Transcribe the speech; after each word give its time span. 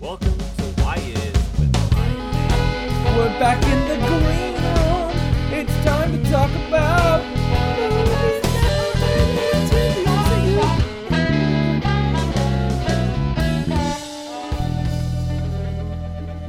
Welcome 0.00 0.36
to 0.38 0.62
Why 0.82 0.96
Is 0.96 1.32
with 1.58 1.74
Ryan. 1.94 3.16
We're 3.16 3.38
back 3.40 3.62
in 3.64 3.88
the 3.88 4.06
green 4.06 4.54
room. 4.54 5.58
It's 5.58 5.84
time 5.84 6.12
to 6.12 6.30
talk 6.30 6.50
about. 6.68 7.22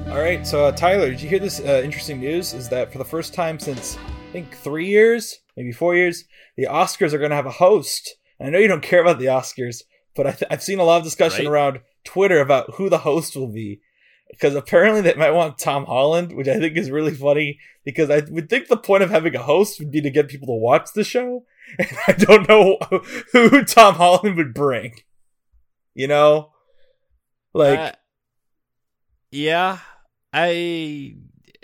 All 0.10 0.24
right, 0.24 0.48
so 0.48 0.66
uh, 0.66 0.72
Tyler, 0.72 1.10
did 1.10 1.22
you 1.22 1.30
hear 1.30 1.38
this 1.40 1.60
uh, 1.60 1.82
interesting 1.84 2.20
news? 2.20 2.54
Is 2.54 2.70
that 2.70 2.92
for 2.92 2.98
the 2.98 3.06
first 3.06 3.34
time 3.34 3.60
since 3.60 3.98
I 3.98 4.32
think 4.32 4.56
three 4.58 4.88
years, 4.88 5.40
maybe 5.58 5.72
four 5.74 5.96
years, 5.96 6.24
the 6.56 6.66
Oscars 6.70 7.14
are 7.14 7.18
going 7.18 7.30
to 7.32 7.36
have 7.36 7.46
a 7.46 7.52
host. 7.52 8.16
And 8.40 8.48
I 8.48 8.52
know 8.52 8.58
you 8.58 8.68
don't 8.70 8.82
care 8.82 9.02
about 9.02 9.20
the 9.20 9.26
Oscars, 9.26 9.84
but 10.16 10.26
I 10.26 10.32
th- 10.32 10.48
I've 10.50 10.64
seen 10.64 10.80
a 10.80 10.84
lot 10.84 10.98
of 10.98 11.04
discussion 11.04 11.46
Right. 11.46 11.52
around 11.52 11.80
Twitter 12.08 12.40
about 12.40 12.76
who 12.76 12.90
the 12.90 13.00
host 13.00 13.36
will 13.36 13.52
be. 13.52 13.82
Because 14.30 14.56
apparently 14.56 15.02
they 15.02 15.14
might 15.14 15.32
want 15.32 15.58
Tom 15.58 15.86
Holland, 15.86 16.36
which 16.36 16.48
I 16.48 16.60
think 16.60 16.76
is 16.76 16.92
really 16.92 17.14
funny. 17.14 17.60
Because 17.86 18.10
I 18.10 18.22
would 18.30 18.50
think 18.50 18.68
the 18.68 18.78
point 18.78 19.04
of 19.04 19.10
having 19.10 19.36
a 19.36 19.44
host 19.44 19.80
would 19.80 19.92
be 19.92 20.02
to 20.02 20.10
get 20.10 20.28
people 20.28 20.48
to 20.48 20.62
watch 20.62 20.90
the 20.94 21.04
show. 21.04 21.46
And 21.80 21.90
I 22.08 22.12
don't 22.14 22.48
know 22.48 22.78
who 23.34 23.64
Tom 23.64 23.96
Holland 23.96 24.38
would 24.38 24.54
bring. 24.54 24.94
You 25.94 26.08
know? 26.08 26.52
Like, 27.54 27.80
Uh, 27.80 27.92
yeah, 29.32 29.80
I 30.32 31.16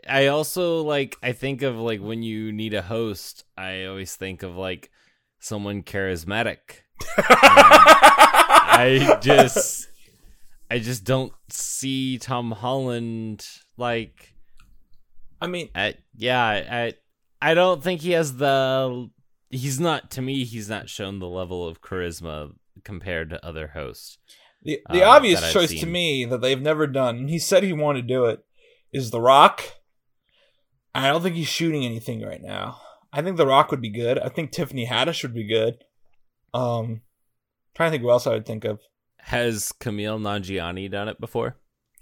I 0.08 0.28
also 0.28 0.84
like 0.84 1.18
I 1.24 1.32
think 1.32 1.62
of 1.62 1.78
like 1.78 2.02
when 2.02 2.24
you 2.24 2.52
need 2.52 2.74
a 2.74 2.82
host, 2.82 3.46
I 3.58 3.86
always 3.86 4.16
think 4.16 4.44
of 4.44 4.56
like 4.56 4.92
someone 5.40 5.84
charismatic. 5.84 6.58
I 7.18 9.18
just 9.22 9.88
I 10.74 10.80
just 10.80 11.04
don't 11.04 11.32
see 11.52 12.18
Tom 12.18 12.50
Holland 12.50 13.48
like 13.78 14.34
I 15.40 15.46
mean, 15.46 15.70
I, 15.76 15.94
yeah, 16.16 16.44
I 16.44 16.94
I 17.40 17.54
don't 17.54 17.84
think 17.84 18.02
he 18.02 18.14
has 18.14 18.38
the 18.38 19.08
he's 19.52 19.80
not 19.80 20.10
to 20.12 20.22
me 20.24 20.44
he's 20.46 20.70
not 20.70 20.90
shown 20.90 21.20
the 21.20 21.28
level 21.28 21.68
of 21.68 21.82
charisma 21.82 22.54
compared 22.84 23.30
to 23.30 23.46
other 23.46 23.68
hosts. 23.68 24.18
The, 24.64 24.80
the 24.90 25.04
uh, 25.04 25.12
obvious 25.12 25.54
choice 25.54 25.80
to 25.80 25.86
me 25.86 26.26
that 26.26 26.42
they've 26.42 26.60
never 26.60 26.88
done, 26.88 27.18
and 27.18 27.30
he 27.30 27.38
said 27.38 27.62
he 27.62 27.72
wanted 27.72 28.08
to 28.08 28.08
do 28.08 28.26
it, 28.26 28.44
is 28.92 29.12
The 29.12 29.22
Rock. 29.22 29.62
I 30.96 31.08
don't 31.08 31.22
think 31.22 31.36
he's 31.36 31.48
shooting 31.48 31.86
anything 31.86 32.24
right 32.24 32.42
now. 32.42 32.82
I 33.12 33.22
think 33.22 33.38
The 33.38 33.46
Rock 33.46 33.70
would 33.70 33.82
be 33.82 33.92
good. 33.92 34.18
I 34.18 34.30
think 34.30 34.52
Tiffany 34.52 34.88
Haddish 34.88 35.22
would 35.22 35.36
be 35.36 35.48
good. 35.48 35.84
Um, 36.52 37.02
trying 37.76 37.90
to 37.90 37.92
think 37.92 38.02
who 38.02 38.10
else 38.10 38.26
I 38.26 38.32
would 38.32 38.48
think 38.48 38.66
of. 38.66 38.80
Has 39.26 39.72
Kumail 39.80 40.20
Nanjiani 40.20 40.90
done 40.92 41.08
it 41.08 41.20
before? 41.20 41.58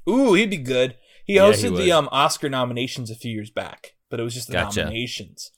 Ooh, 0.09 0.33
he'd 0.33 0.49
be 0.49 0.57
good. 0.57 0.95
He 1.25 1.35
Yeah, 1.35 1.43
hosted 1.43 1.71
would. 1.71 1.81
the 1.81 1.91
um 1.91 2.09
Oscar 2.11 2.49
nominations 2.49 3.11
a 3.11 3.15
few 3.15 3.31
years 3.31 3.49
back, 3.51 3.93
but 4.09 4.19
it 4.19 4.23
was 4.23 4.33
just 4.33 4.47
the 4.47 4.53
Gotcha. 4.53 4.81
nominations. 4.83 5.51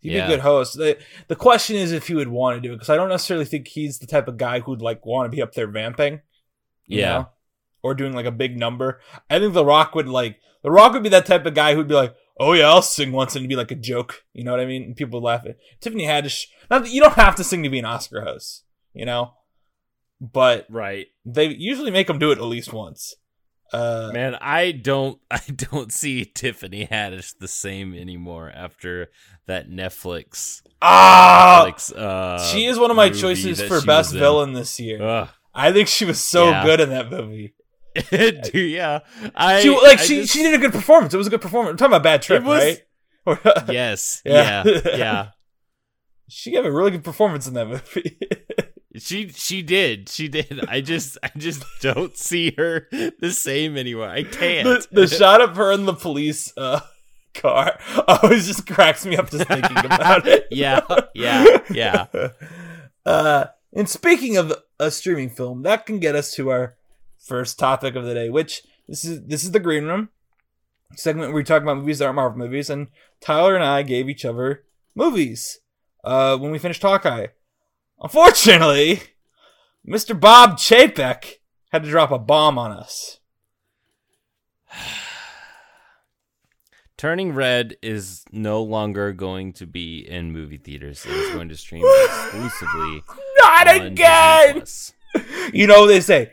He'd 0.00 0.12
Yeah. 0.12 0.26
be 0.26 0.32
a 0.32 0.36
good 0.36 0.42
host. 0.42 0.76
The, 0.78 0.98
the 1.28 1.36
question 1.36 1.76
is 1.76 1.92
if 1.92 2.08
he 2.08 2.14
would 2.14 2.28
want 2.28 2.56
to 2.56 2.60
do 2.60 2.72
it 2.72 2.76
because 2.76 2.88
I 2.90 2.96
don't 2.96 3.08
necessarily 3.10 3.44
think 3.44 3.68
he's 3.68 3.98
the 3.98 4.06
type 4.06 4.26
of 4.26 4.36
guy 4.36 4.60
who'd 4.60 4.82
like 4.82 5.04
want 5.06 5.30
to 5.30 5.36
be 5.36 5.42
up 5.42 5.52
there 5.54 5.66
vamping. 5.68 6.20
Yeah. 6.86 7.12
know, 7.18 7.28
or 7.82 7.94
doing 7.94 8.12
like 8.12 8.26
a 8.26 8.30
big 8.32 8.56
number. 8.56 9.00
I 9.30 9.38
think 9.38 9.54
The 9.54 9.64
Rock 9.64 9.94
would 9.94 10.08
like 10.08 10.38
The 10.62 10.70
Rock 10.70 10.92
would 10.92 11.02
be 11.02 11.08
that 11.10 11.26
type 11.26 11.44
of 11.46 11.54
guy 11.54 11.74
who'd 11.74 11.88
be 11.88 11.94
like, 11.94 12.14
"Oh 12.38 12.52
yeah, 12.54 12.68
I'll 12.68 12.82
sing 12.82 13.12
once," 13.12 13.34
and 13.34 13.42
it'd 13.42 13.48
be 13.48 13.56
like 13.56 13.70
a 13.70 13.76
joke. 13.76 14.24
You 14.32 14.44
know 14.44 14.50
what 14.52 14.60
I 14.60 14.64
mean? 14.66 14.82
And 14.82 14.96
people 14.96 15.20
would 15.20 15.26
laugh 15.26 15.44
at 15.46 15.56
Tiffany 15.80 16.04
Haddish. 16.06 16.46
Not 16.70 16.82
that 16.84 16.90
you 16.92 17.00
don't 17.00 17.14
have 17.14 17.34
to 17.36 17.44
sing 17.44 17.62
to 17.62 17.68
be 17.68 17.78
an 17.78 17.84
Oscar 17.84 18.22
host, 18.22 18.64
you 18.94 19.04
know, 19.04 19.34
but 20.22 20.66
Right. 20.70 21.08
they 21.24 21.46
usually 21.48 21.90
make 21.90 22.06
them 22.06 22.18
do 22.20 22.30
it 22.30 22.38
at 22.38 22.44
least 22.44 22.72
once. 22.72 23.16
Uh, 23.72 24.10
Man, 24.12 24.36
I 24.40 24.70
don't 24.72 25.18
I 25.30 25.40
don't 25.48 25.92
see 25.92 26.24
Tiffany 26.26 26.86
Haddish 26.86 27.34
the 27.38 27.48
same 27.48 27.94
anymore 27.94 28.50
after 28.54 29.10
that 29.46 29.68
Netflix. 29.70 30.60
ah, 30.82 31.64
Netflix 31.66 31.96
uh, 31.96 32.38
she 32.52 32.66
is 32.66 32.78
one 32.78 32.90
of 32.90 32.96
my 32.96 33.08
choices 33.10 33.60
for 33.62 33.80
best 33.80 34.12
villain 34.14 34.52
this 34.52 34.78
year. 34.78 35.02
Ugh. 35.02 35.28
I 35.54 35.72
think 35.72 35.88
she 35.88 36.04
was 36.04 36.20
so 36.20 36.50
Yeah. 36.50 36.64
good 36.64 36.80
in 36.80 36.90
that 36.90 37.10
movie. 37.10 37.54
Dude, 38.10 38.54
yeah. 38.70 39.00
I 39.34 39.60
She 39.62 39.68
like 39.70 39.98
I 39.98 40.02
she 40.02 40.20
just- 40.22 40.32
she 40.32 40.42
did 40.42 40.54
a 40.54 40.58
good 40.58 40.72
performance. 40.72 41.12
It 41.14 41.18
was 41.18 41.26
a 41.26 41.30
good 41.30 41.42
performance. 41.42 41.72
I'm 41.72 41.76
talking 41.78 41.92
about 41.92 42.02
Bad 42.02 42.22
Trip, 42.22 42.42
was- 42.44 42.78
right? 43.26 43.68
Yes. 43.72 44.20
Yeah. 44.24 44.64
Yeah. 44.66 44.80
Yeah. 44.96 45.26
she 46.28 46.50
gave 46.50 46.64
a 46.64 46.72
really 46.72 46.90
good 46.90 47.04
performance 47.04 47.46
in 47.46 47.54
that 47.54 47.68
movie. 47.68 48.18
She 48.98 49.28
she 49.30 49.62
did. 49.62 50.08
She 50.08 50.28
did. 50.28 50.64
I 50.68 50.80
just 50.80 51.16
I 51.22 51.30
just 51.36 51.64
don't 51.80 52.16
see 52.16 52.54
her 52.58 52.88
the 52.90 53.32
same 53.32 53.76
anymore. 53.76 54.08
I 54.08 54.22
can't. 54.22 54.66
the, 54.66 54.86
the 54.92 55.06
shot 55.06 55.40
of 55.40 55.56
her 55.56 55.72
in 55.72 55.86
the 55.86 55.94
police 55.94 56.52
uh, 56.56 56.80
car 57.34 57.78
always 58.08 58.46
just 58.46 58.66
cracks 58.66 59.06
me 59.06 59.16
up 59.16 59.30
just 59.30 59.48
thinking 59.48 59.78
about 59.84 60.26
it. 60.26 60.46
yeah. 60.50 60.80
Yeah. 61.14 61.58
Yeah. 61.70 62.06
Uh, 63.04 63.46
and 63.72 63.88
speaking 63.88 64.36
of 64.36 64.52
a 64.78 64.88
streaming 64.88 65.28
film, 65.28 65.62
that 65.64 65.86
can 65.86 65.98
get 65.98 66.14
us 66.14 66.32
to 66.34 66.50
our 66.50 66.76
first 67.18 67.58
topic 67.58 67.96
of 67.96 68.04
the 68.04 68.14
day, 68.14 68.28
which 68.28 68.62
this 68.86 69.04
is 69.04 69.24
this 69.26 69.42
is 69.42 69.50
the 69.50 69.58
green 69.58 69.86
room 69.86 70.08
segment 70.94 71.30
where 71.30 71.36
we 71.38 71.42
talk 71.42 71.62
about 71.62 71.78
movies 71.78 71.98
that 71.98 72.04
aren't 72.04 72.14
Marvel 72.14 72.38
movies, 72.38 72.70
and 72.70 72.86
Tyler 73.20 73.56
and 73.56 73.64
I 73.64 73.82
gave 73.82 74.08
each 74.08 74.24
other 74.24 74.62
movies 74.94 75.58
uh, 76.04 76.36
when 76.36 76.52
we 76.52 76.60
finished 76.60 76.82
Hawkeye. 76.82 77.26
Unfortunately, 78.02 79.00
Mr. 79.88 80.18
Bob 80.18 80.58
Chapek 80.58 81.34
had 81.70 81.84
to 81.84 81.88
drop 81.88 82.10
a 82.10 82.18
bomb 82.18 82.58
on 82.58 82.72
us. 82.72 83.20
Turning 86.96 87.32
Red 87.32 87.76
is 87.80 88.24
no 88.32 88.60
longer 88.62 89.12
going 89.12 89.52
to 89.54 89.66
be 89.66 90.00
in 90.00 90.32
movie 90.32 90.56
theaters. 90.56 91.04
It 91.06 91.12
is 91.12 91.32
going 91.32 91.48
to 91.48 91.56
stream 91.56 91.84
exclusively 92.04 93.02
Not 93.38 93.76
again! 93.76 94.64
You 95.52 95.66
know 95.66 95.82
what 95.82 95.88
they 95.88 96.00
say? 96.00 96.32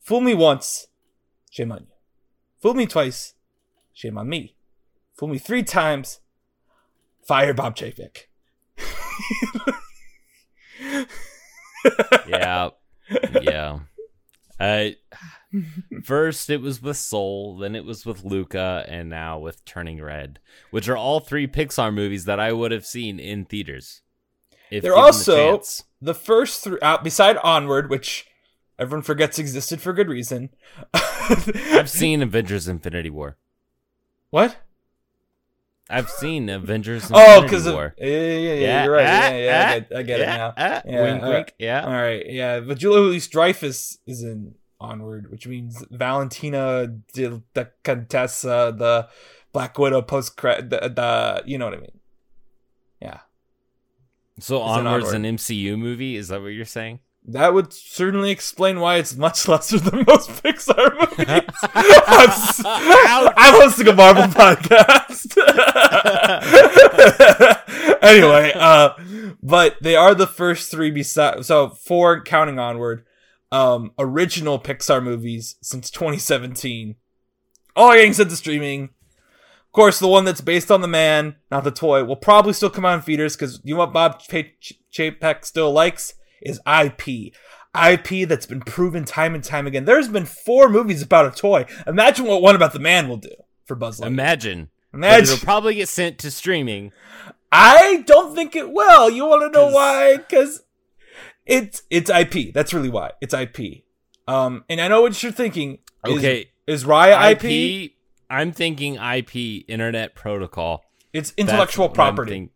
Fool 0.00 0.20
me 0.20 0.34
once, 0.34 0.86
shame 1.50 1.72
on 1.72 1.80
you. 1.80 1.86
Fool 2.62 2.74
me 2.74 2.86
twice, 2.86 3.34
shame 3.92 4.16
on 4.16 4.28
me. 4.28 4.56
Fool 5.14 5.28
me 5.28 5.38
three 5.38 5.62
times, 5.62 6.20
fire 7.26 7.52
Bob 7.52 7.76
Chapek. 7.76 8.24
Yeah. 12.28 12.70
Yeah. 13.40 13.78
Uh, 14.58 14.90
first 16.04 16.50
it 16.50 16.60
was 16.60 16.80
with 16.82 16.96
Soul, 16.96 17.58
then 17.58 17.74
it 17.74 17.84
was 17.84 18.04
with 18.06 18.24
Luca, 18.24 18.84
and 18.88 19.08
now 19.08 19.38
with 19.38 19.64
Turning 19.64 20.02
Red, 20.02 20.38
which 20.70 20.88
are 20.88 20.96
all 20.96 21.20
three 21.20 21.46
Pixar 21.46 21.92
movies 21.92 22.24
that 22.24 22.40
I 22.40 22.52
would 22.52 22.72
have 22.72 22.86
seen 22.86 23.18
in 23.20 23.44
theaters. 23.44 24.02
If 24.70 24.82
They're 24.82 24.92
given 24.92 25.02
the 25.02 25.06
also- 25.06 25.58
The 26.00 26.14
first 26.14 26.64
three, 26.64 26.78
uh, 26.80 26.98
beside 26.98 27.36
Onward, 27.38 27.88
which 27.90 28.26
everyone 28.78 29.02
forgets 29.02 29.38
existed 29.38 29.80
for 29.80 29.92
good 29.92 30.08
reason. 30.08 30.50
I've 30.92 31.88
seen 31.90 32.22
Avengers: 32.22 32.66
Infinity 32.68 33.10
War. 33.10 33.36
what? 34.30 34.56
I've 35.88 36.10
seen 36.10 36.48
Avengers: 36.48 37.10
Oh, 37.14 37.42
because 37.42 37.66
yeah, 37.66 37.90
yeah, 37.98 38.06
yeah, 38.08 38.54
yeah, 38.54 38.84
you're 38.84 38.92
right. 38.92 39.06
ah, 39.06 39.28
Yeah, 39.28 39.36
yeah, 39.38 39.58
I 39.58 39.62
ah, 39.76 39.78
get, 39.80 39.96
I 39.98 40.02
get 40.02 40.18
yeah, 40.20 40.34
it 40.34 40.36
now. 40.38 40.54
ah, 40.56 40.82
Yeah, 40.84 41.28
wink. 41.28 41.54
Yeah. 41.58 41.84
All 41.84 41.92
right, 41.92 42.26
yeah, 42.28 42.60
but 42.60 42.78
Julia 42.78 43.00
Louis 43.00 43.26
Dreyfus 43.28 43.98
is 44.06 44.22
in 44.22 44.54
Onward, 44.80 45.30
which 45.30 45.46
means 45.46 45.84
Valentina 45.90 46.88
de, 47.14 47.42
de 47.54 47.70
Contessa, 47.84 48.74
the 48.76 49.08
Black 49.52 49.78
Widow 49.78 50.02
post 50.02 50.36
credit, 50.36 50.70
the, 50.70 50.88
the 50.88 51.42
you 51.46 51.56
know 51.58 51.66
what 51.66 51.74
I 51.74 51.80
mean? 51.80 52.00
Yeah, 53.00 53.20
So 54.40 54.60
Onward's 54.60 55.06
Onward. 55.12 55.24
an 55.26 55.36
MCU 55.36 55.78
movie. 55.78 56.16
Is 56.16 56.28
that 56.28 56.40
what 56.42 56.48
you're 56.48 56.64
saying? 56.64 57.00
That 57.28 57.52
would 57.54 57.72
certainly 57.72 58.30
explain 58.30 58.78
why 58.78 58.96
it's 58.96 59.16
much 59.16 59.48
lesser 59.48 59.78
than 59.78 60.04
most 60.06 60.30
Pixar 60.42 60.94
movies. 60.94 61.26
I'm, 62.64 63.54
hosting 63.60 63.88
a 63.88 63.92
Marvel 63.92 64.24
podcast. 64.24 65.36
anyway, 68.02 68.52
uh, 68.54 68.90
but 69.42 69.76
they 69.80 69.96
are 69.96 70.14
the 70.14 70.26
first 70.26 70.70
three 70.70 70.90
beside 70.90 71.44
so 71.44 71.70
four 71.70 72.22
counting 72.22 72.58
onward, 72.58 73.04
um, 73.50 73.92
original 73.98 74.60
Pixar 74.60 75.02
movies 75.02 75.56
since 75.62 75.90
2017. 75.90 76.94
All 77.74 77.92
getting 77.92 78.12
sent 78.12 78.30
to 78.30 78.36
streaming. 78.36 78.84
Of 78.84 79.72
course, 79.72 79.98
the 79.98 80.08
one 80.08 80.24
that's 80.24 80.40
based 80.40 80.70
on 80.70 80.80
the 80.80 80.88
man, 80.88 81.36
not 81.50 81.64
the 81.64 81.70
toy, 81.70 82.04
will 82.04 82.16
probably 82.16 82.54
still 82.54 82.70
come 82.70 82.86
out 82.86 82.94
in 82.94 83.02
theaters 83.02 83.36
because 83.36 83.60
you 83.64 83.74
know 83.74 83.80
what 83.80 83.92
Bob 83.92 84.20
Ch- 84.20 84.54
Ch- 84.60 84.80
Chapek 84.90 85.44
still 85.44 85.72
likes 85.72 86.14
is 86.42 86.60
IP. 86.66 87.32
IP 87.74 88.26
that's 88.28 88.46
been 88.46 88.60
proven 88.60 89.04
time 89.04 89.34
and 89.34 89.44
time 89.44 89.66
again. 89.66 89.84
There's 89.84 90.08
been 90.08 90.24
four 90.26 90.68
movies 90.68 91.02
about 91.02 91.26
a 91.26 91.36
toy. 91.36 91.66
Imagine 91.86 92.24
what 92.26 92.40
one 92.42 92.56
about 92.56 92.72
the 92.72 92.78
man 92.78 93.08
will 93.08 93.18
do 93.18 93.30
for 93.66 93.74
Buzz 93.74 94.00
Lightyear. 94.00 94.06
Imagine. 94.06 94.68
But 94.92 94.98
Imagine. 94.98 95.34
it'll 95.34 95.44
probably 95.44 95.74
get 95.74 95.88
sent 95.88 96.18
to 96.20 96.30
streaming. 96.30 96.92
I 97.52 98.02
don't 98.06 98.34
think 98.34 98.56
it 98.56 98.70
will. 98.72 99.10
You 99.10 99.26
want 99.26 99.42
to 99.42 99.50
know 99.58 99.66
'Cause- 99.66 99.74
why? 99.74 100.16
Because 100.16 100.62
it's 101.44 101.82
it's 101.90 102.10
IP. 102.10 102.52
That's 102.52 102.72
really 102.72 102.88
why 102.88 103.12
it's 103.20 103.34
IP. 103.34 103.84
Um, 104.26 104.64
and 104.68 104.80
I 104.80 104.88
know 104.88 105.02
what 105.02 105.22
you're 105.22 105.32
thinking. 105.32 105.78
Is- 106.06 106.16
Okay, 106.18 106.50
Is, 106.66 106.84
Raya 106.84 107.30
IP? 107.32 107.44
IP. 107.44 107.92
I'm 108.30 108.52
thinking 108.52 108.96
IP, 108.96 109.64
Internet 109.68 110.14
Protocol. 110.14 110.82
It's 111.12 111.32
intellectual 111.36 111.84
what 111.88 111.90
I'm 111.90 111.94
property. 112.14 112.50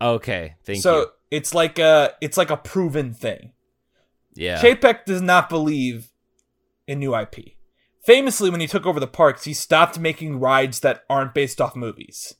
okay, 0.00 0.54
thank 0.64 0.82
so 0.82 1.00
you. 1.00 1.06
It's 1.32 1.54
like 1.54 1.78
a 1.78 2.12
it's 2.20 2.36
like 2.36 2.50
a 2.50 2.56
proven 2.56 3.12
thing. 3.14 3.52
Yeah. 4.34 4.60
Chapek 4.62 5.04
does 5.06 5.20
not 5.22 5.48
believe 5.48 6.10
in 6.86 6.98
new 7.00 7.16
IP. 7.16 7.54
Famously, 8.06 8.50
when 8.50 8.60
he 8.60 8.66
took 8.66 8.86
over 8.86 9.00
the 9.00 9.06
parks, 9.06 9.44
he 9.44 9.54
stopped 9.54 9.98
making 9.98 10.38
rides 10.40 10.80
that 10.80 11.04
aren't 11.08 11.34
based 11.34 11.60
off 11.60 11.74
movies. 11.74 12.34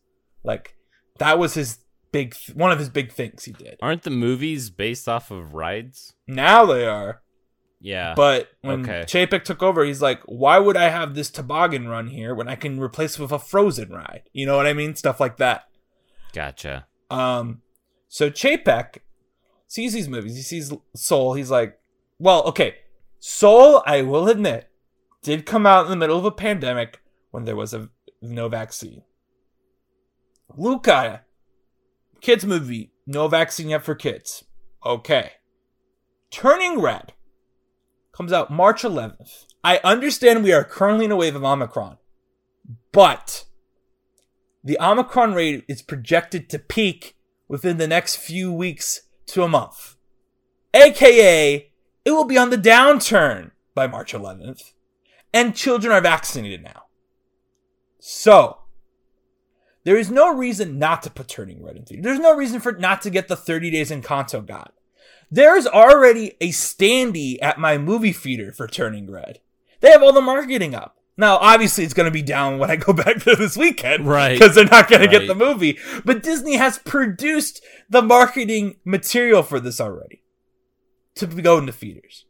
Like 0.44 0.76
that 1.18 1.38
was 1.38 1.54
his 1.54 1.78
big 2.12 2.34
th- 2.34 2.54
one 2.56 2.70
of 2.70 2.78
his 2.78 2.88
big 2.90 3.12
things 3.12 3.44
he 3.44 3.52
did. 3.52 3.78
Aren't 3.80 4.02
the 4.02 4.10
movies 4.10 4.68
based 4.70 5.08
off 5.08 5.30
of 5.30 5.54
rides? 5.54 6.14
Now 6.26 6.66
they 6.66 6.86
are, 6.86 7.22
Yeah. 7.80 8.12
but 8.14 8.48
when 8.60 8.82
Okay. 8.82 9.04
Chapek 9.06 9.44
took 9.44 9.62
over, 9.62 9.84
he's 9.84 10.02
like, 10.02 10.20
"Why 10.26 10.58
would 10.58 10.76
I 10.76 10.88
have 10.90 11.14
this 11.14 11.30
toboggan 11.30 11.88
run 11.88 12.08
here 12.08 12.34
when 12.34 12.48
I 12.48 12.56
can 12.56 12.78
replace 12.80 13.14
it 13.18 13.22
with 13.22 13.32
a 13.32 13.38
Frozen 13.38 13.90
ride?" 13.90 14.24
You 14.34 14.44
know 14.46 14.56
what 14.56 14.66
I 14.66 14.74
mean? 14.74 14.94
Stuff 14.96 15.20
like 15.20 15.36
that. 15.38 15.64
gotcha. 16.34 16.86
Um, 17.10 17.62
so 18.12 18.28
Chapek 18.28 18.98
sees 19.66 19.94
these 19.94 20.06
movies. 20.06 20.36
He 20.36 20.42
sees 20.42 20.70
Soul. 20.94 21.32
He's 21.32 21.50
like, 21.50 21.80
well, 22.18 22.42
okay, 22.42 22.74
Soul. 23.20 23.82
I 23.86 24.02
will 24.02 24.28
admit, 24.28 24.68
did 25.22 25.46
come 25.46 25.64
out 25.64 25.86
in 25.86 25.90
the 25.90 25.96
middle 25.96 26.18
of 26.18 26.26
a 26.26 26.30
pandemic 26.30 27.00
when 27.30 27.46
there 27.46 27.56
was 27.56 27.72
a 27.72 27.88
no 28.20 28.50
vaccine. 28.50 29.00
Luca, 30.54 31.22
kids 32.20 32.44
movie, 32.44 32.92
no 33.06 33.28
vaccine 33.28 33.70
yet 33.70 33.82
for 33.82 33.94
kids. 33.94 34.44
Okay. 34.84 35.30
Turning 36.30 36.82
Red 36.82 37.14
comes 38.14 38.30
out 38.30 38.52
March 38.52 38.82
11th. 38.82 39.46
I 39.64 39.80
understand 39.82 40.44
we 40.44 40.52
are 40.52 40.64
currently 40.64 41.06
in 41.06 41.12
a 41.12 41.16
wave 41.16 41.34
of 41.34 41.44
Omicron, 41.44 41.96
but 42.92 43.46
the 44.62 44.76
Omicron 44.78 45.32
rate 45.32 45.64
is 45.66 45.80
projected 45.80 46.50
to 46.50 46.58
peak 46.58 47.16
within 47.52 47.76
the 47.76 47.86
next 47.86 48.16
few 48.16 48.50
weeks 48.50 49.02
to 49.26 49.42
a 49.42 49.48
month. 49.48 49.96
AKA, 50.72 51.70
it 52.02 52.10
will 52.10 52.24
be 52.24 52.38
on 52.38 52.48
the 52.48 52.56
downturn 52.56 53.50
by 53.74 53.86
March 53.86 54.14
11th, 54.14 54.72
and 55.34 55.54
children 55.54 55.92
are 55.92 56.00
vaccinated 56.00 56.62
now. 56.62 56.84
So, 58.00 58.60
there 59.84 59.98
is 59.98 60.10
no 60.10 60.34
reason 60.34 60.78
not 60.78 61.02
to 61.02 61.10
put 61.10 61.28
Turning 61.28 61.62
Red 61.62 61.76
in 61.76 61.84
theater. 61.84 62.02
There's 62.02 62.18
no 62.18 62.34
reason 62.34 62.58
for 62.58 62.72
not 62.72 63.02
to 63.02 63.10
get 63.10 63.28
the 63.28 63.36
30 63.36 63.70
days 63.70 63.90
Encanto 63.90 64.46
got. 64.46 64.72
There's 65.30 65.66
already 65.66 66.32
a 66.40 66.52
standee 66.52 67.36
at 67.42 67.58
my 67.58 67.76
movie 67.76 68.14
theater 68.14 68.50
for 68.52 68.66
Turning 68.66 69.10
Red. 69.10 69.40
They 69.80 69.90
have 69.90 70.02
all 70.02 70.14
the 70.14 70.22
marketing 70.22 70.74
up. 70.74 71.01
Now, 71.22 71.36
obviously, 71.36 71.84
it's 71.84 71.94
going 71.94 72.06
to 72.08 72.10
be 72.10 72.20
down 72.20 72.58
when 72.58 72.68
I 72.68 72.74
go 72.74 72.92
back 73.04 73.22
there 73.22 73.36
this 73.36 73.56
weekend, 73.56 74.08
Right. 74.08 74.32
Because 74.32 74.56
they're 74.56 74.64
not 74.64 74.88
going 74.88 75.02
to 75.02 75.06
get 75.06 75.28
the 75.28 75.36
movie. 75.36 75.78
But 76.04 76.24
Disney 76.24 76.56
has 76.56 76.78
produced 76.78 77.62
the 77.88 78.02
marketing 78.02 78.78
material 78.84 79.44
for 79.44 79.60
this 79.60 79.80
already 79.80 80.24
to 81.14 81.28
go 81.28 81.58
into 81.58 81.70
theaters. 81.70 82.24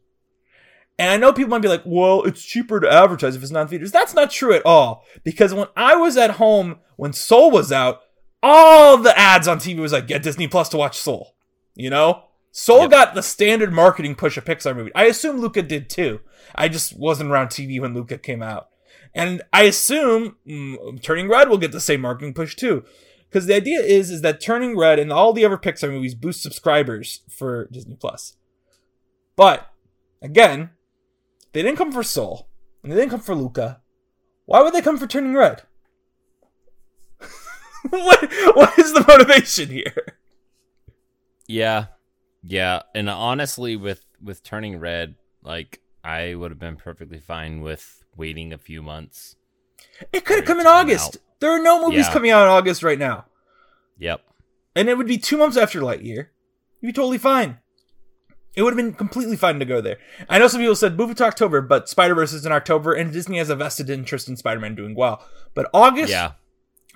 And 0.99 1.09
I 1.09 1.17
know 1.17 1.33
people 1.33 1.49
might 1.49 1.63
be 1.63 1.69
like, 1.69 1.81
well, 1.87 2.21
it's 2.21 2.45
cheaper 2.45 2.79
to 2.79 2.87
advertise 2.87 3.35
if 3.35 3.41
it's 3.41 3.51
not 3.51 3.61
in 3.63 3.67
theaters. 3.69 3.91
That's 3.91 4.13
not 4.13 4.29
true 4.29 4.53
at 4.53 4.63
all. 4.63 5.03
Because 5.23 5.55
when 5.55 5.65
I 5.75 5.95
was 5.95 6.15
at 6.15 6.31
home 6.31 6.75
when 6.95 7.13
Soul 7.13 7.49
was 7.49 7.71
out, 7.71 8.01
all 8.43 8.97
the 8.97 9.17
ads 9.17 9.47
on 9.47 9.57
TV 9.57 9.79
was 9.79 9.91
like, 9.93 10.05
get 10.05 10.21
Disney 10.21 10.47
Plus 10.47 10.69
to 10.69 10.77
watch 10.77 10.99
Soul. 10.99 11.35
You 11.73 11.89
know? 11.89 12.25
Soul 12.51 12.81
Yep. 12.81 12.91
got 12.91 13.15
the 13.15 13.23
standard 13.23 13.73
marketing 13.73 14.13
push 14.13 14.37
of 14.37 14.45
Pixar 14.45 14.75
movie. 14.75 14.91
I 14.93 15.05
assume 15.05 15.39
Luca 15.39 15.63
did 15.63 15.89
too. 15.89 16.19
I 16.53 16.67
just 16.67 16.95
wasn't 16.95 17.31
around 17.31 17.47
TV 17.47 17.81
when 17.81 17.95
Luca 17.95 18.19
came 18.19 18.43
out. 18.43 18.67
And 19.15 19.41
I 19.51 19.63
assume 19.63 20.37
mm, 20.47 21.01
Turning 21.01 21.29
Red 21.29 21.49
will 21.49 21.57
get 21.57 21.71
the 21.71 21.79
same 21.79 22.01
marketing 22.01 22.33
push 22.33 22.55
too. 22.55 22.83
Because 23.29 23.45
the 23.47 23.55
idea 23.55 23.79
is, 23.79 24.11
is 24.11 24.21
that 24.21 24.41
Turning 24.41 24.77
Red 24.77 24.99
and 24.99 25.11
all 25.11 25.33
the 25.33 25.45
other 25.45 25.57
Pixar 25.57 25.89
movies 25.89 26.15
boost 26.15 26.43
subscribers 26.43 27.21
for 27.29 27.67
Disney 27.71 27.95
Plus. 27.95 28.37
But 29.35 29.71
again, 30.21 30.69
they 31.51 31.63
didn't 31.63 31.77
come 31.77 31.91
for 31.91 32.03
Soul, 32.03 32.47
and 32.83 32.91
they 32.91 32.95
didn't 32.95 33.11
come 33.11 33.19
for 33.19 33.33
Luca. 33.33 33.81
Why 34.45 34.61
would 34.61 34.73
they 34.73 34.81
come 34.81 34.97
for 34.97 35.07
Turning 35.07 35.33
Red? 35.33 35.63
what 37.89 38.31
what 38.55 38.79
is 38.79 38.93
the 38.93 39.03
motivation 39.07 39.69
here? 39.69 40.17
Yeah. 41.47 41.85
Yeah. 42.43 42.83
And 42.95 43.09
honestly 43.09 43.75
with 43.75 44.05
with 44.21 44.43
turning 44.43 44.79
red, 44.79 45.15
like 45.41 45.81
I 46.03 46.35
would 46.35 46.51
have 46.51 46.59
been 46.59 46.77
perfectly 46.77 47.19
fine 47.19 47.61
with 47.61 48.02
waiting 48.15 48.53
a 48.53 48.57
few 48.57 48.81
months. 48.81 49.35
It 50.11 50.25
could 50.25 50.37
have 50.37 50.45
come 50.45 50.59
in 50.59 50.65
come 50.65 50.75
August. 50.85 51.15
out. 51.17 51.21
There 51.39 51.51
are 51.51 51.61
no 51.61 51.81
movies 51.85 52.05
Yeah. 52.07 52.13
coming 52.13 52.31
out 52.31 52.43
in 52.43 52.49
August 52.49 52.83
right 52.83 52.99
now, 52.99 53.25
Yep. 53.97 54.21
and 54.75 54.89
it 54.89 54.97
would 54.97 55.07
be 55.07 55.17
two 55.17 55.37
months 55.37 55.57
after 55.57 55.81
Lightyear. 55.81 56.27
You'd 56.81 56.89
be 56.89 56.93
totally 56.93 57.17
fine. 57.17 57.59
It 58.55 58.61
would 58.61 58.71
have 58.73 58.77
been 58.77 58.93
completely 58.93 59.35
fine 59.35 59.57
to 59.59 59.65
go 59.65 59.81
there. 59.81 59.97
I 60.29 60.37
know 60.37 60.47
some 60.47 60.61
people 60.61 60.75
said 60.75 60.95
move 60.97 61.09
it 61.11 61.17
to 61.17 61.25
October, 61.25 61.59
but 61.61 61.89
Spider 61.89 62.13
Verse 62.15 62.33
is 62.33 62.45
in 62.45 62.51
October, 62.51 62.93
and 62.93 63.11
Disney 63.11 63.39
has 63.39 63.49
a 63.49 63.55
vested 63.55 63.89
interest 63.89 64.27
in 64.29 64.37
Spider 64.37 64.59
Man 64.59 64.75
doing 64.75 64.95
well. 64.95 65.27
But 65.55 65.69
August, 65.73 66.11
Yeah. 66.11 66.33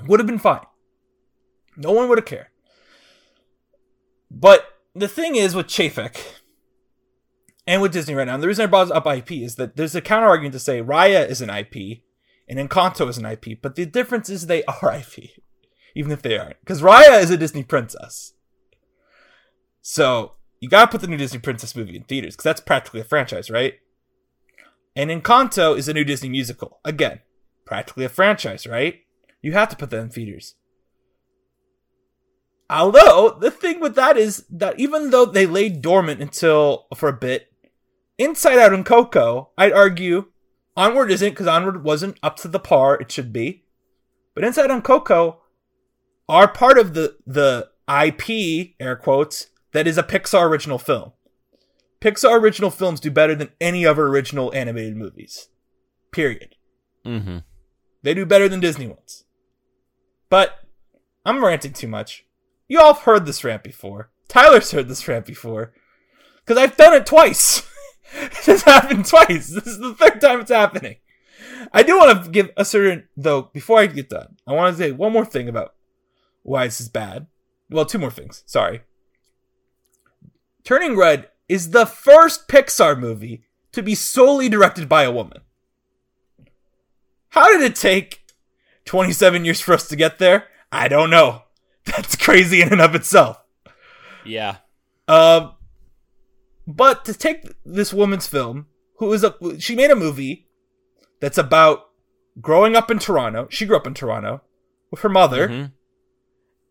would 0.06 0.20
have 0.20 0.28
been 0.28 0.38
fine. 0.40 0.66
No 1.76 1.92
one 1.92 2.08
would 2.10 2.20
have 2.20 2.26
cared. 2.26 2.48
But 4.30 4.68
the 4.94 5.08
thing 5.08 5.36
is 5.36 5.56
with 5.56 5.68
Chapek 5.68 6.18
and 7.68 7.82
with 7.82 7.92
Disney 7.92 8.16
right 8.16 8.26
now, 8.26 8.36
and 8.36 8.42
the 8.42 8.48
reason 8.48 8.64
I 8.64 8.68
brought 8.68 8.90
up 8.92 9.06
IP 9.06 9.34
is 9.34 9.56
that 9.56 9.76
there's 9.76 9.94
a 9.94 10.02
counter 10.02 10.28
argument 10.28 10.54
to 10.54 10.60
say 10.60 10.82
Raya 10.82 11.30
is 11.30 11.42
an 11.42 11.50
IP 11.50 12.02
and 12.48 12.58
Encanto 12.58 13.10
is 13.10 13.18
an 13.18 13.26
IP, 13.26 13.62
but 13.62 13.76
the 13.76 13.86
difference 13.86 14.30
is 14.30 14.48
they 14.48 14.64
are 14.82 14.96
IP, 14.96 15.32
even 15.94 16.12
if 16.14 16.22
they 16.22 16.38
aren't. 16.38 16.60
Because 16.62 16.82
Raya 16.82 17.22
is 17.22 17.30
a 17.30 17.38
Disney 17.38 17.64
princess. 17.64 18.34
So 19.82 20.34
you 20.62 20.70
gotta 20.70 20.90
put 20.90 21.02
the 21.02 21.08
new 21.08 21.18
Disney 21.18 21.40
princess 21.40 21.76
movie 21.76 21.98
in 21.98 22.04
theaters, 22.04 22.36
because 22.36 22.46
that's 22.46 22.62
practically 22.62 23.02
a 23.02 23.06
franchise, 23.06 23.50
right? 23.50 23.76
And 24.96 25.12
Encanto 25.12 25.78
is 25.78 25.90
a 25.90 25.94
new 25.94 26.06
Disney 26.06 26.30
musical. 26.30 26.80
Again, 26.86 27.20
practically 27.66 28.06
a 28.06 28.10
franchise, 28.10 28.66
right? 28.66 29.02
You 29.42 29.52
have 29.52 29.70
to 29.70 29.76
put 29.76 29.90
that 29.90 30.00
in 30.00 30.10
theaters. 30.10 30.56
Although 32.70 33.38
the 33.40 33.52
thing 33.52 33.80
with 33.80 33.96
that 33.96 34.18
is 34.18 34.46
that 34.50 34.80
even 34.80 35.12
though 35.12 35.26
they 35.26 35.46
lay 35.46 35.70
dormant 35.70 36.22
until 36.22 36.88
for 36.96 37.10
a 37.10 37.14
bit, 37.14 37.52
Inside 38.18 38.58
Out 38.58 38.74
and 38.74 38.86
Coco, 38.86 39.52
I'd 39.58 39.74
argue 39.74 40.32
Onward 40.76 41.12
isn't 41.12 41.30
because 41.30 41.48
Onward 41.48 41.84
wasn't 41.84 42.20
up 42.24 42.38
to 42.38 42.48
the 42.48 42.60
par 42.60 42.96
it 42.96 43.12
should 43.12 43.32
be. 43.32 43.64
But 44.34 44.44
Inside 44.44 44.66
Out 44.66 44.72
and 44.72 44.84
Coco 44.84 45.42
are 46.30 46.48
part 46.48 46.78
of 46.78 46.94
the 46.94 47.18
the 47.26 47.70
IP 47.90 48.76
air 48.80 48.96
quotes 48.96 49.48
that 49.72 49.88
is 49.88 49.98
a 49.98 50.04
Pixar 50.04 50.50
original 50.50 50.78
film. 50.78 51.14
Pixar 52.02 52.40
original 52.40 52.70
films 52.70 53.00
do 53.00 53.10
better 53.10 53.36
than 53.36 53.52
any 53.60 53.86
other 53.86 54.08
original 54.08 54.54
animated 54.54 54.96
movies. 54.96 55.50
Period. 56.12 56.56
Mm-hmm. 57.06 57.40
They 58.04 58.14
do 58.14 58.26
better 58.26 58.48
than 58.48 58.60
Disney 58.60 58.88
ones. 58.88 59.24
But 60.30 60.60
I'm 61.26 61.44
ranting 61.44 61.74
too 61.74 61.88
much. 61.88 62.26
You 62.68 62.80
all 62.80 62.94
have 62.94 63.04
heard 63.04 63.26
this 63.26 63.44
rant 63.44 63.64
before. 63.64 64.12
Tyler's 64.28 64.72
heard 64.72 64.90
this 64.90 65.08
rant 65.08 65.26
before. 65.26 65.74
Because 66.46 66.62
I've 66.62 66.78
done 66.78 66.94
it 66.94 67.06
twice. 67.06 67.64
this 68.46 68.64
happened 68.64 69.06
twice. 69.06 69.50
This 69.50 69.68
is 69.68 69.80
the 69.80 69.96
third 69.96 70.22
time 70.22 70.42
it's 70.42 70.52
happening. 70.52 70.98
I 71.74 71.84
do 71.84 71.98
want 71.98 72.24
to 72.24 72.32
give 72.32 72.50
a 72.56 72.66
certain, 72.66 73.08
though, 73.16 73.44
before 73.54 73.80
I 73.80 73.88
get 73.88 74.10
done, 74.10 74.38
I 74.46 74.54
want 74.54 74.76
to 74.76 74.82
say 74.84 74.92
one 74.92 75.12
more 75.12 75.26
thing 75.26 75.50
about 75.50 75.74
why 76.44 76.66
this 76.66 76.80
is 76.80 76.90
bad. 76.90 77.28
Well, 77.70 77.86
two 77.86 78.00
more 78.00 78.12
things. 78.12 78.44
Sorry. 78.46 78.82
Turning 80.64 80.96
Red 80.98 81.30
is 81.50 81.72
the 81.72 81.86
first 81.86 82.48
Pixar 82.48 82.98
movie 82.98 83.44
to 83.72 83.84
be 83.84 83.96
solely 83.96 84.50
directed 84.50 84.88
by 84.88 85.04
a 85.04 85.12
woman. 85.12 85.42
How 87.30 87.52
did 87.52 87.62
it 87.62 87.76
take 87.76 88.26
27 88.86 89.46
years 89.46 89.60
for 89.60 89.74
us 89.74 89.88
to 89.90 89.96
get 89.96 90.20
there? 90.20 90.46
I 90.72 90.88
don't 90.88 91.10
know. 91.10 91.44
That's 91.86 92.16
crazy 92.16 92.62
in 92.62 92.72
and 92.72 92.82
of 92.82 92.96
itself. 92.96 93.42
Yeah. 94.26 94.58
Um, 95.08 95.54
but 96.68 97.06
to 97.06 97.14
take 97.14 97.46
this 97.66 97.94
woman's 97.94 98.28
film, 98.28 98.68
who 98.98 99.12
is 99.14 99.24
a 99.24 99.34
she 99.60 99.76
made 99.76 99.90
a 99.92 99.96
movie 99.96 100.48
that's 101.20 101.38
about 101.38 101.90
growing 102.42 102.76
up 102.76 102.92
in 102.92 103.00
Toronto. 103.00 103.48
She 103.50 103.66
grew 103.66 103.78
up 103.78 103.88
in 103.88 103.94
Toronto 103.94 104.42
with 104.92 105.02
her 105.02 105.10
mother, 105.10 105.48
Mhm. 105.48 105.72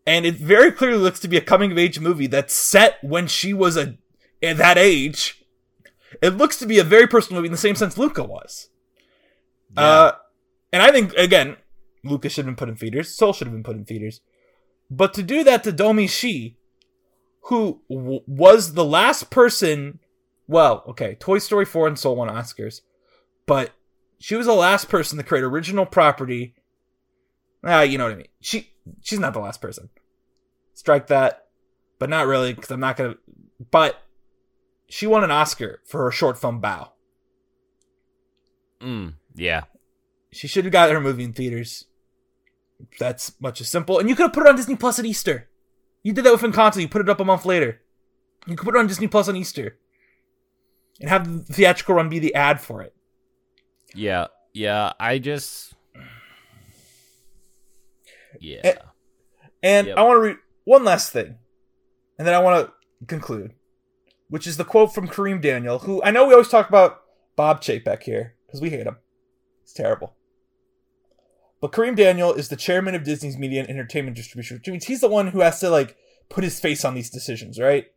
and 0.05 0.25
it 0.25 0.35
very 0.35 0.71
clearly 0.71 0.97
looks 0.99 1.19
to 1.21 1.27
be 1.27 1.37
a 1.37 1.41
coming 1.41 1.71
of 1.71 1.77
age 1.77 1.99
movie 1.99 2.27
that's 2.27 2.55
set 2.55 2.97
when 3.03 3.27
she 3.27 3.53
was 3.53 3.75
a 3.75 3.97
at 4.43 4.57
that 4.57 4.77
age. 4.77 5.43
It 6.21 6.37
looks 6.37 6.57
to 6.59 6.65
be 6.65 6.79
a 6.79 6.83
very 6.83 7.07
personal 7.07 7.39
movie 7.41 7.47
in 7.47 7.51
the 7.51 7.57
same 7.57 7.75
sense 7.75 7.97
Luca 7.97 8.23
was. 8.23 8.69
Yeah. 9.75 9.81
Uh, 9.83 10.11
and 10.71 10.81
I 10.81 10.91
think 10.91 11.13
again, 11.15 11.57
Luca 12.03 12.29
should 12.29 12.45
have 12.45 12.55
been 12.55 12.55
put 12.55 12.69
in 12.69 12.75
theaters. 12.75 13.15
Soul 13.15 13.33
should 13.33 13.47
have 13.47 13.53
been 13.53 13.63
put 13.63 13.75
in 13.75 13.83
theaters. 13.85 14.21
But 14.89 15.13
to 15.15 15.23
do 15.23 15.43
that 15.43 15.63
to 15.65 15.71
Domee 15.73 16.07
Shi, 16.07 16.55
who 17.47 17.81
w- 17.89 18.21
was 18.27 18.73
the 18.73 18.83
last 18.83 19.29
person, 19.29 19.99
well, 20.47 20.83
okay, 20.87 21.15
Toy 21.15 21.37
Story 21.39 21.65
4 21.65 21.87
and 21.87 21.99
Soul 21.99 22.17
won 22.17 22.29
Oscars, 22.29 22.81
but 23.45 23.71
she 24.19 24.35
was 24.35 24.47
the 24.47 24.53
last 24.53 24.89
person 24.89 25.17
to 25.17 25.23
create 25.23 25.43
original 25.43 25.85
property. 25.85 26.55
Ah, 27.63 27.81
you 27.81 27.97
know 27.97 28.03
what 28.03 28.13
I 28.13 28.17
mean. 28.17 28.27
She 28.41 28.73
she's 29.01 29.19
not 29.19 29.33
the 29.33 29.39
last 29.39 29.61
person. 29.61 29.89
Strike 30.73 31.07
that, 31.07 31.45
but 31.99 32.09
not 32.09 32.27
really 32.27 32.53
because 32.53 32.71
I'm 32.71 32.79
not 32.81 32.97
gonna. 32.97 33.15
But 33.71 34.01
she 34.89 35.07
won 35.07 35.23
an 35.23 35.31
Oscar 35.31 35.81
for 35.85 36.03
her 36.03 36.11
short 36.11 36.37
film 36.37 36.61
Bao. 36.61 36.89
Mm, 38.81 39.13
yeah. 39.35 39.63
She 40.31 40.47
should 40.47 40.65
have 40.65 40.71
got 40.73 40.91
her 40.91 40.99
movie 40.99 41.23
in 41.23 41.33
theaters. 41.33 41.85
That's 42.99 43.39
much 43.39 43.61
as 43.61 43.69
simple. 43.69 43.99
And 43.99 44.09
you 44.09 44.15
could 44.15 44.23
have 44.23 44.33
put 44.33 44.45
it 44.45 44.49
on 44.49 44.55
Disney 44.55 44.75
Plus 44.75 44.99
at 44.99 45.05
Easter. 45.05 45.46
You 46.07 46.13
did 46.13 46.23
that 46.23 46.31
with 46.31 46.41
Encanto. 46.53 46.79
You 46.79 46.87
put 46.87 47.01
it 47.01 47.09
up 47.09 47.19
a 47.19 47.25
month 47.25 47.45
later. 47.45 47.81
You 48.45 48.55
could 48.55 48.63
put 48.63 48.75
it 48.75 48.79
on 48.79 48.87
Disney 48.87 49.07
Plus 49.07 49.27
on 49.27 49.35
Easter. 49.35 49.77
And 51.01 51.09
have 51.09 51.47
the 51.47 51.53
theatrical 51.53 51.95
run 51.95 52.07
be 52.07 52.17
the 52.17 52.33
ad 52.33 52.61
for 52.61 52.81
it. 52.81 52.95
Yeah. 53.93 54.27
Yeah. 54.53 54.93
I 55.01 55.19
just. 55.19 55.73
Yeah. 58.39 58.61
Eh, 58.63 58.73
And 59.61 59.87
Yep. 59.87 59.97
I 59.97 60.03
want 60.03 60.15
to 60.15 60.21
read 60.21 60.37
one 60.63 60.85
last 60.85 61.11
thing. 61.11 61.39
And 62.17 62.25
then 62.25 62.33
I 62.33 62.39
want 62.39 62.67
to 62.67 63.05
conclude. 63.05 63.53
Which 64.29 64.47
is 64.47 64.55
the 64.55 64.63
quote 64.63 64.93
from 64.95 65.09
Kareem 65.09 65.41
Daniel, 65.41 65.79
who 65.79 66.01
I 66.03 66.11
know 66.11 66.25
we 66.25 66.31
always 66.31 66.47
talk 66.47 66.69
about 66.69 67.01
Bob 67.35 67.61
Chapek 67.61 68.03
here, 68.03 68.35
because 68.45 68.61
we 68.61 68.69
hate 68.69 68.87
him. 68.87 68.95
It's 69.63 69.73
terrible. 69.73 70.15
But 71.59 71.71
Kareem 71.71 71.95
Daniel 71.95 72.33
is 72.33 72.49
the 72.49 72.55
chairman 72.55 72.95
of 72.95 73.03
Disney's 73.03 73.37
media 73.37 73.61
and 73.61 73.69
entertainment 73.69 74.15
distribution, 74.15 74.57
which 74.57 74.67
means 74.67 74.85
he's 74.85 75.01
the 75.01 75.07
one 75.07 75.27
who 75.27 75.39
has 75.41 75.59
to 75.61 75.69
like 75.69 75.97
put 76.29 76.43
his 76.43 76.59
face 76.59 76.85
on 76.85 76.93
these 76.93 77.09
decisions, 77.09 77.59
right? 77.59 77.87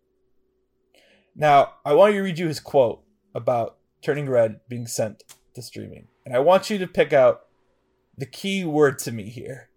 Now, 1.36 1.74
I 1.84 1.94
want 1.94 2.14
you 2.14 2.20
to 2.20 2.24
read 2.24 2.38
you 2.38 2.48
his 2.48 2.60
quote 2.60 3.02
about 3.34 3.76
Turning 4.02 4.28
Red 4.28 4.60
being 4.68 4.86
sent 4.86 5.22
to 5.54 5.62
streaming. 5.62 6.08
And 6.24 6.34
I 6.34 6.38
want 6.40 6.70
you 6.70 6.78
to 6.78 6.86
pick 6.86 7.12
out 7.12 7.42
the 8.16 8.26
key 8.26 8.64
word 8.64 8.98
to 9.00 9.12
me 9.12 9.28
here. 9.28 9.68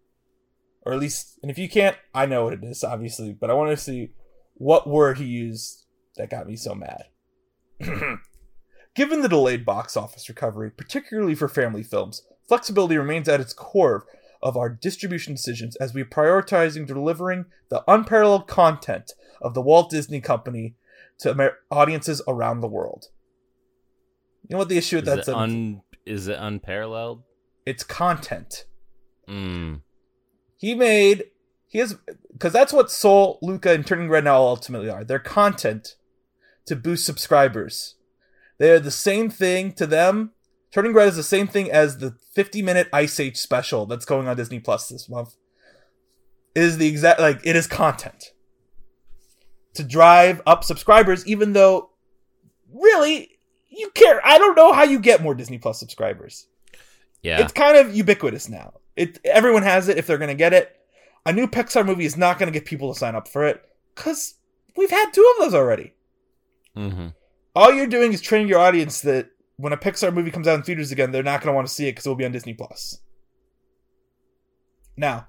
Or 0.86 0.94
at 0.94 1.00
least, 1.00 1.40
and 1.42 1.50
if 1.50 1.58
you 1.58 1.70
can't, 1.70 1.96
I 2.14 2.26
know 2.26 2.46
what 2.46 2.54
it 2.54 2.64
is, 2.64 2.84
obviously, 2.84 3.34
but 3.34 3.50
I 3.50 3.54
want 3.54 3.72
to 3.72 3.78
see 3.82 4.12
what 4.56 4.88
word 4.88 5.18
he 5.18 5.26
used 5.26 5.86
that 6.18 6.30
got 6.30 6.48
me 6.48 6.56
so 6.56 6.76
mad. 6.76 7.06
Given 8.96 9.22
the 9.22 9.30
delayed 9.30 9.66
box 9.66 9.96
office 9.96 10.28
recovery, 10.30 10.70
particularly 10.70 11.36
for 11.36 11.48
family 11.48 11.84
films, 11.84 12.22
flexibility 12.48 12.98
remains 12.98 13.28
at 13.30 13.40
its 13.40 13.54
core 13.54 14.06
of 14.42 14.58
our 14.58 14.70
distribution 14.70 15.34
decisions 15.34 15.76
as 15.78 15.94
we 15.94 16.02
are 16.02 16.06
prioritizing 16.06 16.86
delivering 16.86 17.46
the 17.70 17.84
unparalleled 17.88 18.48
content 18.48 19.14
of 19.42 19.54
the 19.54 19.62
Walt 19.62 19.90
Disney 19.90 20.20
Company 20.22 20.76
to 21.20 21.32
Amer- 21.32 21.58
audiences 21.72 22.22
around 22.28 22.60
the 22.62 22.68
world. 22.68 23.06
You 24.44 24.54
know 24.54 24.58
what 24.58 24.70
the 24.70 24.78
issue 24.78 24.98
with 24.98 25.08
Is 25.08 25.26
that 25.26 25.32
it, 25.32 25.36
un- 25.36 25.82
is 26.06 26.28
it 26.28 26.38
unparalleled? 26.40 27.24
it's 27.66 27.84
content. 27.84 28.66
Mm. 29.28 29.82
He 30.58 30.76
made 30.76 31.26
he 31.68 31.80
has 31.80 31.96
because 32.32 32.54
that's 32.54 32.74
what 32.74 32.92
Soul, 32.92 33.40
Luca, 33.42 33.72
and 33.72 33.86
Turning 33.86 34.10
Red 34.10 34.26
now 34.26 34.38
ultimately 34.38 34.90
are. 34.90 35.04
They're 35.04 35.20
content 35.20 35.96
to 36.66 36.76
boost 36.76 37.06
subscribers. 37.06 37.96
They're 38.60 38.80
the 38.80 38.92
same 38.92 39.30
thing 39.30 39.74
to 39.74 39.88
them. 39.88 40.32
Turning 40.74 40.94
Red 40.94 41.10
is 41.10 41.16
the 41.16 41.24
same 41.24 41.48
thing 41.48 41.72
as 41.72 42.00
the 42.00 42.16
50 42.34 42.62
minute 42.64 42.90
Ice 42.92 43.20
Age 43.20 43.38
special 43.38 43.86
that's 43.86 44.06
going 44.06 44.28
on 44.28 44.36
Disney 44.36 44.60
Plus 44.60 44.90
this 44.90 45.08
month. 45.08 45.36
It 46.56 46.64
is 46.64 46.78
the 46.78 46.88
exact 46.88 47.20
like 47.20 47.42
it 47.46 47.56
is 47.56 47.68
content 47.68 48.32
to 49.76 49.84
drive 49.84 50.42
up 50.46 50.64
subscribers, 50.64 51.26
even 51.28 51.54
though 51.54 51.90
really 52.74 53.30
you 53.70 53.90
care. 53.92 54.20
I 54.26 54.38
don't 54.38 54.56
know 54.56 54.74
how 54.74 54.84
you 54.84 55.00
get 55.00 55.22
more 55.22 55.36
Disney 55.36 55.58
Plus 55.58 55.80
subscribers 55.80 56.48
Yeah. 57.22 57.42
it's 57.42 57.54
kind 57.54 57.78
of 57.78 57.96
ubiquitous 57.96 58.50
now. 58.50 58.74
It 58.96 59.20
everyone 59.26 59.64
has 59.64 59.88
it 59.90 59.98
if 59.98 60.08
they're 60.08 60.18
gonna 60.18 60.36
get 60.36 60.54
it. 60.54 60.76
A 61.26 61.34
new 61.34 61.48
Pixar 61.48 61.86
movie 61.86 62.06
is 62.06 62.18
not 62.18 62.38
gonna 62.40 62.52
get 62.52 62.66
people 62.66 62.92
to 62.94 63.00
sign 63.00 63.16
up 63.16 63.28
for 63.28 63.46
it 63.48 63.64
because 63.96 64.36
we've 64.76 64.92
had 64.92 65.12
two 65.12 65.34
of 65.38 65.44
those 65.46 65.54
already. 65.56 65.94
hmm 66.76 67.08
All 67.56 67.72
you're 67.74 67.88
doing 67.88 68.12
is 68.14 68.22
training 68.22 68.48
your 68.48 68.60
audience 68.60 69.02
that 69.02 69.30
when 69.58 69.74
a 69.74 69.78
Pixar 69.78 70.14
movie 70.14 70.32
comes 70.32 70.48
out 70.48 70.56
in 70.56 70.64
theaters 70.64 70.92
again, 70.92 71.12
they're 71.12 71.24
not 71.24 71.42
gonna 71.42 71.56
want 71.56 71.68
to 71.68 71.74
see 71.74 71.88
it 71.88 71.92
because 71.94 72.06
it 72.06 72.10
will 72.10 72.16
be 72.16 72.26
on 72.26 72.32
Disney 72.32 72.54
Plus. 72.54 73.00
Now, 74.96 75.26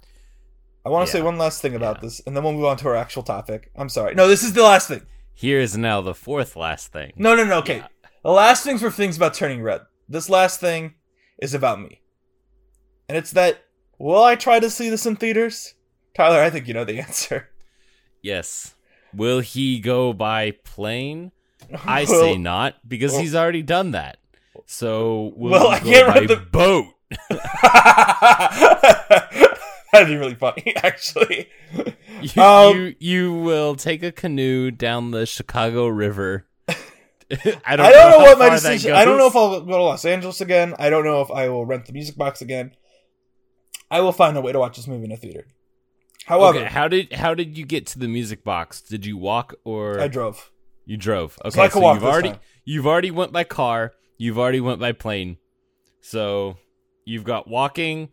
I 0.85 0.91
want 0.91 1.07
to 1.07 1.13
say 1.13 1.23
one 1.23 1.39
last 1.39 1.63
thing 1.63 1.75
about 1.75 1.97
Yeah. 1.97 2.01
this, 2.03 2.21
and 2.27 2.37
then 2.37 2.45
we'll 2.45 2.53
move 2.53 2.65
on 2.67 2.77
to 2.79 2.89
our 2.89 2.97
actual 2.97 3.23
topic. 3.23 3.71
I'm 3.77 3.89
sorry. 3.89 4.15
No, 4.15 4.29
this 4.29 4.43
is 4.43 4.53
the 4.53 4.63
last 4.63 4.89
thing. 4.89 5.03
Here 5.33 5.59
is 5.59 5.77
now 5.77 6.01
the 6.01 6.15
fourth 6.15 6.57
last 6.57 6.93
thing. 6.93 7.13
No, 7.17 7.35
no, 7.35 7.45
no. 7.45 7.59
Okay. 7.59 7.79
Yeah. 7.79 7.87
The 8.23 8.31
last 8.31 8.63
things 8.65 8.83
were 8.83 8.91
things 8.91 9.17
about 9.17 9.35
turning 9.35 9.63
red. 9.63 9.81
This 10.09 10.29
last 10.29 10.61
thing 10.61 10.95
is 11.41 11.55
about 11.55 11.81
me. 11.81 12.03
And 13.09 13.17
it's 13.19 13.33
that 13.33 13.65
will 13.99 14.23
I 14.23 14.37
try 14.37 14.61
to 14.61 14.71
see 14.71 14.91
this 14.91 15.07
in 15.07 15.17
theaters? 15.17 15.75
Tyler, 16.15 16.41
I 16.41 16.51
think 16.51 16.69
you 16.69 16.75
know 16.75 16.85
the 16.85 17.01
answer. 17.01 17.49
Yes. 18.23 18.75
Will 19.15 19.41
he 19.41 19.81
go 19.81 20.13
by 20.13 20.51
plane? 20.65 21.33
I 21.85 22.05
say 22.21 22.37
not 22.37 22.77
because 22.89 23.17
he's 23.19 23.35
already 23.35 23.63
done 23.63 23.93
that. 23.93 24.19
So 24.67 25.33
we'll, 25.37 25.53
Well, 25.53 25.69
I 25.69 25.79
can't 25.81 26.07
by 26.09 26.15
rent 26.15 26.29
the- 26.29 26.37
boat? 26.37 26.87
That'd 29.93 30.09
be 30.09 30.17
really 30.17 30.35
funny, 30.35 30.75
actually. 30.77 31.49
You, 32.21 32.43
Um, 32.43 32.77
you 32.77 32.95
you 32.99 33.33
will 33.35 33.77
take 33.77 34.03
a 34.03 34.11
canoe 34.11 34.71
down 34.73 35.13
the 35.13 35.25
Chicago 35.27 35.87
River. 35.87 36.47
I 36.69 36.75
don't, 37.37 37.61
I 37.67 37.77
don't 37.77 37.93
know 38.11 38.19
how 38.19 38.23
what 38.25 38.39
my 38.39 38.51
decision. 38.51 38.93
I 38.93 39.05
don't 39.05 39.19
know 39.19 39.29
if. 39.29 39.37
I'll 39.37 39.61
go 39.61 39.77
to 39.79 39.83
Los 39.83 40.05
Angeles 40.05 40.41
again. 40.41 40.75
I 40.79 40.91
don't 40.91 41.05
know 41.05 41.21
if 41.21 41.31
I 41.31 41.49
will 41.49 41.65
rent 41.65 41.87
the 41.87 41.93
music 41.93 42.17
box 42.17 42.43
again. 42.43 42.73
I 43.91 44.01
will 44.01 44.13
find 44.13 44.37
a 44.37 44.41
way 44.41 44.53
to 44.53 44.59
watch 44.59 44.77
this 44.77 44.89
movie 44.89 45.05
in 45.05 45.13
a 45.13 45.17
theater. 45.17 45.47
However, 46.27 46.59
Okay, 46.59 46.69
how 46.69 46.89
did 46.89 47.13
how 47.13 47.35
did 47.35 47.57
you 47.57 47.65
get 47.65 47.87
to 47.89 47.99
the 47.99 48.09
music 48.09 48.43
box? 48.45 48.81
Did 48.81 49.07
you 49.07 49.17
walk 49.17 49.55
or 49.65 50.01
I 50.01 50.09
drove. 50.09 50.51
You 50.85 50.97
drove? 50.97 51.39
Okay, 51.45 51.57
So 51.57 51.63
I 51.63 51.69
could 51.69 51.83
walk 51.83 51.97
you've 51.97 52.05
already 52.05 52.31
time. 52.31 52.41
you've 52.65 52.87
already 52.87 53.11
went 53.11 53.33
by 53.33 53.45
car. 53.45 53.93
You've 54.19 54.39
already 54.39 54.61
went 54.61 54.81
by 54.81 54.93
plane. 54.93 55.39
So 56.01 56.57
you've 57.05 57.25
got 57.25 57.49
walking, 57.49 58.11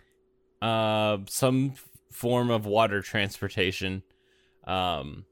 uh, 0.61 1.19
some 1.27 1.73
form 2.11 2.49
of 2.49 2.65
water 2.65 3.01
transportation. 3.01 4.03
Um, 4.65 5.25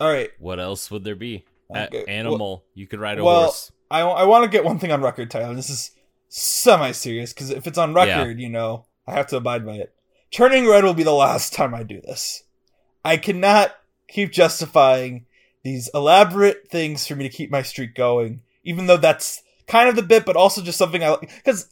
All 0.00 0.08
right. 0.08 0.30
what 0.38 0.60
else 0.60 0.90
would 0.90 1.04
there 1.04 1.16
be? 1.16 1.44
Okay, 1.74 2.04
animal. 2.06 2.64
you 2.74 2.86
could 2.86 3.00
ride 3.00 3.18
a 3.18 3.24
well, 3.24 3.44
horse. 3.44 3.72
I, 3.90 4.00
I 4.00 4.24
want 4.24 4.44
to 4.44 4.50
get 4.50 4.64
one 4.64 4.78
thing 4.78 4.92
on 4.92 5.02
record, 5.02 5.30
Tyler. 5.30 5.54
This 5.54 5.70
is 5.70 5.90
semi 6.28 6.92
serious 6.92 7.32
because 7.32 7.50
if 7.50 7.66
it's 7.66 7.78
on 7.78 7.94
record, 7.94 8.38
you 8.38 8.48
know, 8.48 8.86
I 9.06 9.12
have 9.12 9.26
to 9.28 9.36
abide 9.36 9.64
by 9.64 9.74
it. 9.74 9.94
Turning 10.30 10.66
red 10.68 10.84
will 10.84 10.94
be 10.94 11.04
the 11.04 11.12
last 11.12 11.52
time 11.52 11.74
I 11.74 11.82
do 11.84 12.00
this. 12.00 12.42
I 13.04 13.16
cannot 13.16 13.74
keep 14.08 14.32
justifying 14.32 15.26
these 15.64 15.88
elaborate 15.94 16.68
things 16.70 17.06
for 17.06 17.16
me 17.16 17.28
to 17.28 17.34
keep 17.34 17.50
my 17.50 17.62
streak 17.62 17.94
going, 17.94 18.42
even 18.64 18.86
though 18.86 18.96
that's 18.98 19.42
kind 19.66 19.88
of 19.88 19.96
the 19.96 20.02
bit, 20.02 20.24
but 20.26 20.36
also 20.36 20.62
just 20.62 20.78
something 20.78 21.02
I 21.02 21.08
like. 21.10 21.20
Because 21.36 21.68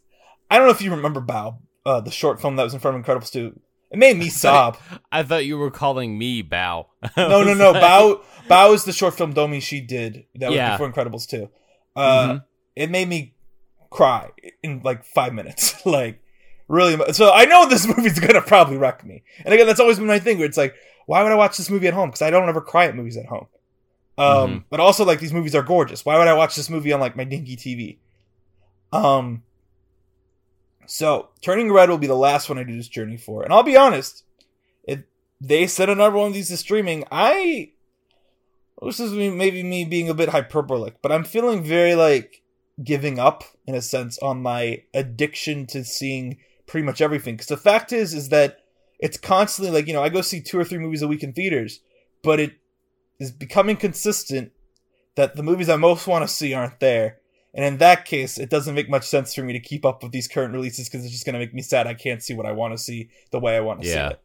I 0.51 0.57
don't 0.59 0.67
know 0.67 0.73
if 0.73 0.83
you 0.83 0.91
remember 0.91 1.21
Bao, 1.21 1.59
uh, 1.87 2.01
the 2.01 2.11
short 2.11 2.41
film 2.41 2.57
that 2.57 2.65
was 2.65 2.75
in 2.75 2.81
front 2.81 2.97
of 2.97 3.05
Incredibles 3.05 3.31
2. 3.33 3.59
It 3.91 3.99
made 3.99 4.17
me 4.17 4.29
sob. 4.31 4.79
I 5.11 5.23
thought 5.23 5.45
you 5.45 5.59
were 5.59 5.71
calling 5.71 6.17
me 6.19 6.43
Bow. 6.43 6.89
No, 7.17 7.43
no, 7.43 7.55
no. 7.55 7.71
like- 7.73 7.83
Bao 7.83 8.21
Bao 8.49 8.75
is 8.75 8.85
the 8.85 8.93
short 8.93 9.15
film 9.15 9.35
Domee 9.35 9.61
Shi 9.61 9.81
did 9.83 10.25
that 10.37 10.49
was 10.49 10.57
Yeah. 10.57 10.77
before 10.77 10.91
Incredibles 10.91 11.29
2. 11.29 11.49
Uh, 11.95 12.01
Mhm. 12.29 12.45
It 12.75 12.91
made 12.91 13.07
me 13.09 13.35
cry 13.91 14.31
in 14.63 14.81
like 14.83 15.05
five 15.05 15.35
minutes. 15.35 15.85
like, 15.85 16.21
really. 16.69 16.97
So 17.13 17.31
I 17.31 17.45
know 17.45 17.69
this 17.69 17.87
movie's 17.87 18.19
gonna 18.19 18.41
probably 18.41 18.79
wreck 18.79 19.05
me. 19.05 19.23
And 19.45 19.53
again, 19.53 19.67
that's 19.67 19.81
always 19.81 19.99
been 19.99 20.07
my 20.09 20.19
thing 20.19 20.39
where 20.39 20.47
it's 20.47 20.57
like, 20.57 20.75
why 21.05 21.23
would 21.23 21.31
I 21.31 21.35
watch 21.35 21.59
this 21.59 21.69
movie 21.69 21.89
at 21.89 21.93
home? 21.95 22.09
Because 22.09 22.23
I 22.23 22.31
don't 22.31 22.49
ever 22.49 22.63
cry 22.63 22.87
at 22.87 22.97
movies 22.97 23.19
at 23.19 23.27
home. 23.27 23.47
Um, 24.23 24.51
Mhm. 24.51 24.65
But 24.71 24.81
also, 24.81 25.05
like, 25.05 25.21
these 25.21 25.33
movies 25.33 25.55
are 25.55 25.63
gorgeous. 25.63 26.05
Why 26.05 26.19
would 26.19 26.29
I 26.29 26.35
watch 26.35 26.55
this 26.55 26.71
movie 26.71 26.93
on 26.93 27.01
like 27.01 27.17
my 27.17 27.25
dinky 27.25 27.57
TV? 27.57 27.99
Um. 28.93 29.43
So, 30.87 31.31
Turning 31.41 31.73
Red 31.73 31.89
will 31.89 31.99
be 31.99 32.07
the 32.07 32.15
last 32.15 32.49
one 32.49 32.59
I 32.59 32.65
do 32.65 32.77
this 32.77 32.89
journey 32.89 33.17
for. 33.17 33.43
And 33.43 33.53
I'll 33.53 33.63
be 33.63 33.77
honest, 33.77 34.25
if 34.85 35.01
they 35.41 35.67
send 35.67 35.91
another 35.91 36.17
one 36.17 36.29
of 36.29 36.35
these 36.35 36.49
to 36.49 36.57
streaming, 36.57 37.05
I. 37.11 37.71
This 38.85 38.99
is 38.99 39.13
maybe 39.13 39.63
me 39.63 39.85
being 39.85 40.09
a 40.09 40.15
bit 40.15 40.31
hyperbolic, 40.31 41.01
but 41.03 41.13
I'm 41.13 41.23
feeling 41.25 41.63
very 41.63 41.95
like 41.95 42.43
giving 42.83 43.19
up 43.21 43.45
in 43.67 43.77
a 43.77 43.83
sense 43.83 44.19
on 44.19 44.43
my 44.43 44.83
addiction 44.93 45.67
to 45.69 45.85
seeing 45.85 46.39
pretty 46.67 46.85
much 46.85 47.01
everything. 47.01 47.35
Because 47.35 47.47
the 47.47 47.57
fact 47.57 47.93
is, 47.93 48.13
is 48.13 48.31
that 48.31 48.59
it's 48.99 49.17
constantly 49.19 49.73
like 49.73 49.87
you 49.87 49.93
know 49.93 50.03
I 50.03 50.09
go 50.09 50.21
see 50.21 50.41
two 50.41 50.59
or 50.59 50.65
three 50.65 50.79
movies 50.79 51.03
a 51.03 51.07
week 51.09 51.23
in 51.23 51.33
theaters, 51.33 51.81
but 52.25 52.41
it 52.41 52.55
is 53.19 53.31
becoming 53.31 53.77
consistent 53.77 54.53
that 55.15 55.37
the 55.37 55.43
movies 55.43 55.69
I 55.69 55.77
most 55.77 56.07
want 56.07 56.27
to 56.27 56.33
see 56.35 56.55
aren't 56.55 56.81
there. 56.81 57.19
And 57.55 57.65
in 57.65 57.79
that 57.79 58.07
case, 58.07 58.39
it 58.39 58.49
doesn't 58.49 58.75
make 58.75 58.89
much 58.89 59.05
sense 59.07 59.35
for 59.35 59.43
me 59.43 59.53
to 59.53 59.61
keep 59.61 59.85
up 59.85 60.03
with 60.03 60.11
these 60.13 60.27
current 60.27 60.55
releases 60.55 60.89
because 60.89 61.05
it's 61.05 61.13
just 61.13 61.27
going 61.27 61.35
to 61.35 61.39
make 61.39 61.53
me 61.53 61.61
sad. 61.61 61.87
I 61.87 61.93
can't 61.95 62.23
see 62.23 62.33
what 62.35 62.47
I 62.47 62.53
want 62.53 62.73
to 62.73 62.79
see 62.79 63.11
the 63.31 63.39
way 63.41 63.57
I 63.57 63.61
want 63.61 63.83
to 63.83 63.87
Yeah. 63.89 64.09
see 64.09 64.15
it. 64.15 64.21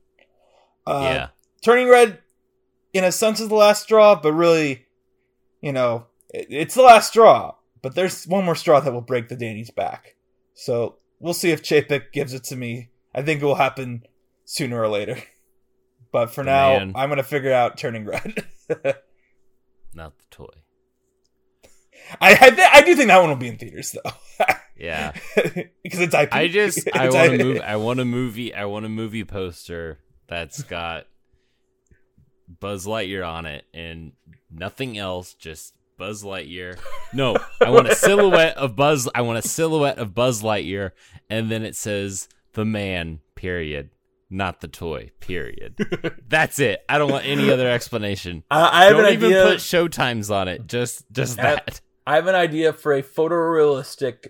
Uh, 0.85 1.01
yeah. 1.03 1.27
Turning 1.61 1.89
Red, 1.89 2.19
in 2.93 3.03
a 3.03 3.11
sense, 3.11 3.41
is 3.41 3.49
the 3.49 3.55
last 3.55 3.83
straw, 3.83 4.15
but 4.15 4.31
really, 4.31 4.85
you 5.61 5.73
know, 5.73 6.05
it, 6.33 6.47
it's 6.49 6.75
the 6.75 6.81
last 6.83 7.09
straw. 7.09 7.55
But 7.81 7.95
there's 7.95 8.25
one 8.25 8.45
more 8.45 8.55
straw 8.55 8.79
that 8.79 8.93
will 8.93 9.01
break 9.01 9.27
the 9.27 9.35
Danny's 9.35 9.71
back. 9.71 10.15
So 10.53 10.95
we'll 11.19 11.33
see 11.33 11.51
if 11.51 11.61
Chapek 11.61 12.13
gives 12.13 12.33
it 12.33 12.45
to 12.45 12.55
me. 12.55 12.89
I 13.13 13.21
think 13.23 13.41
it 13.41 13.45
will 13.45 13.55
happen 13.55 14.03
sooner 14.45 14.81
or 14.81 14.87
later. 14.87 15.17
But 16.09 16.31
for 16.33 16.41
The 16.41 16.49
now, 16.51 16.69
man. 16.79 16.93
I'm 16.95 17.09
gonna 17.09 17.21
figure 17.21 17.51
out 17.51 17.77
Turning 17.77 18.05
Red. 18.05 18.45
Not 19.93 20.17
the 20.17 20.25
toy. 20.29 20.45
I 22.21 22.33
I, 22.33 22.49
th- 22.49 22.69
I 22.73 22.81
do 22.81 22.95
think 22.95 23.07
that 23.07 23.19
one 23.19 23.29
will 23.29 23.35
be 23.37 23.47
in 23.47 23.57
theaters 23.57 23.91
though, 23.93 24.45
Yeah. 24.77 25.13
because 25.35 25.99
it's 25.99 26.13
IP. 26.13 26.33
I 26.33 26.47
just 26.47 26.87
I 26.93 27.09
want 27.09 27.33
a 27.33 27.37
movie 27.43 27.61
I 27.61 27.75
want 27.75 27.99
a 27.99 28.05
movie 28.05 28.53
I 28.53 28.65
want 28.65 28.85
a 28.85 28.89
movie 28.89 29.23
poster 29.23 29.99
that's 30.27 30.61
got 30.63 31.07
Buzz 32.59 32.85
Lightyear 32.85 33.27
on 33.27 33.45
it 33.45 33.65
and 33.73 34.13
nothing 34.51 34.97
else, 34.97 35.33
just 35.33 35.73
Buzz 35.97 36.23
Lightyear. 36.23 36.77
No, 37.13 37.35
I 37.59 37.71
want 37.71 37.87
a 37.87 37.95
silhouette 37.95 38.55
of 38.57 38.75
Buzz 38.75 39.09
I 39.15 39.21
want 39.21 39.39
a 39.43 39.47
silhouette 39.47 39.97
of 39.97 40.13
Buzz 40.13 40.43
Lightyear 40.43 40.91
and 41.29 41.49
then 41.49 41.63
it 41.63 41.75
says 41.75 42.29
the 42.53 42.65
man, 42.65 43.19
period. 43.35 43.89
Not 44.29 44.59
the 44.61 44.67
toy, 44.67 45.11
period. 45.21 45.75
That's 46.27 46.59
it. 46.59 46.83
I 46.89 46.97
don't 46.97 47.09
want 47.11 47.25
any 47.25 47.49
other 47.49 47.69
explanation. 47.69 48.43
I, 48.51 48.81
I 48.81 48.83
have 48.85 48.93
don't 48.97 49.05
an 49.05 49.13
even 49.13 49.29
idea. 49.29 49.43
put 49.45 49.57
showtimes 49.59 50.33
on 50.35 50.47
it. 50.47 50.67
Just 50.67 51.05
just 51.11 51.39
I- 51.39 51.43
that. 51.43 51.81
I 52.05 52.15
have 52.15 52.27
an 52.27 52.35
idea 52.35 52.71
for 52.73 52.93
a 52.93 53.03
photorealistic 53.03 54.27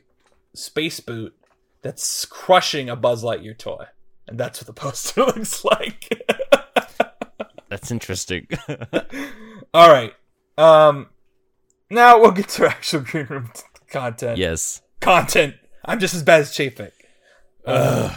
space 0.56 1.00
boot 1.00 1.36
that's 1.84 2.26
crushing 2.26 2.90
a 2.90 2.96
Buzz 2.96 3.24
Lightyear 3.24 3.56
toy, 3.58 3.86
and 4.28 4.40
that's 4.40 4.60
what 4.60 4.68
the 4.68 4.74
poster 4.74 5.22
looks 5.26 5.64
like. 5.64 6.10
That's 7.70 7.92
interesting. 7.92 8.48
All 9.74 9.90
right. 9.92 10.14
Um, 10.58 11.10
now 11.92 12.20
we'll 12.20 12.32
get 12.32 12.50
to 12.50 12.66
actual 12.68 13.02
green 13.02 13.28
room 13.30 13.52
t- 13.54 13.62
content. 13.90 14.38
yes. 14.38 14.82
Content. 15.00 15.56
I'm 15.86 16.00
just 16.00 16.16
as 16.16 16.24
bad 16.24 16.42
as 16.42 16.52
Chapek. 16.52 16.92
Uh, 17.66 18.16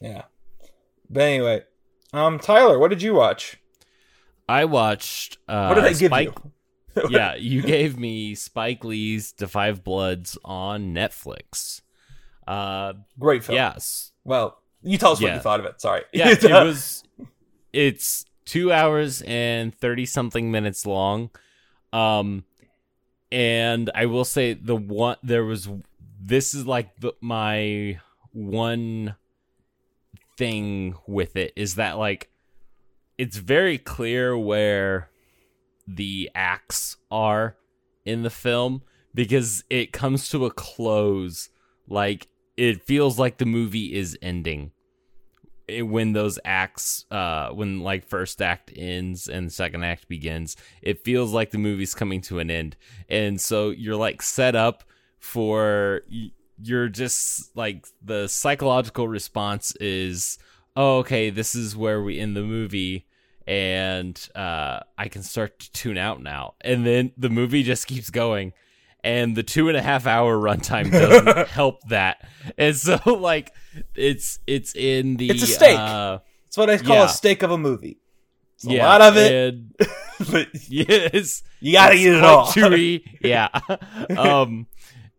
yeah. 0.00 0.22
But 1.12 1.22
anyway, 1.24 1.62
um, 2.14 2.38
Tyler, 2.38 2.78
what 2.78 2.88
did 2.88 3.02
you 3.02 3.14
watch? 3.14 3.58
I 4.48 4.64
watched 4.64 5.38
uh 5.48 5.66
What 5.66 5.74
did 5.76 5.84
I 5.84 5.92
give 5.92 6.10
Spike 6.10 6.28
you? 6.28 6.52
yeah, 7.08 7.34
you 7.36 7.62
gave 7.62 7.98
me 7.98 8.34
Spike 8.34 8.84
Lee's 8.84 9.32
The 9.32 9.48
Five 9.48 9.82
Bloods 9.82 10.36
on 10.44 10.94
Netflix. 10.94 11.80
Uh 12.46 12.94
Great 13.18 13.44
film. 13.44 13.56
yes. 13.56 14.12
Well, 14.24 14.58
you 14.82 14.98
tell 14.98 15.12
us 15.12 15.22
what 15.22 15.32
you 15.32 15.40
thought 15.40 15.60
of 15.60 15.66
it. 15.66 15.80
Sorry. 15.80 16.02
Yeah, 16.12 16.28
it 16.40 16.42
was 16.42 17.04
it's 17.72 18.26
2 18.44 18.72
hours 18.72 19.22
and 19.22 19.74
30 19.74 20.04
something 20.06 20.50
minutes 20.50 20.84
long. 20.84 21.30
Um 21.92 22.44
and 23.30 23.90
I 23.94 24.06
will 24.06 24.26
say 24.26 24.52
the 24.52 24.76
one 24.76 25.16
there 25.22 25.44
was 25.44 25.68
this 26.20 26.52
is 26.52 26.66
like 26.66 26.94
the, 27.00 27.14
my 27.20 28.00
one 28.32 29.14
thing 30.36 30.94
with 31.06 31.36
it 31.36 31.52
is 31.56 31.74
that 31.76 31.98
like 31.98 32.30
it's 33.18 33.36
very 33.36 33.78
clear 33.78 34.36
where 34.36 35.10
the 35.86 36.30
acts 36.34 36.96
are 37.10 37.56
in 38.04 38.22
the 38.22 38.30
film 38.30 38.82
because 39.14 39.64
it 39.68 39.92
comes 39.92 40.28
to 40.30 40.46
a 40.46 40.50
close. 40.50 41.48
Like 41.88 42.28
it 42.56 42.82
feels 42.82 43.18
like 43.18 43.38
the 43.38 43.46
movie 43.46 43.94
is 43.94 44.16
ending. 44.22 44.72
It- 45.68 45.82
when 45.82 46.12
those 46.12 46.38
acts 46.44 47.06
uh 47.10 47.50
when 47.50 47.80
like 47.80 48.04
first 48.04 48.42
act 48.42 48.72
ends 48.74 49.28
and 49.28 49.52
second 49.52 49.84
act 49.84 50.08
begins 50.08 50.56
it 50.82 51.04
feels 51.04 51.32
like 51.32 51.50
the 51.50 51.58
movie's 51.58 51.94
coming 51.94 52.20
to 52.22 52.40
an 52.40 52.50
end. 52.50 52.76
And 53.08 53.40
so 53.40 53.70
you're 53.70 53.96
like 53.96 54.22
set 54.22 54.56
up 54.56 54.84
for 55.18 56.02
you're 56.62 56.88
just 56.88 57.54
like 57.56 57.86
the 58.02 58.28
psychological 58.28 59.08
response 59.08 59.74
is 59.76 60.38
oh 60.76 60.98
okay 60.98 61.30
this 61.30 61.54
is 61.54 61.76
where 61.76 62.02
we 62.02 62.18
end 62.18 62.36
the 62.36 62.42
movie 62.42 63.06
and 63.46 64.28
uh 64.34 64.80
i 64.96 65.08
can 65.08 65.22
start 65.22 65.58
to 65.58 65.72
tune 65.72 65.98
out 65.98 66.22
now 66.22 66.54
and 66.60 66.86
then 66.86 67.12
the 67.16 67.28
movie 67.30 67.62
just 67.62 67.86
keeps 67.86 68.10
going 68.10 68.52
and 69.04 69.36
the 69.36 69.42
two 69.42 69.68
and 69.68 69.76
a 69.76 69.82
half 69.82 70.06
hour 70.06 70.38
runtime 70.38 70.90
doesn't 70.92 71.48
help 71.60 71.80
that 71.88 72.26
and 72.56 72.76
so 72.76 72.98
like 73.06 73.52
it's 73.96 74.38
it's 74.46 74.74
in 74.76 75.16
the 75.16 75.30
It's 75.30 75.42
a 75.42 75.46
steak. 75.46 75.76
uh, 75.78 76.18
That's 76.44 76.56
what 76.56 76.70
I 76.70 76.78
call 76.78 76.96
Yeah. 76.96 77.04
a 77.06 77.08
steak 77.08 77.42
of 77.42 77.50
a 77.50 77.58
movie. 77.58 77.98
It's 78.54 78.66
a 78.66 78.70
yeah, 78.74 78.86
lot 78.86 79.00
of 79.00 79.16
it, 79.16 79.54
and- 79.54 79.74
but 80.30 80.48
yes 80.70 81.42
you 81.60 81.72
gotta 81.72 81.96
eat 81.96 82.06
it 82.06 82.22
all. 82.22 82.46
chewy. 82.46 83.02
yeah. 83.22 83.48
um. 84.16 84.66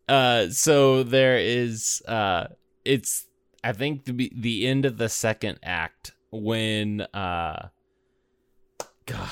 Uh. 0.07 0.49
So 0.49 1.03
there 1.03 1.37
is. 1.37 2.01
Uh. 2.07 2.47
It's. 2.85 3.27
I 3.63 3.73
think 3.73 4.05
the 4.05 4.31
the 4.35 4.67
end 4.67 4.85
of 4.85 4.97
the 4.97 5.09
second 5.09 5.59
act 5.63 6.11
when. 6.31 7.01
Uh. 7.13 7.69
God. 9.05 9.29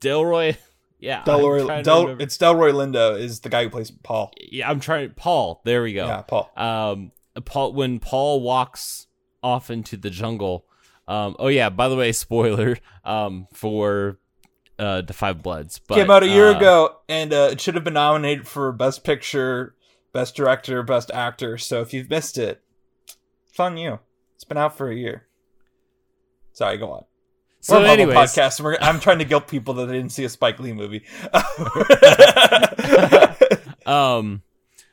Delroy. 0.00 0.56
Yeah. 1.00 1.22
Delroy, 1.22 1.84
Del, 1.84 2.20
it's 2.20 2.36
Delroy 2.38 2.72
Lindo 2.72 3.16
is 3.16 3.38
the 3.38 3.48
guy 3.48 3.62
who 3.62 3.70
plays 3.70 3.88
Paul. 3.92 4.32
yeah. 4.50 4.68
I'm 4.68 4.80
trying. 4.80 5.10
Paul. 5.10 5.62
There 5.64 5.84
we 5.84 5.92
go. 5.92 6.04
Yeah, 6.04 6.22
Paul. 6.22 6.50
um 6.56 7.12
paul 7.44 7.72
when 7.72 8.00
paul 8.00 8.40
walks 8.40 9.06
off 9.40 9.70
into 9.70 9.96
the 9.96 10.10
jungle 10.10 10.66
um 11.06 11.36
oh 11.38 11.46
yeah 11.46 11.70
by 11.70 11.88
the 11.88 11.94
way 11.94 12.10
spoiler 12.26 12.76
um 13.04 13.46
for 13.54 14.18
uh 14.78 15.00
the 15.02 15.12
five 15.12 15.42
bloods 15.42 15.80
but 15.86 15.96
Came 15.96 16.10
out 16.10 16.22
a 16.22 16.28
year 16.28 16.48
uh, 16.48 16.56
ago, 16.56 16.96
and 17.08 17.32
uh, 17.32 17.48
it 17.52 17.60
should 17.60 17.74
have 17.74 17.84
been 17.84 17.94
nominated 17.94 18.46
for 18.46 18.70
Best 18.72 19.04
Picture, 19.04 19.74
Best 20.12 20.36
Director, 20.36 20.82
Best 20.82 21.10
Actor. 21.10 21.58
So 21.58 21.80
if 21.80 21.92
you've 21.92 22.10
missed 22.10 22.38
it, 22.38 22.62
it's 23.48 23.60
on 23.60 23.76
you. 23.76 23.98
It's 24.34 24.44
been 24.44 24.58
out 24.58 24.76
for 24.76 24.90
a 24.90 24.94
year. 24.94 25.26
Sorry, 26.52 26.76
go 26.76 26.90
on. 26.90 27.04
so 27.60 27.80
we're 27.80 27.86
anyways 27.86 28.16
podcast. 28.16 28.60
We're, 28.60 28.78
I'm 28.80 29.00
trying 29.00 29.18
to 29.18 29.24
guilt 29.24 29.48
people 29.48 29.74
that 29.74 29.86
they 29.86 29.94
didn't 29.94 30.12
see 30.12 30.24
a 30.24 30.28
Spike 30.28 30.58
Lee 30.60 30.72
movie. 30.72 31.04
um 33.86 34.42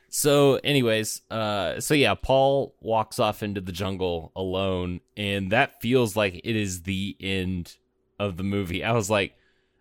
so 0.08 0.54
anyways 0.64 1.20
uh 1.30 1.78
so 1.78 1.92
yeah 1.92 2.14
paul 2.14 2.74
walks 2.80 3.18
off 3.18 3.42
into 3.42 3.60
the 3.60 3.72
jungle 3.72 4.32
alone 4.34 5.00
and 5.16 5.52
that 5.52 5.80
feels 5.82 6.16
like 6.16 6.40
it 6.42 6.56
is 6.56 6.82
the 6.82 7.14
end 7.20 7.76
of 8.18 8.38
the 8.38 8.42
movie 8.42 8.82
i 8.82 8.92
was 8.92 9.10
like 9.10 9.34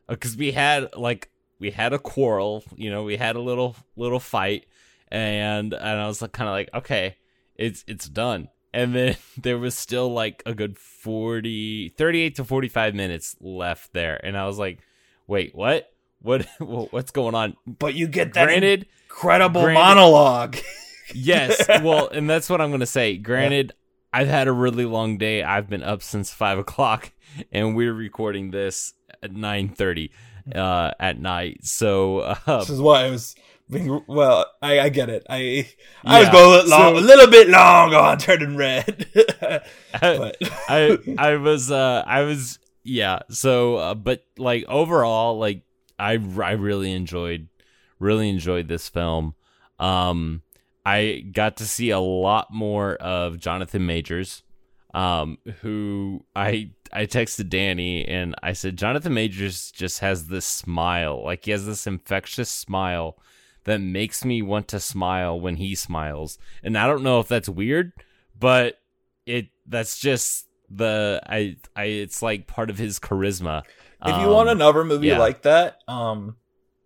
Uh, 0.07 0.13
because 0.13 0.37
we 0.37 0.51
had 0.51 0.95
like 0.95 1.29
we 1.59 1.71
had 1.71 1.93
a 1.93 1.99
quarrel 1.99 2.63
you 2.75 2.89
know 2.89 3.03
we 3.03 3.17
had 3.17 3.35
a 3.35 3.41
little 3.41 3.75
little 3.95 4.19
fight 4.19 4.65
and 5.09 5.73
and 5.73 5.99
i 5.99 6.07
was 6.07 6.21
like 6.21 6.31
kind 6.31 6.47
of 6.47 6.53
like 6.53 6.69
okay 6.73 7.15
it's 7.55 7.83
it's 7.87 8.07
done. 8.07 8.49
And 8.73 8.93
then 8.93 9.15
there 9.37 9.57
was 9.57 9.77
still 9.77 10.11
like 10.11 10.43
a 10.45 10.53
good 10.53 10.77
40 10.77 11.89
38 11.97 12.35
to 12.35 12.43
45 12.43 12.95
minutes 12.95 13.35
left 13.39 13.93
there 13.93 14.19
and 14.23 14.37
i 14.37 14.45
was 14.45 14.57
like 14.57 14.79
wait 15.27 15.55
what? 15.55 15.91
What 16.19 16.45
what's 16.59 17.11
going 17.11 17.35
on? 17.35 17.55
But 17.65 17.95
you 17.95 18.07
get 18.07 18.33
that 18.33 18.45
granted 18.45 18.87
incredible 19.05 19.61
granted- 19.61 19.79
monologue. 19.79 20.57
yes 21.13 21.67
well 21.83 22.07
and 22.07 22.29
that's 22.29 22.49
what 22.49 22.61
i'm 22.61 22.71
gonna 22.71 22.85
say. 22.85 23.17
Granted 23.17 23.73
i've 24.11 24.27
had 24.27 24.47
a 24.47 24.51
really 24.51 24.85
long 24.85 25.17
day. 25.17 25.43
I've 25.43 25.69
been 25.69 25.83
up 25.83 26.01
since 26.01 26.31
five 26.31 26.57
o'clock 26.57 27.13
and 27.51 27.75
we're 27.75 27.93
recording 27.93 28.51
this 28.51 28.93
at 29.25 29.33
9.30 29.33 30.09
uh 30.55 30.91
at 30.99 31.19
night 31.19 31.65
so 31.65 32.19
uh, 32.19 32.59
This 32.59 32.69
is 32.69 32.79
why 32.79 33.05
I 33.05 33.09
was 33.09 33.35
being 33.69 34.03
well. 34.05 34.45
I, 34.61 34.79
I 34.79 34.89
get 34.89 35.09
it. 35.09 35.25
I 35.27 35.67
I 36.03 36.19
was 36.19 36.29
going 36.29 36.45
a 36.45 36.49
little, 36.49 36.69
long, 36.69 36.95
so- 36.95 36.99
a 36.99 37.05
little 37.05 37.27
bit 37.31 37.49
long 37.49 37.93
on 37.95 38.17
turning 38.19 38.55
red, 38.55 39.07
but 40.01 40.37
I 40.69 40.97
I 41.17 41.35
was 41.37 41.71
uh 41.71 42.03
I 42.05 42.21
was 42.21 42.59
yeah 42.83 43.19
so 43.31 43.77
uh, 43.77 43.95
but 43.95 44.23
like 44.37 44.65
overall 44.67 45.39
like 45.39 45.63
I 45.97 46.11
I 46.11 46.51
really 46.51 46.91
enjoyed 46.91 47.47
really 47.97 48.29
enjoyed 48.29 48.67
this 48.67 48.87
film 48.87 49.33
um 49.79 50.43
I 50.85 51.23
got 51.31 51.57
to 51.57 51.65
see 51.65 51.89
a 51.89 51.99
lot 51.99 52.53
more 52.53 52.93
of 52.97 53.39
Jonathan 53.39 53.87
Majors 53.87 54.43
um 54.93 55.39
who 55.61 56.23
I 56.35 56.69
I 56.93 57.05
texted 57.05 57.49
Danny 57.49 58.05
and 58.07 58.35
I 58.41 58.53
said 58.53 58.77
Jonathan 58.77 59.13
Majors 59.13 59.71
just 59.71 59.99
has 59.99 60.27
this 60.27 60.45
smile 60.45 61.23
like 61.23 61.45
he 61.45 61.51
has 61.51 61.65
this 61.65 61.87
infectious 61.87 62.49
smile 62.49 63.17
that 63.65 63.79
makes 63.81 64.23
me 64.23 64.41
want 64.41 64.67
to 64.69 64.79
smile 64.79 65.39
when 65.39 65.55
he 65.57 65.75
smiles 65.75 66.37
and 66.63 66.77
I 66.77 66.87
don't 66.87 67.03
know 67.03 67.19
if 67.19 67.27
that's 67.27 67.49
weird 67.49 67.91
but 68.37 68.79
it 69.25 69.47
that's 69.67 69.97
just 69.99 70.47
the 70.69 71.21
I 71.25 71.57
I 71.75 71.85
it's 71.85 72.21
like 72.21 72.47
part 72.47 72.69
of 72.69 72.77
his 72.77 72.99
charisma. 72.99 73.63
if 74.05 74.19
you 74.21 74.29
want 74.29 74.49
Um, 74.49 74.57
another 74.57 74.83
movie 74.83 75.07
yeah. 75.07 75.19
like 75.19 75.43
that, 75.43 75.79
um, 75.87 76.37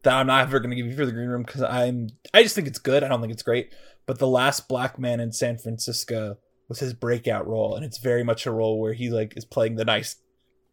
that 0.03 0.13
I'm 0.13 0.27
not 0.27 0.43
ever 0.43 0.59
going 0.59 0.69
to 0.69 0.75
give 0.75 0.85
you 0.85 0.95
for 0.95 1.05
the 1.05 1.11
Green 1.11 1.27
Room 1.29 1.43
because 1.43 1.61
I'm 1.61 2.09
I 2.33 2.43
just 2.43 2.55
think 2.55 2.67
it's 2.67 2.79
good. 2.79 3.03
I 3.03 3.07
don't 3.07 3.21
think 3.21 3.33
it's 3.33 3.43
great, 3.43 3.73
but 4.05 4.19
the 4.19 4.27
last 4.27 4.67
black 4.67 4.99
man 4.99 5.19
in 5.19 5.31
San 5.31 5.57
Francisco 5.57 6.37
was 6.69 6.79
his 6.79 6.93
breakout 6.93 7.45
role, 7.47 7.75
and 7.75 7.83
it's 7.83 7.97
very 7.97 8.23
much 8.23 8.45
a 8.45 8.51
role 8.51 8.79
where 8.79 8.93
he 8.93 9.09
like 9.09 9.33
is 9.35 9.43
playing 9.43 9.75
the 9.75 9.83
nice, 9.85 10.15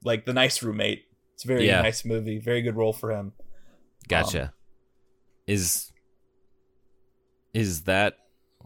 like 0.04 0.24
the 0.26 0.32
nice 0.32 0.62
roommate. 0.62 1.02
It's 1.34 1.44
a 1.44 1.48
very 1.48 1.66
Yeah. 1.66 1.82
nice 1.82 2.04
movie, 2.04 2.38
very 2.38 2.62
good 2.62 2.76
role 2.76 2.92
for 2.92 3.10
him. 3.10 3.32
Gotcha. 4.08 4.42
um, 4.42 4.50
is 5.46 5.90
Is 7.52 7.82
that 7.84 8.18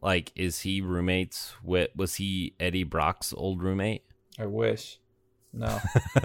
like 0.02 0.32
is 0.34 0.60
he 0.60 0.80
roommates 0.80 1.54
with 1.62 1.90
was 1.96 2.16
he 2.16 2.54
Eddie 2.60 2.84
Brock's 2.84 3.32
old 3.36 3.62
roommate? 3.62 4.02
I 4.38 4.46
wish. 4.46 4.98
No. 5.52 5.78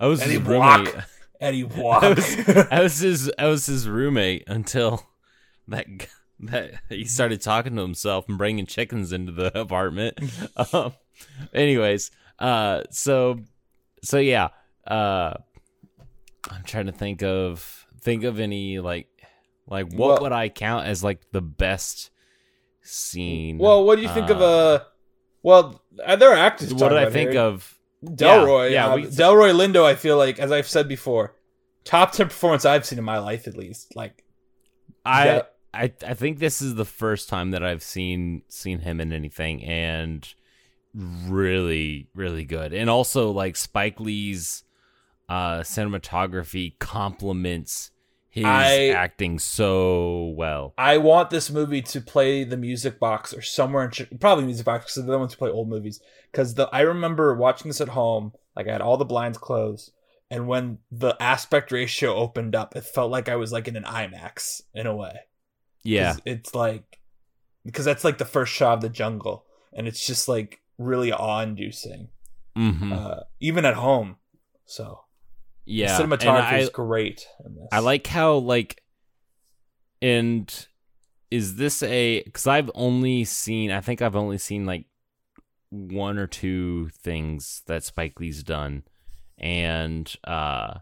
I 0.00 0.06
was 0.06 0.22
Eddie 0.22 0.32
his 0.34 0.40
Brock. 0.40 0.86
roommate. 0.86 1.04
Eddie 1.40 1.62
Block. 1.64 2.02
I 2.04 2.08
was, 2.14 2.36
I 2.70 2.80
was 2.82 2.98
his 2.98 3.30
I 3.38 3.46
was 3.46 3.66
his 3.66 3.88
roommate 3.88 4.44
until 4.46 5.06
that 5.68 5.86
g- 5.98 6.06
that 6.40 6.74
he 6.88 7.04
started 7.04 7.40
talking 7.40 7.76
to 7.76 7.82
himself 7.82 8.28
and 8.28 8.36
bringing 8.38 8.66
chickens 8.66 9.12
into 9.12 9.32
the 9.32 9.58
apartment. 9.60 10.18
um, 10.72 10.92
anyways, 11.54 12.10
uh, 12.38 12.82
so 12.90 13.40
so 14.02 14.18
yeah, 14.18 14.48
uh, 14.86 15.34
I'm 16.50 16.62
trying 16.64 16.86
to 16.86 16.92
think 16.92 17.22
of 17.22 17.86
think 18.00 18.24
of 18.24 18.38
any 18.40 18.78
like 18.78 19.08
like 19.66 19.90
what 19.92 20.08
Well- 20.14 20.22
would 20.22 20.32
I 20.32 20.48
count 20.48 20.86
as 20.86 21.02
like 21.02 21.20
the 21.32 21.40
best 21.42 22.10
scene? 22.82 23.58
well, 23.58 23.84
what 23.84 23.96
do 23.96 24.02
you 24.02 24.08
think 24.08 24.30
of 24.30 24.40
Uh, 24.40 24.44
uh 24.44 24.84
well, 25.42 25.80
uh, 26.04 26.16
there 26.16 26.30
are 26.30 26.36
actors. 26.36 26.74
What 26.74 26.88
did 26.88 26.98
I 26.98 27.08
think 27.10 27.30
here. 27.32 27.40
of? 27.40 27.72
Delroy, 28.04 28.70
Yeah, 28.72 28.88
yeah, 28.88 28.94
we- 28.96 29.02
Delroy 29.04 29.52
Lindo. 29.54 29.84
I 29.84 29.94
feel 29.94 30.16
like, 30.18 30.38
as 30.38 30.50
I've 30.52 30.68
said 30.68 30.86
before, 30.88 31.34
top 31.84 32.12
ten 32.12 32.26
performance 32.26 32.64
I've 32.64 32.84
seen 32.84 32.98
in 32.98 33.04
my 33.04 33.18
life, 33.18 33.46
at 33.48 33.56
least. 33.56 33.94
Like, 33.96 34.22
I. 35.04 35.42
I 35.76 35.92
I 36.06 36.14
think 36.14 36.38
this 36.38 36.60
is 36.60 36.74
the 36.74 36.84
first 36.84 37.28
time 37.28 37.50
that 37.52 37.64
I've 37.64 37.82
seen 37.82 38.42
seen 38.48 38.80
him 38.80 39.00
in 39.00 39.12
anything 39.12 39.64
and 39.64 40.26
really 40.94 42.08
really 42.14 42.44
good. 42.44 42.72
And 42.72 42.88
also 42.88 43.30
like 43.30 43.56
Spike 43.56 44.00
Lee's 44.00 44.64
uh 45.28 45.58
cinematography 45.60 46.78
complements 46.78 47.90
his 48.36 48.44
I- 48.44 48.88
acting 48.88 49.38
so 49.38 50.34
well. 50.36 50.74
I 50.76 50.98
want 50.98 51.30
this 51.30 51.50
movie 51.50 51.80
to 51.82 52.02
play 52.02 52.44
the 52.44 52.58
music 52.58 53.00
box 53.00 53.32
or 53.32 53.40
somewhere 53.40 53.90
in 54.10 54.18
probably 54.18 54.44
music 54.44 54.66
box 54.66 54.84
because 54.84 55.06
they're 55.06 55.12
the 55.12 55.18
ones 55.18 55.32
who 55.32 55.38
play 55.38 55.50
old 55.50 55.70
movies. 55.70 56.00
Because 56.30 56.52
the 56.54 56.68
I 56.70 56.82
remember 56.82 57.34
watching 57.34 57.70
this 57.70 57.80
at 57.80 57.88
home, 57.88 58.32
like 58.54 58.68
I 58.68 58.72
had 58.72 58.82
all 58.82 58.98
the 58.98 59.06
blinds 59.06 59.38
closed, 59.38 59.92
and 60.30 60.46
when 60.46 60.78
the 60.92 61.16
aspect 61.18 61.72
ratio 61.72 62.14
opened 62.14 62.54
up, 62.54 62.76
it 62.76 62.84
felt 62.84 63.10
like 63.10 63.30
I 63.30 63.36
was 63.36 63.52
like 63.52 63.68
in 63.68 63.76
an 63.76 63.84
IMAX 63.84 64.60
in 64.74 64.86
a 64.86 64.94
way. 64.94 65.20
Yeah. 65.86 66.16
it's 66.24 66.54
like 66.54 66.98
because 67.64 67.84
that's 67.84 68.04
like 68.04 68.18
the 68.18 68.24
first 68.24 68.52
shot 68.52 68.74
of 68.74 68.80
the 68.80 68.88
jungle, 68.88 69.44
and 69.72 69.86
it's 69.88 70.06
just 70.06 70.28
like 70.28 70.60
really 70.78 71.12
awe-inducing, 71.12 72.08
Mhm. 72.56 72.92
uh, 72.92 73.20
even 73.40 73.64
at 73.64 73.74
home. 73.74 74.16
So 74.66 75.00
yeah. 75.64 75.96
the 75.96 76.04
cinematography 76.04 76.42
I- 76.52 76.58
is 76.58 76.68
great. 76.70 77.26
In 77.44 77.54
this. 77.56 77.68
I 77.72 77.78
like 77.80 78.06
how 78.06 78.34
like 78.36 78.82
and 80.02 80.66
is 81.30 81.56
this 81.56 81.82
a 81.82 82.22
cuz 82.32 82.46
I've 82.46 82.70
only 82.74 83.24
seen 83.24 83.70
I 83.70 83.80
think 83.80 84.02
I've 84.02 84.16
only 84.16 84.38
seen 84.38 84.66
like 84.66 84.86
one 85.70 86.18
or 86.18 86.26
two 86.26 86.90
things 86.90 87.62
that 87.66 87.82
Spike 87.84 88.20
Lee's 88.20 88.42
done 88.42 88.84
and 89.38 90.14
uh 90.24 90.78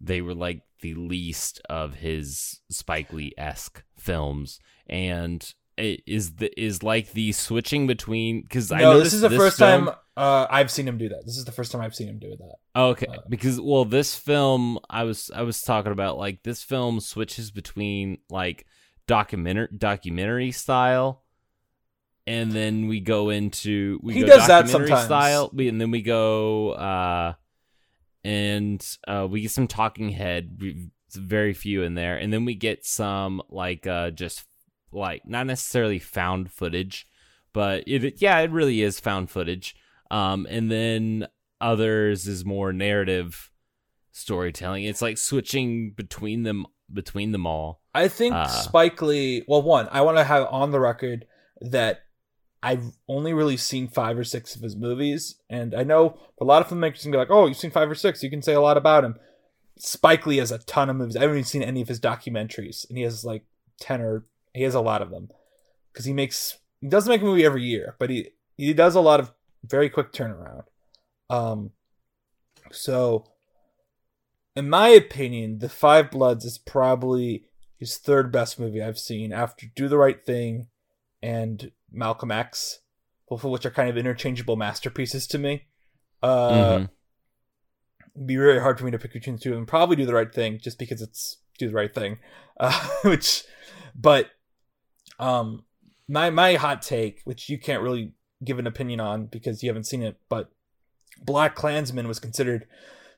they 0.00 0.20
were 0.22 0.34
like 0.34 0.62
the 0.80 0.94
least 0.94 1.60
of 1.68 1.94
his 1.94 2.60
Spike 2.70 3.12
Lee-esque 3.12 3.82
films 3.98 4.58
and 4.88 5.52
it 5.76 6.02
is 6.06 6.36
the 6.36 6.50
is 6.60 6.82
like 6.82 7.12
the 7.12 7.32
switching 7.32 7.86
between 7.86 8.46
cuz 8.46 8.72
I 8.72 8.80
know 8.80 8.98
this 9.00 9.12
is 9.12 9.20
the 9.20 9.30
first 9.30 9.58
film- 9.58 9.86
time 9.86 9.94
uh, 10.16 10.46
I've 10.50 10.70
seen 10.70 10.86
him 10.86 10.98
do 10.98 11.08
that. 11.08 11.22
This 11.24 11.38
is 11.38 11.46
the 11.46 11.52
first 11.52 11.72
time 11.72 11.80
I've 11.80 11.94
seen 11.94 12.06
him 12.08 12.18
do 12.18 12.36
that. 12.36 12.56
Okay, 12.78 13.06
Uh, 13.08 13.20
because 13.28 13.58
well, 13.58 13.86
this 13.86 14.14
film 14.14 14.78
I 14.90 15.04
was 15.04 15.30
I 15.34 15.42
was 15.42 15.62
talking 15.62 15.92
about 15.92 16.18
like 16.18 16.42
this 16.42 16.62
film 16.62 17.00
switches 17.00 17.50
between 17.50 18.18
like 18.28 18.66
documentary 19.06 19.68
documentary 19.76 20.50
style, 20.52 21.22
and 22.26 22.52
then 22.52 22.86
we 22.86 23.00
go 23.00 23.30
into 23.30 23.98
we 24.02 24.12
He 24.14 24.20
go 24.20 24.26
does 24.26 24.46
that 24.46 24.68
sometimes. 24.68 25.04
style, 25.04 25.50
and 25.56 25.80
then 25.80 25.90
we 25.90 26.02
go 26.02 26.72
uh, 26.72 27.32
and 28.24 28.84
uh, 29.08 29.26
we 29.30 29.42
get 29.42 29.50
some 29.50 29.66
talking 29.68 30.10
head, 30.10 30.58
we- 30.60 30.90
very 31.12 31.52
few 31.54 31.82
in 31.82 31.94
there, 31.94 32.16
and 32.16 32.32
then 32.32 32.44
we 32.44 32.54
get 32.54 32.86
some 32.86 33.42
like 33.50 33.86
uh 33.86 34.10
just 34.10 34.44
like 34.92 35.22
not 35.26 35.46
necessarily 35.46 35.98
found 35.98 36.52
footage, 36.52 37.06
but 37.52 37.82
it 37.86 38.20
yeah 38.22 38.38
it 38.38 38.50
really 38.50 38.80
is 38.82 39.00
found 39.00 39.30
footage. 39.30 39.74
Um, 40.10 40.46
and 40.50 40.70
then 40.70 41.26
others 41.60 42.26
is 42.26 42.44
more 42.44 42.72
narrative 42.72 43.50
storytelling. 44.12 44.84
It's 44.84 45.02
like 45.02 45.18
switching 45.18 45.92
between 45.92 46.42
them 46.42 46.66
between 46.92 47.32
them 47.32 47.46
all. 47.46 47.80
I 47.94 48.08
think 48.08 48.34
Uh, 48.34 48.46
Spike 48.46 49.00
Lee. 49.02 49.44
Well, 49.48 49.62
one, 49.62 49.88
I 49.90 50.00
want 50.02 50.16
to 50.18 50.24
have 50.24 50.46
on 50.50 50.70
the 50.70 50.80
record 50.80 51.26
that 51.60 52.02
I've 52.62 52.92
only 53.08 53.32
really 53.32 53.56
seen 53.56 53.88
five 53.88 54.18
or 54.18 54.24
six 54.24 54.54
of 54.54 54.62
his 54.62 54.76
movies, 54.76 55.36
and 55.48 55.74
I 55.74 55.82
know 55.82 56.18
a 56.40 56.44
lot 56.44 56.62
of 56.62 56.68
filmmakers 56.68 57.02
can 57.02 57.10
be 57.10 57.16
like, 57.16 57.30
"Oh, 57.30 57.46
you've 57.46 57.56
seen 57.56 57.70
five 57.70 57.90
or 57.90 57.94
six. 57.94 58.22
You 58.22 58.30
can 58.30 58.42
say 58.42 58.52
a 58.52 58.60
lot 58.60 58.76
about 58.76 59.04
him." 59.04 59.16
Spike 59.78 60.26
Lee 60.26 60.36
has 60.36 60.52
a 60.52 60.58
ton 60.58 60.90
of 60.90 60.96
movies. 60.96 61.16
I 61.16 61.20
haven't 61.20 61.36
even 61.36 61.44
seen 61.44 61.62
any 61.62 61.80
of 61.80 61.88
his 61.88 62.00
documentaries, 62.00 62.86
and 62.88 62.98
he 62.98 63.04
has 63.04 63.24
like 63.24 63.44
ten 63.80 64.00
or 64.02 64.26
he 64.52 64.62
has 64.62 64.74
a 64.74 64.80
lot 64.80 65.00
of 65.00 65.10
them 65.10 65.30
because 65.92 66.04
he 66.04 66.12
makes 66.12 66.58
he 66.80 66.88
doesn't 66.88 67.10
make 67.10 67.22
a 67.22 67.24
movie 67.24 67.44
every 67.44 67.64
year, 67.64 67.96
but 67.98 68.10
he 68.10 68.30
he 68.56 68.74
does 68.74 68.94
a 68.94 69.00
lot 69.00 69.20
of 69.20 69.32
very 69.64 69.88
quick 69.88 70.12
turnaround. 70.12 70.64
Um, 71.30 71.70
so 72.70 73.24
in 74.56 74.68
my 74.68 74.88
opinion, 74.88 75.60
The 75.60 75.68
Five 75.68 76.10
Bloods 76.10 76.44
is 76.44 76.58
probably 76.58 77.44
his 77.78 77.96
third 77.96 78.30
best 78.30 78.58
movie 78.58 78.82
I've 78.82 78.98
seen 78.98 79.32
after 79.32 79.66
Do 79.74 79.88
the 79.88 79.98
Right 79.98 80.22
Thing 80.24 80.66
and 81.22 81.70
Malcolm 81.92 82.30
X, 82.30 82.80
both 83.28 83.44
of 83.44 83.50
which 83.50 83.66
are 83.66 83.70
kind 83.70 83.88
of 83.88 83.96
interchangeable 83.96 84.56
masterpieces 84.56 85.26
to 85.28 85.38
me. 85.38 85.64
Uh, 86.22 86.50
Mhm. 86.78 86.88
it'd 88.16 88.26
be 88.26 88.36
really 88.36 88.58
hard 88.60 88.78
for 88.78 88.84
me 88.84 88.90
to 88.90 88.98
pick 88.98 89.12
between 89.12 89.36
the 89.36 89.42
two 89.42 89.50
of 89.50 89.56
them. 89.56 89.66
Probably 89.66 89.96
Do 89.96 90.06
the 90.06 90.14
Right 90.14 90.32
Thing, 90.32 90.58
just 90.58 90.78
because 90.78 91.00
it's 91.02 91.38
Do 91.58 91.68
the 91.68 91.74
Right 91.74 91.94
Thing. 91.94 92.18
Uh, 92.58 92.88
which, 93.04 93.44
but, 93.94 94.30
um, 95.18 95.64
my 96.08 96.28
my 96.30 96.54
hot 96.54 96.82
take, 96.82 97.20
which 97.24 97.48
you 97.48 97.58
can't 97.58 97.82
really 97.82 98.14
give 98.44 98.58
an 98.58 98.66
opinion 98.66 99.00
on 99.00 99.26
because 99.26 99.62
you 99.62 99.68
haven't 99.68 99.84
seen 99.84 100.02
it, 100.02 100.18
but 100.28 100.50
Black 101.22 101.54
Klansman 101.54 102.08
was 102.08 102.18
considered 102.18 102.66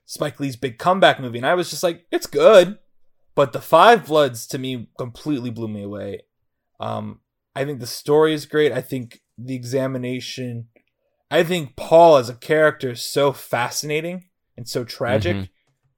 Spike 0.05 0.39
Lee's 0.41 0.57
big 0.57 0.79
comeback 0.79 1.21
movie, 1.21 1.39
and 1.39 1.47
I 1.47 1.55
was 1.55 1.71
just 1.71 1.83
like, 1.83 2.07
it's 2.11 2.27
good, 2.27 2.79
but 3.35 3.53
the 3.53 3.61
Five 3.61 4.07
Bloods 4.07 4.47
to 4.49 4.59
me 4.59 4.89
completely 4.99 5.51
blew 5.51 5.69
me 5.69 5.85
away. 5.85 6.23
Um, 6.81 7.21
I 7.55 7.65
think 7.65 7.81
the 7.81 7.87
story 7.87 8.33
is 8.35 8.47
great. 8.47 8.73
I 8.73 8.81
think 8.81 9.21
the 9.39 9.55
examination, 9.55 10.69
I 11.31 11.43
think 11.45 11.77
Paul 11.77 12.17
as 12.17 12.29
a 12.29 12.35
character 12.35 12.91
is 12.91 13.03
so 13.03 13.33
fascinating 13.33 14.25
and 14.57 14.69
so 14.69 14.85
tragic, 14.85 15.37
Mhm. 15.37 15.49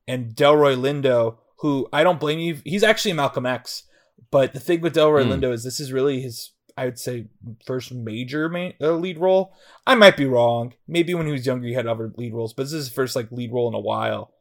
and 0.09 0.35
Delroy 0.35 0.77
Lindo, 0.77 1.38
who 1.59 1.88
I 1.93 2.03
don't 2.03 2.21
blame 2.21 2.38
you, 2.40 2.59
he's 2.64 2.83
actually 2.83 3.12
Malcolm 3.14 3.47
X, 3.47 3.85
but 4.31 4.53
the 4.53 4.61
thing 4.61 4.81
with 4.81 4.95
Delroy 4.95 5.25
Mm. 5.25 5.40
Lindo 5.40 5.53
is 5.53 5.62
this 5.64 5.81
is 5.81 5.93
really 5.93 6.21
his. 6.21 6.51
I 6.77 6.87
would 6.87 6.99
say 6.99 7.27
first 7.64 7.93
major 7.95 8.49
main, 8.49 8.75
uh, 8.81 8.90
lead 8.95 9.19
role. 9.19 9.55
I 9.87 9.95
might 9.95 10.17
be 10.17 10.25
wrong. 10.27 10.75
Maybe 10.88 11.14
when 11.14 11.27
he 11.27 11.31
was 11.33 11.47
younger, 11.47 11.69
he 11.69 11.75
had 11.75 11.87
other 11.87 12.12
lead 12.17 12.35
roles, 12.35 12.53
but 12.53 12.64
this 12.64 12.73
is 12.73 12.87
his 12.87 12.93
first 12.95 13.14
like 13.14 13.31
lead 13.31 13.53
role 13.53 13.69
in 13.69 13.75
a 13.75 13.79
while. 13.81 14.33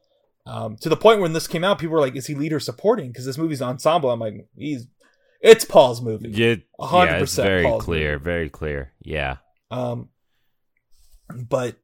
Um, 0.44 0.76
to 0.78 0.88
the 0.88 0.96
point 0.96 1.20
when 1.20 1.32
this 1.32 1.46
came 1.46 1.62
out, 1.62 1.78
people 1.78 1.94
were 1.94 2.00
like, 2.00 2.16
"Is 2.16 2.26
he 2.26 2.34
lead 2.34 2.52
or 2.52 2.58
supporting?" 2.58 3.08
Because 3.12 3.24
this 3.24 3.38
movie's 3.38 3.62
ensemble. 3.62 4.10
I'm 4.10 4.18
like, 4.18 4.48
he's 4.56 4.88
it's 5.44 5.64
Paul's 5.64 6.02
movie. 6.02 6.32
Hundred 6.80 7.10
yeah, 7.12 7.22
it's 7.22 7.36
very 7.36 7.62
Paul's 7.64 7.84
clear, 7.84 8.12
movie. 8.14 8.24
very 8.24 8.50
clear. 8.50 8.92
Yeah. 9.00 9.36
Um, 9.70 10.08
but 11.48 11.76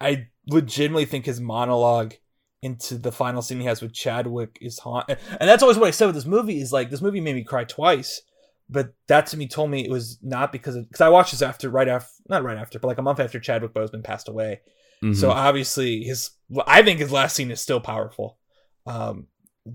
I 0.00 0.28
legitimately 0.46 1.04
think 1.04 1.26
his 1.26 1.40
monologue 1.40 2.14
into 2.62 2.96
the 2.98 3.12
final 3.12 3.42
scene 3.42 3.60
he 3.60 3.66
has 3.66 3.82
with 3.82 3.92
Chadwick 3.92 4.58
is 4.60 4.78
haunt, 4.78 5.08
and 5.08 5.48
that's 5.48 5.62
always 5.62 5.78
what 5.78 5.88
I 5.88 5.92
said 5.92 6.06
with 6.06 6.14
this 6.14 6.24
movie 6.26 6.60
is 6.60 6.72
like 6.72 6.90
this 6.90 7.02
movie 7.02 7.20
made 7.20 7.34
me 7.36 7.44
cry 7.44 7.64
twice. 7.64 8.22
But 8.70 8.92
that 9.06 9.26
to 9.28 9.36
me 9.38 9.48
told 9.48 9.70
me 9.70 9.84
it 9.84 9.90
was 9.90 10.18
not 10.22 10.52
because 10.52 10.76
of 10.76 10.86
because 10.88 11.00
I 11.00 11.08
watched 11.08 11.30
this 11.32 11.40
after 11.42 11.70
right 11.70 11.88
after 11.88 12.10
not 12.28 12.42
right 12.42 12.58
after 12.58 12.78
but 12.78 12.88
like 12.88 12.98
a 12.98 13.02
month 13.02 13.18
after 13.18 13.40
Chadwick 13.40 13.72
Boseman 13.72 14.04
passed 14.04 14.28
away. 14.28 14.60
Mhm. 15.02 15.16
So 15.16 15.30
obviously 15.30 16.02
his 16.02 16.30
I 16.66 16.82
think 16.82 16.98
his 17.00 17.10
last 17.10 17.34
scene 17.34 17.50
is 17.50 17.62
still 17.62 17.80
powerful. 17.80 18.38
Um 18.86 19.28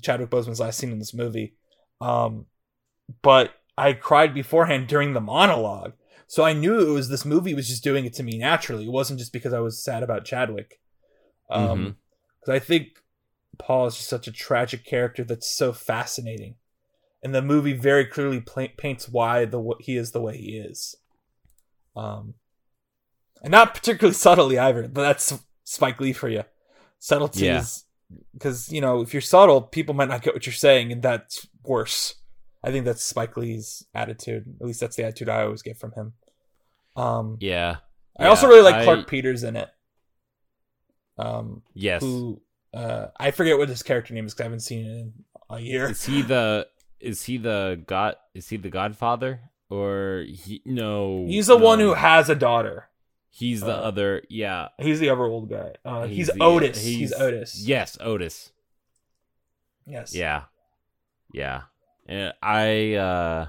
Chadwick 0.03 0.29
Boseman's 0.29 0.59
last 0.59 0.77
scene 0.77 0.91
in 0.91 0.99
this 0.99 1.13
movie. 1.13 1.55
Um 2.01 2.45
but 3.21 3.53
I 3.77 3.93
cried 3.93 4.33
beforehand 4.33 4.87
during 4.87 5.13
the 5.13 5.21
monologue. 5.21 5.93
So 6.27 6.43
I 6.43 6.53
knew 6.53 6.79
it 6.79 6.91
was 6.91 7.09
this 7.09 7.25
movie 7.25 7.53
was 7.53 7.67
just 7.67 7.83
doing 7.83 8.05
it 8.05 8.13
to 8.13 8.23
me 8.23 8.37
naturally. 8.37 8.85
It 8.85 8.91
wasn't 8.91 9.19
just 9.19 9.33
because 9.33 9.53
I 9.53 9.59
was 9.59 9.83
sad 9.83 10.03
about 10.03 10.25
Chadwick. 10.25 10.79
Um 11.49 11.97
cuz 12.43 12.49
I 12.53 12.59
think 12.59 13.03
Paul 13.59 13.85
is 13.87 13.95
just 13.95 14.09
such 14.09 14.27
a 14.27 14.31
tragic 14.31 14.83
character 14.85 15.23
that's 15.23 15.49
so 15.49 15.73
fascinating. 15.73 16.55
And 17.21 17.33
the 17.33 17.41
movie 17.41 17.73
very 17.73 18.05
clearly 18.05 18.41
pla 18.41 18.67
paints 18.77 19.07
why 19.07 19.45
the 19.45 19.61
he 19.79 19.95
is 19.95 20.11
the 20.11 20.21
way 20.21 20.37
he 20.37 20.57
is. 20.57 20.95
Um 21.95 22.35
and 23.43 23.51
not 23.51 23.73
particularly 23.75 24.13
subtly 24.27 24.57
either, 24.57 24.87
but 24.87 25.01
that's 25.01 25.33
Spike 25.65 25.99
Lee 25.99 26.13
for 26.13 26.29
you. 26.29 26.43
Subtlety 26.99 27.45
Yeah. 27.45 27.59
is 27.59 27.85
because 28.33 28.71
you 28.71 28.81
know 28.81 29.01
if 29.01 29.13
you're 29.13 29.21
subtle, 29.21 29.61
people 29.61 29.93
might 29.93 30.07
not 30.07 30.21
get 30.21 30.33
what 30.33 30.45
you're 30.45 30.53
saying, 30.53 30.91
and 30.91 31.01
that's 31.03 31.47
worse. 31.63 32.15
I 32.63 32.71
think 32.71 32.85
that's 32.85 33.03
Spike 33.03 33.35
Lee's 33.37 33.85
attitude. 33.93 34.55
At 34.61 34.65
least 34.65 34.79
that's 34.79 34.95
the 34.95 35.03
attitude 35.03 35.29
I 35.29 35.43
always 35.43 35.61
get 35.61 35.77
from 35.77 35.91
him. 35.93 36.13
Um, 36.95 37.37
Yeah. 37.41 37.77
I 38.19 38.27
also 38.27 38.47
really 38.47 38.61
like 38.61 38.75
I- 38.75 38.83
Clarke 38.83 39.07
Peters 39.07 39.43
in 39.43 39.55
it. 39.55 39.69
Um, 41.17 41.61
Yes. 41.73 42.01
who 42.01 42.41
uh, 42.73 43.07
I 43.17 43.31
forget 43.31 43.57
what 43.57 43.69
his 43.69 43.83
character 43.83 44.13
name 44.13 44.25
is 44.25 44.33
because 44.33 44.41
I 44.41 44.45
haven't 44.45 44.61
seen 44.61 44.85
it 44.85 44.89
in 44.89 45.13
a 45.49 45.59
year. 45.59 45.89
Is 45.91 46.05
he 46.05 46.21
the 46.23 46.67
is 46.99 47.23
he 47.23 47.37
the 47.37 47.83
god 47.85 48.15
is 48.33 48.49
he 48.49 48.57
the 48.57 48.69
godfather 48.69 49.41
or 49.69 50.23
he 50.27 50.61
no 50.65 51.25
He's 51.27 51.47
the 51.47 51.57
one 51.57 51.79
who 51.79 51.93
has 51.93 52.29
a 52.29 52.35
daughter. 52.35 52.89
he's 53.29 53.61
the 53.61 53.75
uh, 53.75 53.81
other 53.81 54.23
yeah 54.29 54.69
He's 54.79 54.99
the 54.99 55.09
other 55.09 55.23
old 55.25 55.49
guy. 55.49 55.73
Uh, 55.85 56.05
he's, 56.07 56.27
the- 56.27 56.41
Otis. 56.41 56.81
He's, 56.83 57.13
Otis. 57.13 57.67
yes 57.67 57.97
Otis 57.99 58.51
Yes. 59.85 60.15
yeah 60.15 60.43
yeah 61.33 61.63
and 62.07 62.33
I 62.41 62.93
uh 62.95 63.47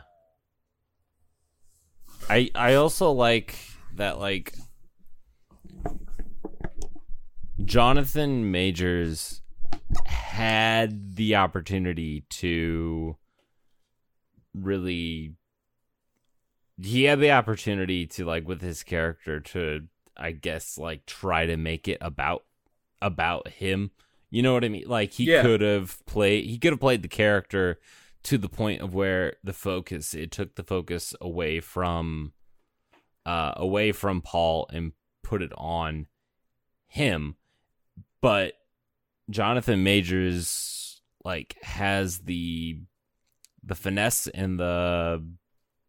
I 2.29 2.51
I 2.55 2.75
also 2.75 3.13
like 3.13 3.57
that 3.97 4.19
like 4.19 4.55
Jonathan 7.65 8.51
Majors 8.51 9.43
had 10.07 11.17
the 11.17 11.37
opportunity 11.37 12.25
to 12.29 13.17
really 14.55 15.35
he 16.81 17.05
had 17.05 17.21
the 17.21 17.31
opportunity 17.31 18.07
to 18.07 18.25
like 18.25 18.47
with 18.49 18.61
his 18.61 18.83
character 18.83 19.41
to 19.41 19.83
I 20.17 20.33
guess 20.33 20.79
like 20.79 21.07
try 21.07 21.47
to 21.47 21.57
make 21.57 21.89
it 21.89 21.99
about 22.01 22.45
about 23.01 23.49
him. 23.49 23.91
You 24.31 24.43
know 24.43 24.55
what 24.55 24.65
I 24.65 24.69
mean? 24.69 24.89
Like 24.89 25.13
he 25.13 25.25
Yeah. 25.25 25.43
could 25.43 25.61
have 25.61 26.05
played 26.07 26.45
he 26.47 26.59
could 26.59 26.73
have 26.73 26.81
played 26.81 27.03
the 27.03 27.09
character 27.09 27.79
to 28.25 28.39
the 28.39 28.49
point 28.49 28.81
of 28.81 28.95
where 28.95 29.37
the 29.45 29.53
focus 29.53 30.15
it 30.15 30.31
took 30.31 30.57
the 30.57 30.65
focus 30.65 31.15
away 31.21 31.61
from 31.61 32.33
uh 33.27 33.53
away 33.57 33.93
from 33.93 34.21
Paul 34.21 34.69
and 34.73 34.93
put 35.23 35.43
it 35.43 35.53
on 35.57 36.07
him. 36.87 37.37
But 38.21 38.55
Jonathan 39.31 39.83
Majors 39.83 41.01
like 41.25 41.57
has 41.63 42.19
the 42.21 42.81
the 43.63 43.75
finesse 43.75 44.27
and 44.29 44.59
the 44.59 45.25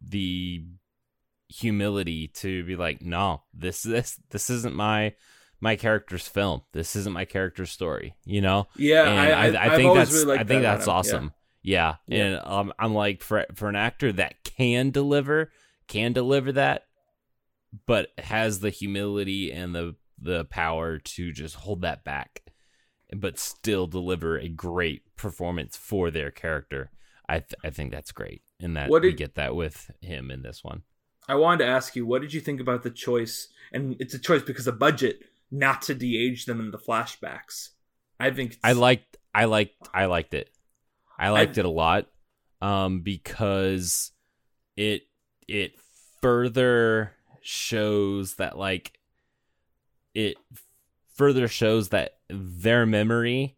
the 0.02 0.64
humility 1.50 2.28
to 2.28 2.64
be 2.64 2.76
like, 2.76 3.02
no, 3.02 3.44
this 3.54 3.84
this 3.84 4.20
this 4.30 4.50
isn't 4.50 4.76
my 4.76 5.14
my 5.60 5.76
character's 5.76 6.28
film. 6.28 6.62
This 6.74 6.96
isn't 6.96 7.14
my 7.14 7.26
character's 7.26 7.72
story. 7.72 8.16
You 8.26 8.42
know, 8.42 8.68
Yeah, 8.76 9.08
and 9.08 9.58
I, 9.58 9.64
I, 9.64 9.74
I, 9.74 9.76
think 9.76 9.94
that's 9.94 10.14
really 10.14 10.38
I 10.38 10.44
think 10.44 10.62
that 10.62 10.76
that's 10.78 10.88
him. 10.88 10.94
awesome. 10.94 11.24
Yeah. 11.26 11.30
Yeah. 11.66 11.96
and 12.08 12.40
um, 12.44 12.72
I'm 12.78 12.94
like 12.94 13.24
for 13.24 13.46
for 13.56 13.68
an 13.68 13.76
actor 13.76 14.12
that 14.14 14.44
can 14.44 14.92
deliver, 14.92 15.52
can 15.88 16.14
deliver 16.14 16.52
that, 16.52 16.86
but 17.88 18.10
has 18.20 18.60
the 18.60 18.70
humility 18.70 19.52
and 19.52 19.74
the 19.74 19.96
the 20.22 20.46
power 20.46 21.00
to 21.00 21.32
just 21.32 21.56
hold 21.56 21.82
that 21.82 22.04
back, 22.04 22.44
but 23.12 23.40
still 23.40 23.88
deliver 23.88 24.38
a 24.38 24.48
great 24.48 25.16
performance 25.16 25.76
for 25.76 26.12
their 26.12 26.30
character. 26.30 26.92
I 27.28 27.40
th- 27.40 27.56
I 27.64 27.72
think 27.72 27.92
that's 27.92 28.12
great, 28.12 28.44
and 28.60 28.78
that 28.78 28.90
What 28.90 29.02
did, 29.02 29.14
we 29.14 29.18
get 29.18 29.34
that 29.36 29.56
with 29.56 29.90
him 30.02 30.30
in 30.30 30.44
this 30.44 30.64
one. 30.64 30.84
I 31.28 31.34
wanted 31.34 31.66
to 31.66 31.70
ask 31.72 31.96
you, 31.96 32.06
what 32.06 32.22
did 32.22 32.32
you 32.32 32.42
think 32.42 32.62
about 32.62 32.84
the 32.84 32.92
choice? 32.92 33.48
And 33.72 33.96
it's 34.00 34.14
a 34.14 34.20
choice 34.20 34.44
because 34.44 34.68
of 34.68 34.78
budget, 34.78 35.22
not 35.50 35.82
to 35.84 35.96
de-age 35.96 36.46
them 36.46 36.60
in 36.60 36.70
the 36.70 36.78
flashbacks. 36.78 37.70
I 38.20 38.30
think 38.30 38.60
I 38.64 38.74
liked 38.74 39.18
I 39.34 39.46
liked 39.46 39.90
I 39.94 40.06
liked 40.06 40.36
it. 40.36 40.50
I 41.18 41.30
liked 41.30 41.58
it 41.58 41.66
a 41.66 41.70
lot 41.70 42.08
um 42.62 43.02
because 43.02 44.12
it 44.76 45.04
it 45.48 45.74
further 46.22 47.12
shows 47.42 48.36
that 48.36 48.58
like 48.58 48.98
it 50.14 50.38
further 51.14 51.48
shows 51.48 51.90
that 51.90 52.18
their 52.30 52.86
memory 52.86 53.58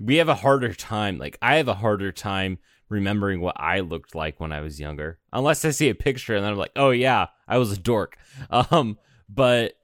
we 0.00 0.16
have 0.16 0.28
a 0.28 0.34
harder 0.34 0.74
time 0.74 1.18
like 1.18 1.38
I 1.40 1.56
have 1.56 1.68
a 1.68 1.74
harder 1.74 2.12
time 2.12 2.58
remembering 2.88 3.40
what 3.40 3.58
I 3.58 3.80
looked 3.80 4.14
like 4.14 4.38
when 4.38 4.52
I 4.52 4.60
was 4.60 4.78
younger 4.78 5.18
unless 5.32 5.64
I 5.64 5.70
see 5.70 5.88
a 5.88 5.94
picture 5.94 6.34
and 6.34 6.44
then 6.44 6.52
I'm 6.52 6.58
like 6.58 6.72
oh 6.76 6.90
yeah 6.90 7.26
I 7.48 7.58
was 7.58 7.72
a 7.72 7.78
dork. 7.78 8.16
Um 8.50 8.98
but 9.28 9.74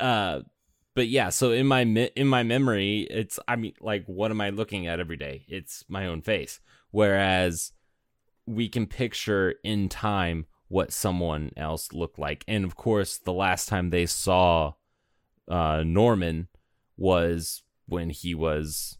uh 0.00 0.40
but 0.96 1.06
yeah 1.08 1.28
so 1.28 1.52
in 1.52 1.66
my 1.66 1.82
in 1.82 2.26
my 2.26 2.42
memory 2.42 3.02
it's 3.10 3.38
i 3.46 3.54
mean 3.54 3.74
like 3.80 4.04
what 4.06 4.32
am 4.32 4.40
i 4.40 4.50
looking 4.50 4.88
at 4.88 4.98
every 4.98 5.16
day? 5.16 5.44
It's 5.46 5.84
my 5.88 6.06
own 6.06 6.22
face. 6.22 6.58
Whereas 6.90 7.72
we 8.46 8.68
can 8.68 8.86
picture 8.86 9.54
in 9.62 9.88
time 9.88 10.46
what 10.68 10.92
someone 10.92 11.52
else 11.56 11.92
looked 11.92 12.18
like. 12.18 12.44
And 12.48 12.64
of 12.64 12.74
course 12.74 13.18
the 13.18 13.32
last 13.32 13.68
time 13.68 13.90
they 13.90 14.06
saw 14.06 14.72
uh 15.48 15.84
norman 15.86 16.48
was 16.96 17.62
when 17.86 18.10
he 18.10 18.34
was 18.34 18.98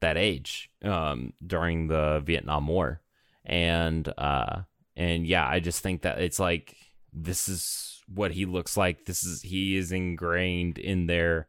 that 0.00 0.18
age 0.18 0.70
um 0.82 1.32
during 1.46 1.86
the 1.86 2.20
vietnam 2.24 2.66
war. 2.66 3.00
And 3.46 4.12
uh 4.18 4.62
and 4.96 5.26
yeah 5.26 5.46
i 5.46 5.60
just 5.60 5.80
think 5.80 6.02
that 6.02 6.20
it's 6.20 6.40
like 6.40 6.76
this 7.14 7.48
is 7.48 8.02
what 8.12 8.32
he 8.32 8.44
looks 8.44 8.76
like. 8.76 9.06
This 9.06 9.24
is 9.24 9.42
he 9.42 9.76
is 9.76 9.92
ingrained 9.92 10.78
in 10.78 11.06
their 11.06 11.48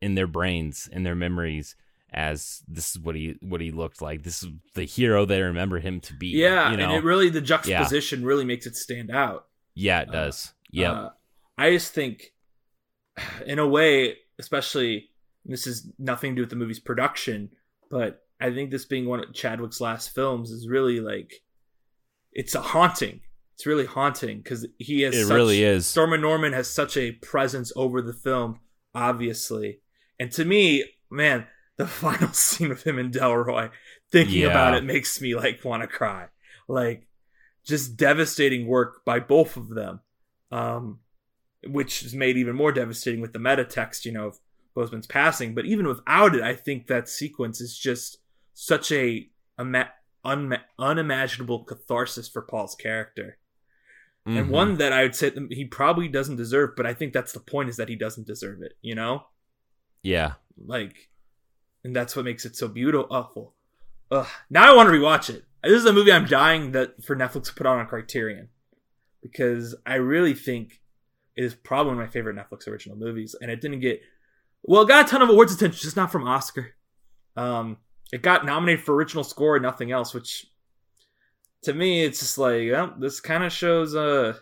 in 0.00 0.14
their 0.14 0.26
brains 0.26 0.88
in 0.90 1.02
their 1.02 1.14
memories 1.14 1.74
as 2.12 2.62
this 2.68 2.92
is 2.92 3.00
what 3.00 3.16
he 3.16 3.36
what 3.40 3.60
he 3.60 3.70
looked 3.70 4.00
like. 4.00 4.22
This 4.22 4.42
is 4.42 4.50
the 4.74 4.84
hero 4.84 5.24
they 5.24 5.42
remember 5.42 5.80
him 5.80 6.00
to 6.00 6.14
be 6.14 6.28
yeah, 6.28 6.70
you 6.70 6.76
know? 6.76 6.84
and 6.84 6.92
it 6.92 7.04
really 7.04 7.28
the 7.28 7.40
juxtaposition 7.40 8.24
really 8.24 8.44
makes 8.44 8.66
it 8.66 8.76
stand 8.76 9.10
out. 9.10 9.46
yeah 9.74 10.00
it 10.00 10.08
uh, 10.08 10.12
does. 10.12 10.54
Yeah 10.70 10.92
Uh, 10.92 11.10
I 11.58 11.70
just 11.70 11.92
think, 11.92 12.32
in 13.46 13.58
a 13.58 13.66
way, 13.66 14.16
especially 14.38 15.10
this 15.44 15.66
is 15.66 15.88
nothing 15.98 16.32
to 16.32 16.36
do 16.36 16.42
with 16.42 16.50
the 16.50 16.56
movie's 16.56 16.80
production, 16.80 17.50
but 17.90 18.22
I 18.40 18.50
think 18.52 18.70
this 18.70 18.84
being 18.84 19.06
one 19.06 19.20
of 19.20 19.32
Chadwick's 19.32 19.80
last 19.80 20.14
films 20.14 20.50
is 20.50 20.68
really 20.68 21.00
like, 21.00 21.42
it's 22.32 22.54
a 22.54 22.60
haunting. 22.60 23.20
It's 23.56 23.64
really 23.66 23.86
haunting 23.86 24.38
because 24.42 24.66
he 24.78 25.00
has. 25.02 25.16
it 25.16 25.26
such, 25.26 25.34
really 25.34 25.62
is 25.64 25.86
Stormin 25.86 26.20
Norman 26.20 26.52
has 26.52 26.68
such 26.68 26.96
a 26.98 27.12
presence 27.12 27.72
over 27.74 28.02
the 28.02 28.12
film, 28.12 28.60
obviously, 28.94 29.80
and 30.20 30.30
to 30.32 30.44
me, 30.44 30.84
man, 31.10 31.46
the 31.78 31.86
final 32.02 32.28
scene 32.32 32.68
with 32.68 32.86
him 32.86 32.98
and 32.98 33.12
Delroy, 33.14 33.70
thinking 34.12 34.42
Yeah. 34.42 34.48
about 34.48 34.74
it 34.74 34.84
makes 34.84 35.20
me 35.22 35.34
like 35.34 35.64
want 35.64 35.82
to 35.82 35.86
cry. 35.88 36.26
Like, 36.68 37.06
just 37.64 37.96
devastating 37.96 38.66
work 38.66 39.04
by 39.06 39.20
both 39.20 39.56
of 39.56 39.70
them, 39.70 40.00
um, 40.52 40.98
which 41.66 42.02
is 42.02 42.14
made 42.14 42.36
even 42.36 42.56
more 42.56 42.72
devastating 42.72 43.20
with 43.22 43.32
the 43.32 43.38
meta 43.38 43.64
text, 43.64 44.04
you 44.04 44.12
know, 44.12 44.26
of 44.26 44.38
Boseman's 44.76 45.06
passing. 45.06 45.54
But 45.54 45.64
even 45.64 45.86
without 45.86 46.34
it, 46.34 46.42
I 46.42 46.54
think 46.54 46.88
that 46.88 47.08
sequence 47.08 47.60
is 47.62 47.76
just 47.78 48.18
such 48.52 48.92
a 48.92 49.28
ima- 49.58 49.92
unma- 50.24 50.60
unimaginable 50.78 51.64
catharsis 51.64 52.28
for 52.28 52.42
Paul's 52.42 52.74
character 52.74 53.38
and 54.26 54.48
Mhm. 54.48 54.50
one 54.50 54.74
that 54.78 54.92
I 54.92 55.02
would 55.02 55.14
say 55.14 55.32
he 55.50 55.64
probably 55.64 56.08
doesn't 56.08 56.36
deserve, 56.36 56.70
but 56.76 56.84
I 56.86 56.92
think 56.94 57.12
that's 57.12 57.32
the 57.32 57.40
point 57.40 57.68
is 57.68 57.76
that 57.76 57.88
he 57.88 57.94
doesn't 57.96 58.26
deserve 58.26 58.60
it, 58.62 58.72
you 58.82 58.94
know? 58.94 59.26
yeah 60.02 60.34
Like, 60.58 61.10
and 61.84 61.94
that's 61.94 62.14
what 62.16 62.24
makes 62.24 62.44
it 62.44 62.56
so 62.56 62.66
beautiful. 62.68 63.06
Awful. 63.10 63.54
Ugh. 64.10 64.26
Now 64.50 64.72
I 64.72 64.76
want 64.76 64.88
to 64.88 64.92
rewatch 64.94 65.30
it. 65.30 65.44
This 65.62 65.72
is 65.74 65.84
a 65.86 65.92
movie 65.92 66.12
I'm 66.12 66.26
dying 66.26 66.72
that 66.72 67.04
for 67.04 67.16
Netflix 67.16 67.46
to 67.46 67.54
put 67.54 67.66
on 67.66 67.78
on 67.78 67.86
Criterion 67.86 68.48
because 69.22 69.74
I 69.84 69.96
really 69.96 70.34
think 70.34 70.80
it 71.36 71.44
is 71.44 71.54
probably 71.54 71.92
one 71.92 72.00
of 72.02 72.06
my 72.06 72.10
favorite 72.12 72.36
Netflix 72.36 72.66
original 72.68 72.96
movies, 72.96 73.34
and 73.40 73.50
it 73.50 73.60
didn't 73.60 73.80
get 73.80 74.00
well. 74.62 74.82
It 74.82 74.88
got 74.88 75.06
a 75.06 75.08
ton 75.08 75.22
of 75.22 75.28
awards 75.28 75.52
attention, 75.54 75.78
just 75.80 75.96
not 75.96 76.10
from 76.12 76.26
Oscar. 76.26 76.74
Um, 77.36 77.78
it 78.12 78.22
got 78.22 78.46
nominated 78.46 78.84
for 78.84 78.94
original 78.94 79.24
score 79.24 79.56
and 79.56 79.62
nothing 79.62 79.90
else, 79.92 80.14
which 80.14 80.46
to 81.66 81.74
me 81.74 82.02
it's 82.04 82.18
just 82.20 82.38
like 82.38 82.70
well, 82.72 82.94
this 82.98 83.20
kind 83.20 83.44
of 83.44 83.52
shows 83.52 83.94
uh 83.94 84.34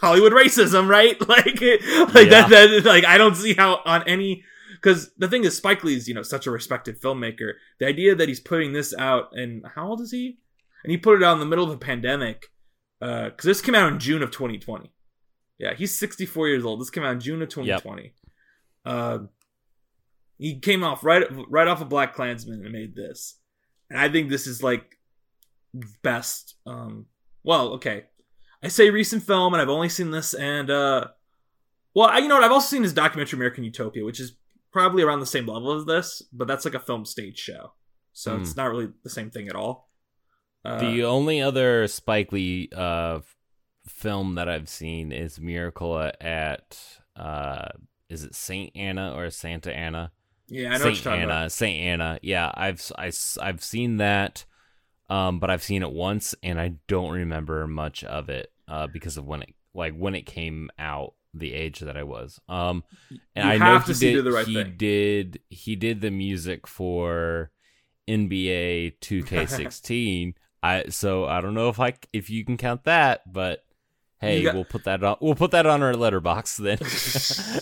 Hollywood 0.00 0.32
racism, 0.32 0.88
right? 0.88 1.16
Like, 1.28 1.46
like 1.46 1.60
Yeah. 1.60 2.48
that, 2.48 2.48
that. 2.50 2.82
Like, 2.84 3.04
I 3.04 3.16
don't 3.18 3.36
see 3.36 3.54
how 3.54 3.80
on 3.86 4.02
any 4.08 4.42
because 4.72 5.12
the 5.16 5.28
thing 5.28 5.44
is, 5.44 5.56
Spike 5.56 5.84
Lee's 5.84 6.08
you 6.08 6.14
know 6.14 6.22
such 6.22 6.46
a 6.46 6.50
respected 6.50 7.00
filmmaker. 7.00 7.52
The 7.78 7.86
idea 7.86 8.14
that 8.16 8.26
he's 8.28 8.40
putting 8.40 8.72
this 8.72 8.92
out, 8.98 9.28
and 9.32 9.64
how 9.76 9.88
old 9.90 10.00
is 10.00 10.10
he? 10.10 10.38
And 10.82 10.90
he 10.90 10.96
put 10.96 11.16
it 11.16 11.22
out 11.22 11.34
in 11.34 11.38
the 11.40 11.46
middle 11.46 11.64
of 11.64 11.70
a 11.70 11.78
pandemic, 11.78 12.48
because 12.98 13.44
this 13.44 13.60
came 13.60 13.76
out 13.76 13.92
in 13.92 14.00
June 14.00 14.24
of 14.24 14.32
2020. 14.32 14.90
Yeah, 15.58 15.74
he's 15.74 15.96
64 15.96 16.48
years 16.48 16.64
old. 16.64 16.80
This 16.80 16.90
came 16.90 17.04
out 17.04 17.12
in 17.12 17.20
June 17.20 17.40
of 17.42 17.48
2020. 17.50 18.12
Uh, 18.84 19.18
he 20.38 20.58
came 20.58 20.82
off 20.82 21.04
right 21.04 21.22
right 21.48 21.68
off 21.68 21.80
of 21.80 21.88
Black 21.88 22.12
Klansman 22.14 22.62
and 22.64 22.72
made 22.72 22.96
this, 22.96 23.38
and 23.88 24.00
I 24.00 24.08
think 24.08 24.28
this 24.30 24.48
is 24.48 24.64
like 24.64 24.98
best. 26.02 26.56
Um, 26.66 27.06
well, 27.44 27.70
okay, 27.74 28.04
I 28.62 28.68
say 28.68 28.90
recent 28.90 29.22
film, 29.22 29.54
and 29.54 29.60
I've 29.62 29.68
only 29.68 29.88
seen 29.88 30.10
this, 30.10 30.34
and 30.34 30.70
uh, 30.70 31.08
well, 31.94 32.08
I, 32.08 32.18
you 32.18 32.28
know 32.28 32.36
what? 32.36 32.44
I've 32.44 32.52
also 32.52 32.68
seen 32.68 32.82
his 32.82 32.92
documentary 32.92 33.36
American 33.36 33.64
Utopia, 33.64 34.04
which 34.04 34.20
is 34.20 34.36
probably 34.72 35.02
around 35.02 35.20
the 35.20 35.26
same 35.26 35.46
level 35.46 35.72
as 35.72 35.84
this, 35.84 36.22
but 36.32 36.48
that's 36.48 36.64
like 36.64 36.74
a 36.74 36.80
film 36.80 37.04
stage 37.04 37.38
show, 37.38 37.72
so 38.12 38.36
Hmm. 38.36 38.42
it's 38.42 38.56
not 38.56 38.70
really 38.70 38.88
the 39.02 39.10
same 39.10 39.30
thing 39.30 39.48
at 39.48 39.56
all. 39.56 39.90
Uh, 40.64 40.78
the 40.78 41.02
only 41.04 41.42
other 41.42 41.88
Spike 41.88 42.30
Lee 42.32 42.68
uh, 42.74 43.20
film 43.88 44.36
that 44.36 44.48
I've 44.48 44.68
seen 44.68 45.10
is 45.10 45.40
Miracle 45.40 46.10
at 46.20 46.78
uh, 47.16 47.68
is 48.08 48.22
it 48.24 48.34
Saint 48.34 48.70
Anna 48.76 49.12
or 49.14 49.28
Santa 49.30 49.74
Anna? 49.74 50.12
yeah, 50.48 50.68
I 50.68 50.70
know 50.70 50.70
what 50.72 50.80
Saint 50.82 50.96
you're 50.96 51.04
talking 51.04 51.22
Anna, 51.22 51.32
about. 51.32 51.52
Saint 51.52 51.80
Anna. 51.82 52.18
Yeah, 52.22 52.52
I've 52.54 52.92
I, 52.96 53.10
i've 53.40 53.62
seen 53.64 53.96
that, 53.96 54.44
um, 55.12 55.38
but 55.40 55.50
I've 55.50 55.62
seen 55.62 55.82
it 55.82 55.92
once 55.92 56.34
and 56.42 56.58
I 56.58 56.74
don't 56.88 57.10
remember 57.12 57.66
much 57.66 58.02
of 58.04 58.28
it 58.30 58.50
uh, 58.66 58.86
because 58.86 59.16
of 59.18 59.26
when 59.26 59.42
it 59.42 59.54
like 59.74 59.94
when 59.94 60.14
it 60.14 60.22
came 60.26 60.70
out, 60.78 61.14
the 61.34 61.52
age 61.52 61.80
that 61.80 61.96
I 61.96 62.02
was. 62.02 62.40
Um, 62.48 62.84
and 63.34 63.46
You 63.46 63.52
I 63.52 63.56
know 63.58 63.64
have 63.78 63.86
he 63.86 63.94
see 63.94 64.12
did, 64.14 64.24
the 64.24 64.32
Right 64.32 64.46
he 64.46 64.54
Thing. 64.54 64.74
did 64.76 65.40
he 65.50 65.76
did 65.76 66.00
the 66.00 66.10
music 66.10 66.66
for 66.66 67.50
NBA 68.08 68.98
2K16. 69.00 70.34
I 70.62 70.84
so 70.90 71.24
I 71.26 71.40
don't 71.40 71.54
know 71.54 71.68
if 71.68 71.80
I 71.80 71.94
if 72.12 72.30
you 72.30 72.44
can 72.44 72.56
count 72.56 72.84
that, 72.84 73.30
but 73.30 73.64
hey, 74.20 74.44
got- 74.44 74.54
we'll 74.54 74.64
put 74.64 74.84
that 74.84 75.02
on. 75.02 75.16
We'll 75.20 75.34
put 75.34 75.50
that 75.50 75.66
on 75.66 75.82
our 75.82 75.92
Letterboxd 75.92 76.58
then. 76.58 76.78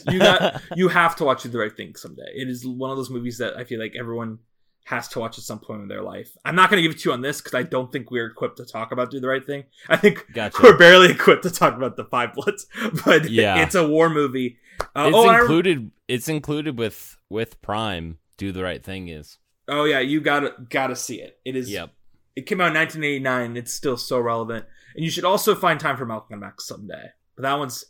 you 0.15 0.19
got 0.21 0.61
you 0.77 0.89
have 0.89 1.17
to 1.17 1.25
watch 1.25 1.43
the 1.45 1.59
Right 1.59 1.75
Thing 1.75 1.95
someday. 1.97 2.31
It 2.35 2.49
is 2.49 2.67
one 2.67 2.91
of 2.91 2.97
those 2.99 3.09
movies 3.11 3.39
that 3.39 3.57
I 3.57 3.65
feel 3.65 3.81
like 3.81 3.95
everyone 3.99 4.39
has 4.85 5.09
to 5.09 5.21
watch 5.21 5.39
at 5.39 5.45
some 5.45 5.59
point 5.61 5.83
in 5.83 5.89
their 5.89 6.03
life. 6.03 6.37
I'm 6.45 6.55
not 6.57 6.69
going 6.71 6.79
to 6.79 6.83
give 6.83 6.97
it 6.97 7.01
to 7.03 7.09
you 7.11 7.13
on 7.13 7.21
this 7.21 7.41
because 7.41 7.55
I 7.55 7.63
don't 7.63 7.93
think 7.93 8.11
we're 8.11 8.27
equipped 8.27 8.57
to 8.57 8.65
talk 8.65 8.91
about 8.93 9.11
Do 9.11 9.21
the 9.21 9.29
Right 9.29 9.45
Thing. 9.45 9.65
I 9.89 9.97
think 9.97 10.27
Gotcha. 10.33 10.59
we're 10.63 10.77
barely 10.77 11.11
equipped 11.13 11.43
to 11.45 11.51
talk 11.51 11.77
about 11.77 11.97
the 11.97 12.05
Five 12.05 12.35
Bloods, 12.35 12.67
but 13.05 13.29
Yeah. 13.31 13.63
it's 13.63 13.75
a 13.75 13.87
war 13.87 14.11
movie. 14.11 14.59
Uh, 14.97 15.07
it's 15.09 15.17
oh, 15.17 15.31
included. 15.31 15.91
It's 16.09 16.29
included 16.29 16.79
with 16.79 17.17
with 17.29 17.61
Prime. 17.63 18.19
Do 18.39 18.51
the 18.51 18.63
right 18.65 18.83
thing 18.83 19.09
is. 19.09 19.37
oh 19.69 19.85
yeah, 19.85 20.01
you 20.01 20.21
gotta 20.23 20.55
gotta 20.71 20.97
see 20.97 21.21
it. 21.21 21.39
It 21.45 21.55
is. 21.55 21.71
Yep. 21.71 21.91
It 22.35 22.47
came 22.47 22.61
out 22.63 22.69
in 22.69 22.75
1989. 22.75 23.57
It's 23.59 23.75
still 23.75 23.99
so 23.99 24.19
relevant, 24.19 24.65
and 24.97 25.05
you 25.05 25.11
should 25.11 25.25
also 25.27 25.55
find 25.55 25.79
time 25.79 25.97
for 25.99 26.07
Malcolm 26.07 26.43
X 26.43 26.67
someday. 26.67 27.11
But 27.37 27.43
that 27.43 27.59
one's, 27.59 27.85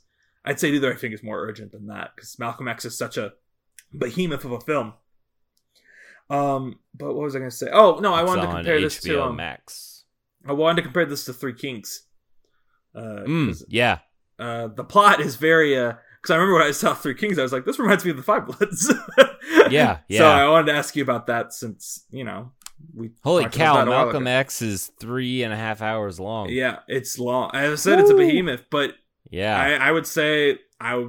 I'd 0.45 0.59
say, 0.59 0.71
Do 0.73 0.81
the 0.81 0.89
Right 0.91 0.99
Thing 0.99 1.13
is 1.13 1.23
more 1.23 1.41
urgent 1.41 1.71
than 1.71 1.87
that 1.87 2.11
because 2.17 2.37
Malcolm 2.41 2.67
X 2.67 2.85
is 2.85 2.99
such 2.99 3.17
a 3.17 3.35
behemoth 3.93 4.45
of 4.45 4.51
a 4.53 4.61
film. 4.61 4.95
Um, 6.31 6.79
but 6.95 7.09
what 7.15 7.25
was 7.25 7.35
I 7.37 7.41
going 7.41 7.51
to 7.51 7.57
say? 7.57 7.69
Oh 7.73 7.99
no, 7.99 8.15
I 8.15 8.23
It's 8.23 8.29
wanted 8.29 8.43
to 8.47 8.53
compare 8.53 8.81
this 8.81 9.01
to. 9.03 9.23
Um, 9.25 9.37
Max. 9.37 10.05
I 10.47 10.53
wanted 10.53 10.77
to 10.77 10.83
compare 10.83 11.05
this 11.07 11.25
to 11.27 11.33
Three 11.33 11.55
Kings. 11.55 12.05
Uh, 12.95 13.25
Mm, 13.27 13.63
yeah. 13.69 13.99
uh, 14.39 14.69
the 14.69 14.85
plot 14.85 15.21
is 15.21 15.37
very. 15.37 15.77
uh 15.79 15.95
Because 16.21 16.33
I 16.33 16.37
remember 16.37 16.55
when 16.59 16.67
I 16.67 16.71
saw 16.73 16.95
Three 16.95 17.15
Kings, 17.15 17.39
I 17.39 17.43
was 17.43 17.53
like, 17.53 17.65
"This 17.65 17.79
reminds 17.79 18.05
me 18.05 18.11
of 18.13 18.17
the 18.17 18.23
Five 18.23 18.47
Bloods." 18.47 18.93
Yeah, 19.71 19.99
yeah. 20.09 20.19
So. 20.19 20.27
I 20.27 20.49
wanted 20.49 20.67
to 20.67 20.79
ask 20.79 20.95
you 20.97 21.03
about 21.03 21.27
that 21.29 21.53
since 21.53 22.05
you 22.11 22.25
know 22.25 22.53
we. 22.95 23.11
Holy 23.25 23.45
cow! 23.49 23.75
that 23.77 23.89
a 23.89 23.91
while 23.91 24.05
Malcolm. 24.07 24.27
X 24.27 24.63
is 24.63 24.89
three 25.01 25.43
and 25.43 25.53
a 25.53 25.57
half 25.57 25.81
hours 25.83 26.21
long. 26.21 26.49
Yeah, 26.51 26.81
it's 26.89 27.19
long. 27.19 27.51
I 27.53 27.75
said 27.77 27.99
it's 28.01 28.11
a 28.11 28.15
behemoth, 28.15 28.65
but 28.71 28.95
Yeah. 29.31 29.59
I, 29.59 29.89
I 29.89 29.91
would 29.93 30.07
say 30.07 30.59
I 30.81 31.09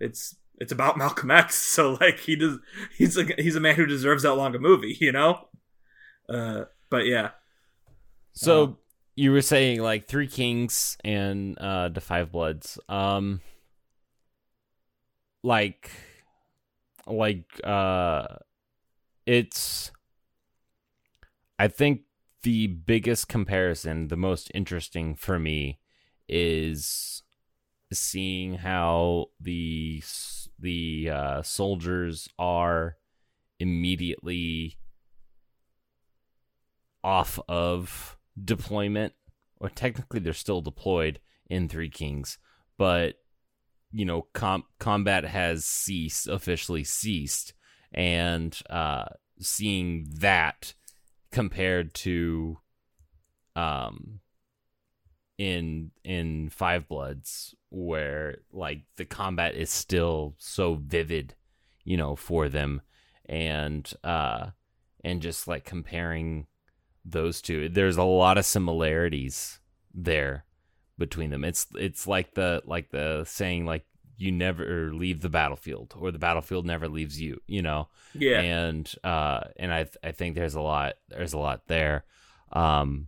it's 0.00 0.34
it's 0.58 0.72
about 0.72 0.98
Malcolm 0.98 1.30
X. 1.30 1.56
So 1.74 1.94
like 2.00 2.20
he 2.20 2.36
does 2.36 2.58
he's 2.96 3.16
a 3.16 3.24
he's 3.38 3.56
a 3.56 3.60
man 3.60 3.76
who 3.76 3.86
deserves 3.86 4.22
that 4.24 4.34
long 4.34 4.54
a 4.54 4.58
movie, 4.58 4.96
you 5.00 5.12
know. 5.12 5.48
Uh, 6.28 6.64
but 6.90 7.06
yeah, 7.06 7.30
So 8.32 8.74
Uh, 8.74 8.78
you 9.16 9.32
were 9.32 9.42
saying 9.42 9.80
like 9.82 10.06
Three 10.06 10.28
Kings 10.28 10.96
and 11.04 11.58
uh 11.58 11.88
the 11.88 12.00
Five 12.00 12.32
Bloods. 12.32 12.78
Um 12.88 13.40
like 15.42 15.90
like 17.06 17.60
uh 17.64 18.26
it's 19.26 19.90
I 21.58 21.68
think 21.68 22.02
the 22.42 22.66
biggest 22.68 23.28
comparison, 23.28 24.08
the 24.08 24.16
most 24.16 24.50
interesting 24.54 25.14
for 25.14 25.38
me 25.38 25.78
is 26.28 27.22
seeing 27.92 28.54
how 28.54 29.26
the 29.40 30.02
the 30.58 31.10
uh 31.10 31.42
soldiers 31.42 32.28
are 32.38 32.96
immediately 33.60 34.76
off 37.04 37.38
of 37.48 38.18
deployment 38.44 39.12
or 39.60 39.68
technically 39.68 40.20
they're 40.20 40.32
still 40.32 40.60
deployed 40.60 41.20
in 41.48 41.68
Three 41.68 41.90
Kings, 41.90 42.38
but 42.76 43.16
you 43.90 44.04
know, 44.04 44.26
com- 44.34 44.66
combat 44.78 45.24
has 45.24 45.64
ceased 45.64 46.28
officially 46.28 46.84
ceased, 46.84 47.54
and 47.92 48.58
uh, 48.68 49.06
seeing 49.40 50.06
that 50.18 50.74
compared 51.30 51.94
to 51.94 52.58
um 53.56 54.17
in 55.38 55.92
in 56.02 56.50
Five 56.50 56.88
Bloods 56.88 57.54
where 57.70 58.38
like 58.52 58.82
the 58.96 59.04
combat 59.04 59.54
is 59.54 59.70
still 59.70 60.34
so 60.36 60.74
vivid, 60.74 61.34
you 61.84 61.96
know, 61.96 62.16
for 62.16 62.48
them. 62.48 62.82
And 63.26 63.90
uh 64.02 64.48
and 65.04 65.22
just 65.22 65.46
like 65.46 65.64
comparing 65.64 66.46
those 67.04 67.40
two 67.40 67.68
there's 67.68 67.96
a 67.96 68.02
lot 68.02 68.36
of 68.36 68.44
similarities 68.44 69.60
there 69.94 70.44
between 70.98 71.30
them. 71.30 71.44
It's 71.44 71.66
it's 71.76 72.06
like 72.06 72.34
the 72.34 72.62
like 72.66 72.90
the 72.90 73.24
saying 73.24 73.64
like 73.64 73.84
you 74.16 74.32
never 74.32 74.92
leave 74.92 75.20
the 75.20 75.28
battlefield 75.28 75.94
or 75.96 76.10
the 76.10 76.18
battlefield 76.18 76.66
never 76.66 76.88
leaves 76.88 77.20
you 77.20 77.40
you 77.46 77.62
know? 77.62 77.88
Yeah, 78.12 78.40
and 78.40 78.92
uh 79.04 79.42
and 79.56 79.72
i 79.72 79.86
i 80.02 80.10
think 80.10 80.34
there's 80.34 80.56
a 80.56 80.60
lot 80.60 80.94
there's 81.08 81.34
a 81.34 81.38
lot 81.38 81.68
there. 81.68 82.04
Um 82.52 83.06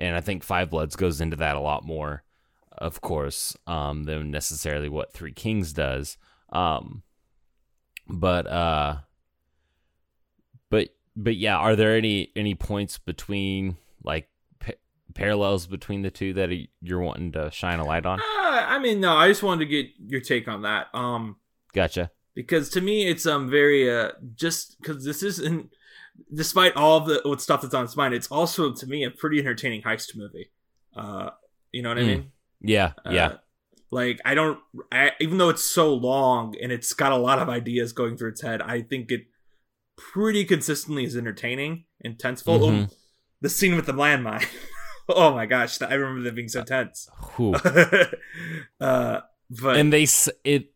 and 0.00 0.16
i 0.16 0.20
think 0.20 0.42
five 0.42 0.68
bloods 0.70 0.96
goes 0.96 1.20
into 1.20 1.36
that 1.36 1.54
a 1.54 1.60
lot 1.60 1.84
more 1.84 2.24
of 2.78 3.00
course 3.00 3.56
um 3.66 4.04
than 4.04 4.30
necessarily 4.30 4.88
what 4.88 5.12
three 5.12 5.32
kings 5.32 5.72
does. 5.72 6.16
Um 6.52 7.02
but 8.08 8.46
uh 8.46 8.96
but 10.70 10.88
but 11.14 11.36
yeah 11.36 11.56
are 11.56 11.76
there 11.76 11.94
any 11.96 12.32
any 12.34 12.54
points 12.54 12.96
between 12.98 13.76
like 14.02 14.28
pa- 14.58 14.72
parallels 15.14 15.66
between 15.66 16.02
the 16.02 16.10
two 16.10 16.32
that 16.32 16.50
you're 16.80 17.00
wanting 17.00 17.32
to 17.32 17.50
shine 17.50 17.78
a 17.78 17.84
light 17.84 18.06
on? 18.06 18.18
Uh, 18.18 18.24
I 18.66 18.78
mean, 18.78 19.00
no, 19.00 19.14
I 19.14 19.28
just 19.28 19.42
wanted 19.42 19.66
to 19.66 19.70
get 19.70 19.86
your 20.06 20.20
take 20.20 20.48
on 20.48 20.62
that. 20.62 20.88
Um, 20.94 21.36
gotcha. 21.74 22.10
because 22.34 22.68
to 22.70 22.80
me, 22.80 23.06
it's 23.08 23.26
um 23.26 23.50
very 23.50 23.94
uh 23.94 24.12
just 24.34 24.80
because 24.80 25.04
this 25.04 25.22
isn't, 25.22 25.70
despite 26.32 26.74
all 26.76 27.00
the 27.00 27.20
what 27.24 27.40
stuff 27.40 27.62
that's 27.62 27.74
on 27.74 27.84
its 27.84 27.96
mind, 27.96 28.14
it's 28.14 28.28
also 28.28 28.72
to 28.72 28.86
me 28.86 29.04
a 29.04 29.10
pretty 29.10 29.38
entertaining 29.40 29.82
heist 29.82 30.16
movie. 30.16 30.50
Uh, 30.96 31.30
you 31.72 31.82
know 31.82 31.88
what 31.90 31.98
I 31.98 32.02
Mm. 32.02 32.06
mean? 32.06 32.32
yeah 32.62 32.92
yeah 33.10 33.26
Uh, 33.26 33.36
like 33.90 34.20
I 34.24 34.34
don't, 34.34 34.58
I, 34.92 35.12
even 35.20 35.38
though 35.38 35.48
it's 35.48 35.64
so 35.64 35.94
long 35.94 36.54
and 36.62 36.70
it's 36.70 36.92
got 36.92 37.10
a 37.12 37.16
lot 37.16 37.38
of 37.40 37.48
ideas 37.48 37.92
going 37.92 38.16
through 38.16 38.30
its 38.30 38.42
head, 38.42 38.60
I 38.62 38.82
think 38.82 39.10
it 39.10 39.22
pretty 39.96 40.44
consistently 40.44 41.04
is 41.04 41.16
entertaining 41.16 41.84
and 42.04 42.18
tenseful. 42.18 42.58
Mhm. 42.60 42.88
Oh, 42.90 42.94
the 43.40 43.48
scene 43.48 43.76
with 43.76 43.86
the 43.86 43.92
landmine. 43.92 44.46
oh 45.08 45.32
my 45.34 45.46
gosh, 45.46 45.78
that, 45.78 45.90
I 45.90 45.94
remember 45.94 46.22
that 46.24 46.34
being 46.34 46.48
so 46.48 46.62
tense. 46.62 47.08
Whew. 47.36 47.54
uh, 48.80 49.20
but 49.50 49.76
and 49.76 49.92
they 49.92 50.06
it 50.44 50.72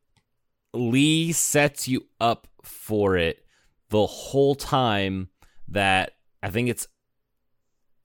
Lee 0.72 1.33
sets 1.33 1.87
you 1.87 2.07
up 2.20 2.46
for 2.62 3.16
it 3.16 3.44
the 3.90 4.07
whole 4.07 4.54
time 4.54 5.28
that 5.74 6.12
I 6.42 6.50
think 6.50 6.68
it's 6.68 6.88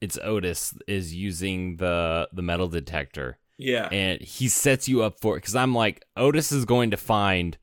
it's 0.02 0.18
Otis 0.18 0.74
is 0.88 1.14
using 1.14 1.78
the 1.78 2.30
the 2.32 2.42
metal 2.42 2.68
detector 2.68 3.38
yeah, 3.60 3.90
and 3.92 4.22
he 4.22 4.48
sets 4.48 4.88
you 4.88 5.04
up 5.04 5.20
for 5.20 5.36
it 5.36 5.42
because 5.42 5.56
I'm 5.56 5.76
like 5.76 6.06
Otis 6.16 6.54
is 6.54 6.64
going 6.64 6.92
to 6.92 6.98
find 6.98 7.58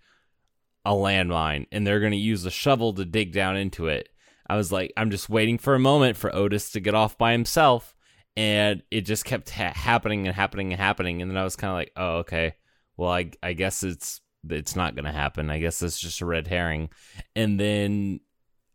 a 0.85 0.93
landmine 0.93 1.67
and 1.73 1.87
they're 1.87 2.01
going 2.01 2.13
to 2.13 2.19
use 2.19 2.45
a 2.45 2.51
shovel 2.51 2.93
to 2.95 3.05
dig 3.07 3.33
down 3.33 3.57
into 3.57 3.89
it. 3.89 4.11
I 4.47 4.57
was 4.57 4.71
like 4.71 4.93
I'm 4.99 5.11
just 5.11 5.31
waiting 5.31 5.57
for 5.57 5.75
a 5.75 5.79
moment 5.79 6.19
for 6.19 6.35
Otis 6.35 6.71
to 6.73 6.81
get 6.81 6.95
off 6.95 7.17
by 7.17 7.33
himself 7.33 7.95
and 8.37 8.83
it 8.91 9.01
just 9.01 9.25
kept 9.25 9.49
ha- 9.49 9.73
happening 9.75 10.27
and 10.27 10.37
happening 10.37 10.73
and 10.73 10.81
happening 10.81 11.23
and 11.23 11.31
then 11.31 11.39
I 11.39 11.45
was 11.45 11.57
kind 11.57 11.71
of 11.71 11.77
like 11.77 11.93
oh 11.97 12.17
okay 12.19 12.57
well 12.99 13.11
I 13.11 13.31
I 13.43 13.55
guess 13.55 13.83
it's 13.83 14.21
it's 14.51 14.77
not 14.77 14.95
going 14.95 15.07
to 15.07 15.13
happen. 15.13 15.51
I 15.51 15.61
guess 15.61 15.81
it's 15.81 15.99
just 15.99 16.21
a 16.21 16.27
red 16.27 16.47
herring. 16.47 16.91
And 17.35 17.59
then 17.59 18.21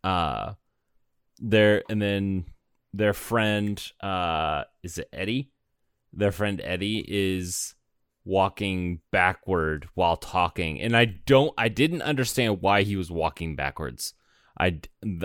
uh 0.03 0.53
their 1.41 1.83
and 1.89 2.01
then 2.01 2.45
their 2.93 3.13
friend 3.13 3.81
uh 4.01 4.63
is 4.83 4.97
it 4.97 5.09
Eddie? 5.11 5.51
Their 6.13 6.31
friend 6.31 6.61
Eddie 6.63 7.03
is 7.07 7.73
walking 8.23 8.99
backward 9.11 9.89
while 9.95 10.15
talking 10.17 10.79
and 10.79 10.95
I 10.95 11.05
don't 11.05 11.53
I 11.57 11.69
didn't 11.69 12.03
understand 12.03 12.61
why 12.61 12.83
he 12.83 12.95
was 12.95 13.09
walking 13.09 13.55
backwards. 13.55 14.13
I 14.59 14.79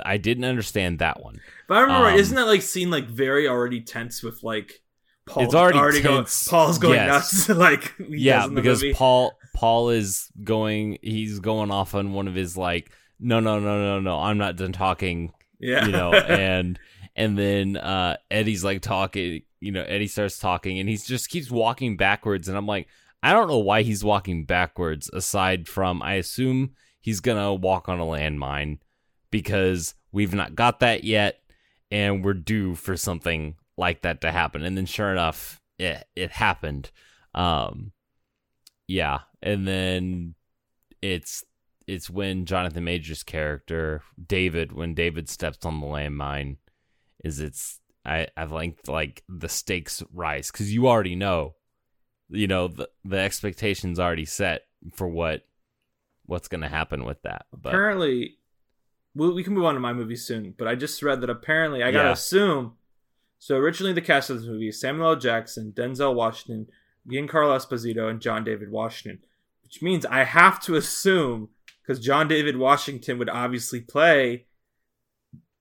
I 0.04 0.16
didn't 0.16 0.44
understand 0.44 1.00
that 1.00 1.22
one. 1.22 1.34
If 1.64 1.70
I 1.70 1.80
remember 1.80 2.04
right, 2.04 2.14
Um, 2.14 2.20
isn't 2.20 2.36
that 2.36 2.46
like 2.46 2.62
scene 2.62 2.90
like 2.90 3.06
very 3.08 3.46
already 3.48 3.82
tense 3.82 4.22
with 4.22 4.42
like 4.42 4.80
Paul? 5.26 5.42
It's 5.44 5.54
already 5.54 5.78
tense. 5.80 6.02
Going, 6.02 6.24
Paul's 6.48 6.78
going 6.78 6.94
Yes. 6.94 7.48
nuts. 7.48 7.58
like 7.58 7.92
yeah, 8.08 8.38
does 8.40 8.48
in 8.48 8.54
the 8.54 8.60
because 8.62 8.82
movie. 8.82 8.94
Paul 8.94 9.32
Paul 9.54 9.90
is 9.90 10.30
going 10.42 10.98
he's 11.02 11.40
going 11.40 11.70
off 11.70 11.94
on 11.94 12.12
one 12.14 12.28
of 12.28 12.34
his 12.34 12.56
like 12.56 12.90
no 13.18 13.40
no 13.40 13.58
no 13.58 13.82
no 13.82 14.00
no 14.00 14.18
I'm 14.18 14.38
not 14.38 14.56
done 14.56 14.72
talking 14.72 15.32
yeah, 15.58 15.86
you 15.86 15.92
know 15.92 16.12
and 16.14 16.78
and 17.14 17.38
then 17.38 17.76
uh, 17.76 18.16
Eddie's 18.30 18.64
like 18.64 18.82
talking. 18.82 19.42
You 19.60 19.72
know, 19.72 19.82
Eddie 19.82 20.06
starts 20.06 20.38
talking, 20.38 20.78
and 20.78 20.88
he 20.88 20.96
just 20.96 21.30
keeps 21.30 21.50
walking 21.50 21.96
backwards, 21.96 22.48
and 22.48 22.56
I'm 22.56 22.66
like, 22.66 22.88
I 23.22 23.32
don't 23.32 23.48
know 23.48 23.58
why 23.58 23.82
he's 23.82 24.04
walking 24.04 24.44
backwards. 24.44 25.10
Aside 25.12 25.66
from, 25.66 26.02
I 26.02 26.14
assume 26.14 26.72
he's 27.00 27.20
gonna 27.20 27.54
walk 27.54 27.88
on 27.88 27.98
a 27.98 28.04
landmine 28.04 28.78
because 29.30 29.94
we've 30.12 30.34
not 30.34 30.54
got 30.54 30.80
that 30.80 31.04
yet, 31.04 31.40
and 31.90 32.24
we're 32.24 32.34
due 32.34 32.74
for 32.74 32.96
something 32.96 33.56
like 33.76 34.02
that 34.02 34.20
to 34.20 34.30
happen. 34.30 34.62
And 34.62 34.76
then, 34.76 34.86
sure 34.86 35.10
enough, 35.10 35.60
it 35.78 36.06
it 36.14 36.32
happened. 36.32 36.90
Um, 37.34 37.92
yeah, 38.86 39.20
and 39.42 39.66
then 39.66 40.34
it's 41.02 41.44
it's 41.86 42.10
when 42.10 42.44
Jonathan 42.46 42.84
Majors' 42.84 43.22
character 43.22 44.02
David, 44.24 44.72
when 44.72 44.94
David 44.94 45.28
steps 45.28 45.64
on 45.64 45.80
the 45.80 45.86
landmine, 45.86 46.56
is 47.24 47.40
it's 47.40 47.80
I 48.04 48.28
I've 48.36 48.52
linked 48.52 48.88
like 48.88 49.22
the 49.28 49.48
stakes 49.48 50.02
rise 50.12 50.50
because 50.50 50.72
you 50.72 50.88
already 50.88 51.14
know, 51.16 51.54
you 52.28 52.46
know 52.46 52.68
the 52.68 52.88
the 53.04 53.18
expectations 53.18 53.98
already 54.00 54.24
set 54.24 54.62
for 54.94 55.08
what 55.08 55.46
what's 56.26 56.48
gonna 56.48 56.68
happen 56.68 57.04
with 57.04 57.22
that. 57.22 57.46
But 57.52 57.70
apparently, 57.70 58.38
we, 59.14 59.32
we 59.32 59.44
can 59.44 59.54
move 59.54 59.64
on 59.64 59.74
to 59.74 59.80
my 59.80 59.92
movie 59.92 60.16
soon. 60.16 60.54
But 60.56 60.68
I 60.68 60.74
just 60.74 61.02
read 61.02 61.20
that 61.20 61.30
apparently 61.30 61.82
I 61.82 61.92
gotta 61.92 62.08
Yeah. 62.08 62.12
assume. 62.12 62.74
So 63.38 63.56
originally 63.56 63.92
the 63.92 64.00
cast 64.00 64.30
of 64.30 64.38
this 64.38 64.46
movie 64.46 64.68
is 64.68 64.80
Samuel 64.80 65.10
L. 65.10 65.16
Jackson, 65.16 65.72
Denzel 65.76 66.14
Washington, 66.14 66.66
Giancarlo 67.08 67.56
Esposito, 67.56 68.08
and 68.10 68.20
John 68.20 68.42
David 68.44 68.70
Washington, 68.70 69.22
which 69.62 69.82
means 69.82 70.04
I 70.06 70.24
have 70.24 70.60
to 70.62 70.74
assume 70.74 71.50
because 71.86 72.04
John 72.04 72.28
David 72.28 72.56
Washington 72.56 73.18
would 73.18 73.28
obviously 73.28 73.80
play 73.80 74.46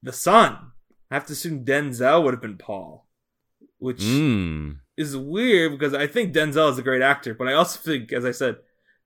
the 0.01 0.13
son. 0.13 0.71
I 1.11 1.15
have 1.15 1.25
to 1.27 1.33
assume 1.33 1.65
Denzel 1.65 2.23
would 2.23 2.33
have 2.33 2.41
been 2.41 2.57
Paul, 2.57 3.07
which 3.77 4.01
mm, 4.01 4.77
is 4.97 5.15
weird 5.15 5.73
because 5.73 5.93
I 5.93 6.07
think 6.07 6.33
Denzel 6.33 6.71
is 6.71 6.79
a 6.79 6.83
great 6.83 7.01
actor, 7.01 7.33
but 7.33 7.47
I 7.47 7.53
also 7.53 7.79
think, 7.79 8.11
as 8.11 8.25
I 8.25 8.31
said, 8.31 8.57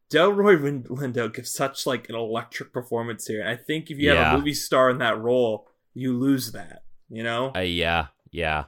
Delroy 0.10 0.86
Lindo 0.88 1.34
gives 1.34 1.52
such 1.52 1.86
like 1.86 2.10
an 2.10 2.16
electric 2.16 2.74
performance 2.74 3.28
here, 3.28 3.42
and 3.42 3.50
I 3.50 3.56
think 3.56 3.92
if 3.92 3.98
you 3.98 4.10
have 4.10 4.34
a 4.34 4.38
movie 4.38 4.54
star 4.54 4.90
in 4.90 4.98
that 5.00 5.20
role, 5.20 5.68
you 5.94 6.18
lose 6.18 6.54
that. 6.54 6.84
You 7.10 7.24
know, 7.24 7.52
uh, 7.56 7.60
yeah, 7.60 8.08
yeah, 8.32 8.66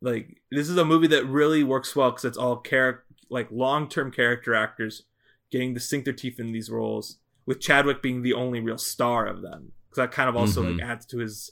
like 0.00 0.42
this 0.50 0.68
is 0.68 0.76
a 0.76 0.84
movie 0.84 1.06
that 1.08 1.26
really 1.26 1.62
works 1.62 1.94
well 1.94 2.10
because 2.10 2.24
it's 2.24 2.38
all 2.38 2.56
character, 2.56 3.04
like 3.30 3.48
long 3.50 3.88
term 3.88 4.10
character 4.10 4.54
actors 4.54 5.04
getting 5.50 5.74
to 5.74 5.80
sink 5.80 6.04
their 6.04 6.14
teeth 6.14 6.40
in 6.40 6.52
these 6.52 6.70
roles, 6.70 7.18
with 7.46 7.60
Chadwick 7.60 8.02
being 8.02 8.22
the 8.22 8.34
only 8.34 8.60
real 8.60 8.78
star 8.78 9.26
of 9.26 9.42
them. 9.42 9.72
Because 9.88 9.96
that 9.96 10.12
kind 10.12 10.28
of 10.28 10.36
also 10.36 10.62
Mhm. 10.62 10.78
like 10.78 10.88
adds 10.88 11.06
to 11.06 11.18
his, 11.18 11.50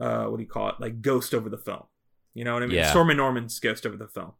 uh, 0.00 0.24
what 0.26 0.36
do 0.38 0.42
you 0.42 0.48
call 0.48 0.68
it, 0.70 0.76
like 0.80 1.02
ghost 1.02 1.34
over 1.34 1.48
the 1.48 1.58
film. 1.58 1.82
You 2.34 2.44
know 2.44 2.54
what 2.54 2.62
I 2.62 2.66
mean? 2.66 2.76
Yeah. 2.76 2.90
Stormin' 2.90 3.16
Norman's 3.18 3.58
ghost 3.60 3.86
over 3.86 3.96
the 3.96 4.08
film. 4.08 4.32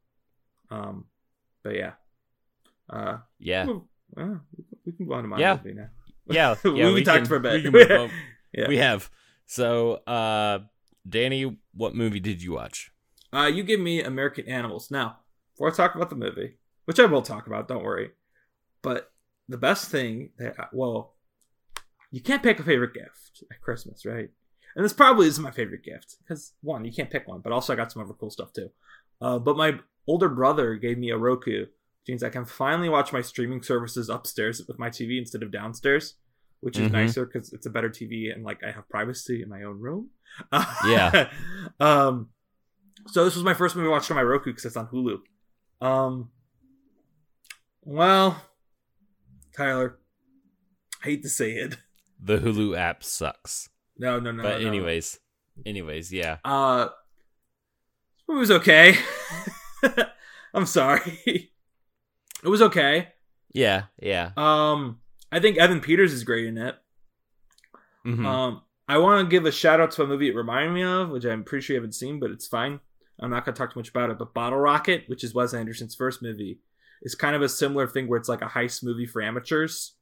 Um, 0.70 1.06
but 1.62 1.74
yeah, 1.74 1.92
uh, 2.88 3.18
yeah, 3.38 3.66
well, 3.66 3.88
uh, 4.16 4.36
we 4.86 4.92
can 4.92 5.06
go 5.06 5.14
on 5.14 5.22
to 5.24 5.28
my 5.28 5.38
Yeah. 5.38 5.56
movie 5.56 5.74
now. 5.74 5.90
yeah. 6.26 6.54
we, 6.64 6.70
yeah, 6.80 6.92
we, 6.92 7.04
talked 7.04 7.26
for 7.26 7.36
a 7.36 7.40
bit. 7.40 7.70
We, 7.72 7.84
can. 7.86 8.10
Yeah. 8.54 8.68
we 8.68 8.78
have. 8.78 9.10
So, 9.46 9.94
uh, 10.06 10.60
Danny, 11.08 11.58
what 11.74 11.94
movie 11.94 12.20
did 12.20 12.42
you 12.42 12.52
watch? 12.52 12.90
Uh, 13.32 13.46
you 13.46 13.62
give 13.62 13.80
me 13.80 14.02
American 14.02 14.46
Animals. 14.48 14.90
Now, 14.90 15.18
before 15.52 15.68
I 15.68 15.74
talk 15.74 15.94
about 15.94 16.10
the 16.10 16.16
movie, 16.16 16.56
which 16.86 16.98
I 17.00 17.04
will 17.06 17.22
talk 17.22 17.46
about, 17.46 17.68
don't 17.68 17.82
worry. 17.84 18.12
But 18.82 19.11
the 19.48 19.58
best 19.58 19.90
thing 19.90 20.30
that, 20.38 20.54
well, 20.72 21.14
you 22.10 22.20
can't 22.20 22.42
pick 22.42 22.60
a 22.60 22.62
favorite 22.62 22.94
gift 22.94 23.42
at 23.50 23.60
Christmas, 23.60 24.04
right? 24.04 24.28
And 24.76 24.84
this 24.84 24.92
probably 24.92 25.26
isn't 25.26 25.42
my 25.42 25.50
favorite 25.50 25.82
gift 25.84 26.16
because 26.22 26.52
one, 26.62 26.84
you 26.84 26.92
can't 26.92 27.10
pick 27.10 27.26
one, 27.28 27.40
but 27.40 27.52
also 27.52 27.72
I 27.72 27.76
got 27.76 27.92
some 27.92 28.02
other 28.02 28.14
cool 28.14 28.30
stuff 28.30 28.52
too. 28.52 28.70
Uh, 29.20 29.38
but 29.38 29.56
my 29.56 29.78
older 30.06 30.28
brother 30.28 30.74
gave 30.76 30.98
me 30.98 31.10
a 31.10 31.16
Roku, 31.18 31.60
which 31.60 31.68
means 32.08 32.22
I 32.22 32.30
can 32.30 32.44
finally 32.44 32.88
watch 32.88 33.12
my 33.12 33.20
streaming 33.20 33.62
services 33.62 34.08
upstairs 34.08 34.62
with 34.66 34.78
my 34.78 34.88
TV 34.88 35.18
instead 35.18 35.42
of 35.42 35.50
downstairs, 35.52 36.14
which 36.60 36.78
is 36.78 36.88
Mhm. 36.88 36.92
nicer 36.92 37.26
because 37.26 37.52
it's 37.52 37.66
a 37.66 37.70
better 37.70 37.90
TV 37.90 38.30
and 38.32 38.44
like 38.44 38.62
I 38.64 38.70
have 38.70 38.88
privacy 38.88 39.42
in 39.42 39.48
my 39.48 39.62
own 39.64 39.78
room. 39.80 40.10
Yeah. 40.86 41.30
um. 41.80 42.30
So 43.08 43.24
this 43.24 43.34
was 43.34 43.44
my 43.44 43.54
first 43.54 43.74
movie 43.76 43.88
I 43.88 43.90
watched 43.90 44.10
on 44.10 44.16
my 44.16 44.22
Roku 44.22 44.50
because 44.50 44.64
it's 44.64 44.76
on 44.76 44.86
Hulu. 44.88 45.18
Um. 45.80 46.30
Well, 47.84 48.40
Tyler, 49.56 49.98
I 51.02 51.08
hate 51.08 51.22
to 51.22 51.28
say 51.28 51.52
it. 51.52 51.76
The 52.22 52.38
Hulu 52.38 52.76
app 52.76 53.02
sucks. 53.02 53.68
No, 53.98 54.20
no, 54.20 54.30
no. 54.32 54.42
but 54.42 54.60
no. 54.62 54.68
anyways, 54.68 55.18
anyways, 55.66 56.12
yeah. 56.12 56.38
uh, 56.44 56.88
it 58.28 58.32
was 58.32 58.50
okay. 58.50 58.94
I'm 60.54 60.66
sorry. 60.66 61.20
it 61.26 62.48
was 62.48 62.62
okay. 62.62 63.08
Yeah, 63.52 63.84
yeah. 64.00 64.30
Um, 64.36 65.00
I 65.30 65.40
think 65.40 65.58
Evan 65.58 65.80
Peters 65.80 66.12
is 66.12 66.24
great 66.24 66.46
in 66.46 66.58
it. 66.58 66.76
Mhm. 68.06 68.24
Um, 68.24 68.62
I 68.88 68.98
want 68.98 69.24
to 69.24 69.30
give 69.30 69.46
a 69.46 69.52
shout 69.52 69.80
out 69.80 69.90
to 69.92 70.02
a 70.02 70.06
movie 70.06 70.28
it 70.28 70.36
reminded 70.36 70.72
me 70.72 70.82
of, 70.82 71.10
which 71.10 71.24
I'm 71.24 71.44
pretty 71.44 71.64
sure 71.64 71.74
you 71.74 71.80
haven't 71.80 71.94
seen, 71.94 72.18
but 72.20 72.30
it's 72.30 72.46
fine. 72.46 72.80
I'm 73.20 73.30
not 73.30 73.44
going 73.44 73.54
to 73.54 73.58
talk 73.58 73.72
too 73.72 73.78
much 73.80 73.90
about 73.90 74.10
it. 74.10 74.18
But 74.18 74.34
Bottle 74.34 74.58
Rocket, 74.58 75.04
which 75.06 75.22
is 75.22 75.34
Wes 75.34 75.54
Anderson's 75.54 75.94
first 75.94 76.22
movie, 76.22 76.58
is 77.02 77.14
kind 77.14 77.36
of 77.36 77.42
a 77.42 77.48
similar 77.48 77.86
thing 77.86 78.08
where 78.08 78.18
it's 78.18 78.28
like 78.28 78.42
a 78.42 78.46
heist 78.46 78.82
movie 78.82 79.06
for 79.06 79.20
amateurs. 79.22 79.94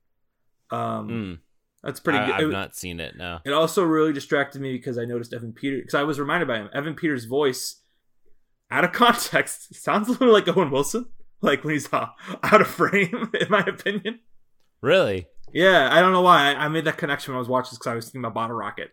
Um, 0.71 1.09
Mm. 1.09 1.39
that's 1.83 2.01
pretty 2.01 2.19
I, 2.19 2.27
good. 2.27 2.35
I've 2.35 2.49
It- 2.49 2.53
not 2.53 2.77
seen 2.77 3.01
it. 3.01 3.17
No. 3.17 3.41
It 3.45 3.53
also 3.53 3.83
really 3.85 4.13
distracted 4.13 4.61
me 4.63 4.73
because 4.77 4.99
I 4.99 5.05
noticed 5.05 5.33
Evan 5.33 5.53
Peters 5.53 5.81
because 5.83 5.95
I 5.95 6.03
was 6.05 6.21
reminded 6.21 6.47
by 6.47 6.59
him. 6.59 6.69
Evan 6.73 6.95
Peters' 6.95 7.25
voice, 7.25 7.81
out 8.71 8.85
of 8.85 8.93
context, 9.05 9.75
sounds 9.75 10.09
a 10.09 10.13
little 10.13 10.33
like 10.33 10.47
Owen 10.49 10.71
Wilson, 10.71 11.07
like 11.41 11.65
when 11.65 11.73
he's 11.75 11.93
uh, 11.93 12.07
out 12.43 12.61
of 12.61 12.67
frame, 12.69 13.31
in 13.41 13.47
my 13.51 13.61
opinion. 13.65 14.21
Really? 14.81 15.27
Yeah, 15.53 15.89
I 15.91 16.01
don't 16.01 16.13
know 16.13 16.23
why 16.23 16.53
I, 16.55 16.67
I 16.67 16.69
made 16.69 16.85
that 16.85 16.97
connection 16.99 17.33
when 17.33 17.37
I 17.37 17.41
was 17.41 17.49
watching 17.49 17.71
this 17.71 17.79
because 17.79 17.91
I 17.91 17.95
was 17.97 18.05
thinking 18.05 18.21
about 18.21 18.35
Bottle 18.35 18.57
Rocket. 18.57 18.93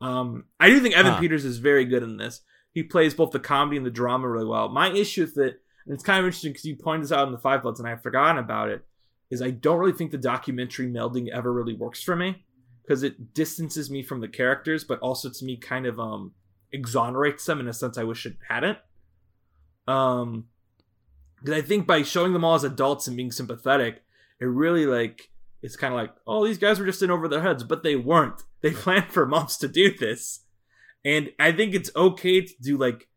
Um, 0.00 0.44
I 0.58 0.70
do 0.70 0.80
think 0.80 0.96
Evan 0.96 1.12
Huh. 1.12 1.20
Peters 1.20 1.44
is 1.44 1.58
very 1.58 1.84
good 1.84 2.02
in 2.02 2.16
this. 2.16 2.40
He 2.72 2.82
plays 2.82 3.12
both 3.12 3.32
the 3.32 3.38
comedy 3.40 3.76
and 3.76 3.84
the 3.84 3.90
drama 3.90 4.26
really 4.28 4.46
well. 4.46 4.70
My 4.70 4.90
issue 4.90 5.22
with 5.22 5.36
it, 5.36 5.60
and 5.90 5.96
it's 5.96 6.04
kind 6.04 6.20
of 6.20 6.24
interesting 6.24 6.52
because 6.52 6.64
you 6.64 6.76
pointed 6.76 7.02
this 7.02 7.10
out 7.10 7.26
in 7.26 7.32
the 7.32 7.38
Five 7.38 7.62
Bloods 7.62 7.80
and 7.80 7.88
I've 7.88 8.00
forgotten 8.00 8.38
about 8.38 8.68
it, 8.68 8.84
is 9.28 9.42
I 9.42 9.50
don't 9.50 9.76
really 9.76 9.92
think 9.92 10.12
the 10.12 10.18
documentary 10.18 10.86
melding 10.86 11.28
ever 11.30 11.52
really 11.52 11.74
works 11.74 12.00
for 12.00 12.14
me 12.14 12.44
because 12.84 13.02
it 13.02 13.34
distances 13.34 13.90
me 13.90 14.04
from 14.04 14.20
the 14.20 14.28
characters, 14.28 14.84
but 14.84 15.00
also 15.00 15.28
to 15.28 15.44
me 15.44 15.56
kind 15.56 15.86
of 15.86 15.98
um 15.98 16.30
exonerates 16.72 17.44
them 17.44 17.58
in 17.58 17.66
a 17.66 17.72
sense 17.72 17.98
I 17.98 18.04
wish 18.04 18.24
it 18.24 18.36
hadn't. 18.48 18.78
Um, 19.88 20.44
because 21.40 21.58
I 21.58 21.62
think 21.62 21.88
by 21.88 22.02
showing 22.02 22.34
them 22.34 22.44
all 22.44 22.54
as 22.54 22.62
adults 22.62 23.08
and 23.08 23.16
being 23.16 23.32
sympathetic, 23.32 24.04
it 24.40 24.44
really 24.44 24.86
like 24.86 25.28
it's 25.60 25.74
kind 25.74 25.92
of 25.92 25.98
like, 25.98 26.14
oh, 26.24 26.46
these 26.46 26.58
guys 26.58 26.78
were 26.78 26.86
just 26.86 27.02
in 27.02 27.10
over 27.10 27.26
their 27.26 27.42
heads, 27.42 27.64
but 27.64 27.82
they 27.82 27.96
weren't. 27.96 28.44
They 28.60 28.70
planned 28.74 29.10
for 29.10 29.26
months 29.26 29.56
to 29.56 29.66
do 29.66 29.92
this, 29.92 30.44
and 31.04 31.32
I 31.40 31.50
think 31.50 31.74
it's 31.74 31.90
okay 31.96 32.42
to 32.42 32.54
do 32.62 32.78
like 32.78 33.08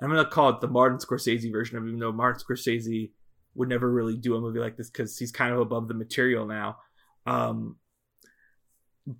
I'm 0.00 0.10
gonna 0.10 0.28
call 0.28 0.50
it 0.50 0.60
the 0.60 0.68
Martin 0.68 0.98
Scorsese 0.98 1.50
version 1.50 1.76
of, 1.78 1.84
it, 1.84 1.88
even 1.88 2.00
though 2.00 2.12
Martin 2.12 2.42
Scorsese 2.42 3.10
would 3.54 3.68
never 3.68 3.90
really 3.90 4.16
do 4.16 4.36
a 4.36 4.40
movie 4.40 4.60
like 4.60 4.76
this 4.76 4.90
because 4.90 5.18
he's 5.18 5.32
kind 5.32 5.52
of 5.54 5.60
above 5.60 5.88
the 5.88 5.94
material 5.94 6.46
now. 6.46 6.76
Um, 7.24 7.76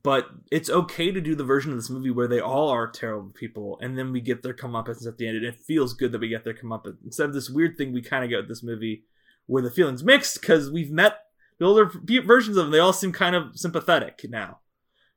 but 0.03 0.29
it's 0.51 0.69
okay 0.69 1.13
to 1.13 1.21
do 1.21 1.35
the 1.37 1.45
version 1.45 1.71
of 1.71 1.79
this 1.79 1.91
movie 1.91 2.11
where 2.11 2.27
they 2.27 2.41
all 2.41 2.69
are 2.71 2.91
terrible 2.91 3.31
people, 3.31 3.79
and 3.81 3.97
then 3.97 4.13
we 4.13 4.21
get 4.21 4.43
their 4.43 4.53
comeuppance 4.55 5.07
at 5.07 5.17
the 5.17 5.29
end, 5.29 5.37
and 5.37 5.47
it 5.47 5.61
feels 5.67 5.95
good 5.95 6.11
that 6.13 6.21
we 6.21 6.29
get 6.29 6.45
their 6.45 6.55
comeuppance 6.55 6.97
instead 7.05 7.27
of 7.29 7.35
this 7.35 7.49
weird 7.49 7.77
thing 7.79 7.93
we 7.93 8.03
kind 8.03 8.25
of 8.25 8.31
get 8.31 8.39
with 8.39 8.49
this 8.49 8.65
movie 8.65 9.05
where 9.47 9.63
the 9.63 9.71
feelings 9.71 10.03
mixed 10.03 10.41
because 10.41 10.71
we've 10.73 10.91
met 10.91 11.19
the 11.59 11.65
older 11.65 11.89
versions 12.25 12.57
of 12.57 12.65
them. 12.65 12.73
They 12.73 12.81
all 12.81 12.93
seem 12.93 13.13
kind 13.13 13.37
of 13.37 13.57
sympathetic 13.57 14.21
now. 14.29 14.59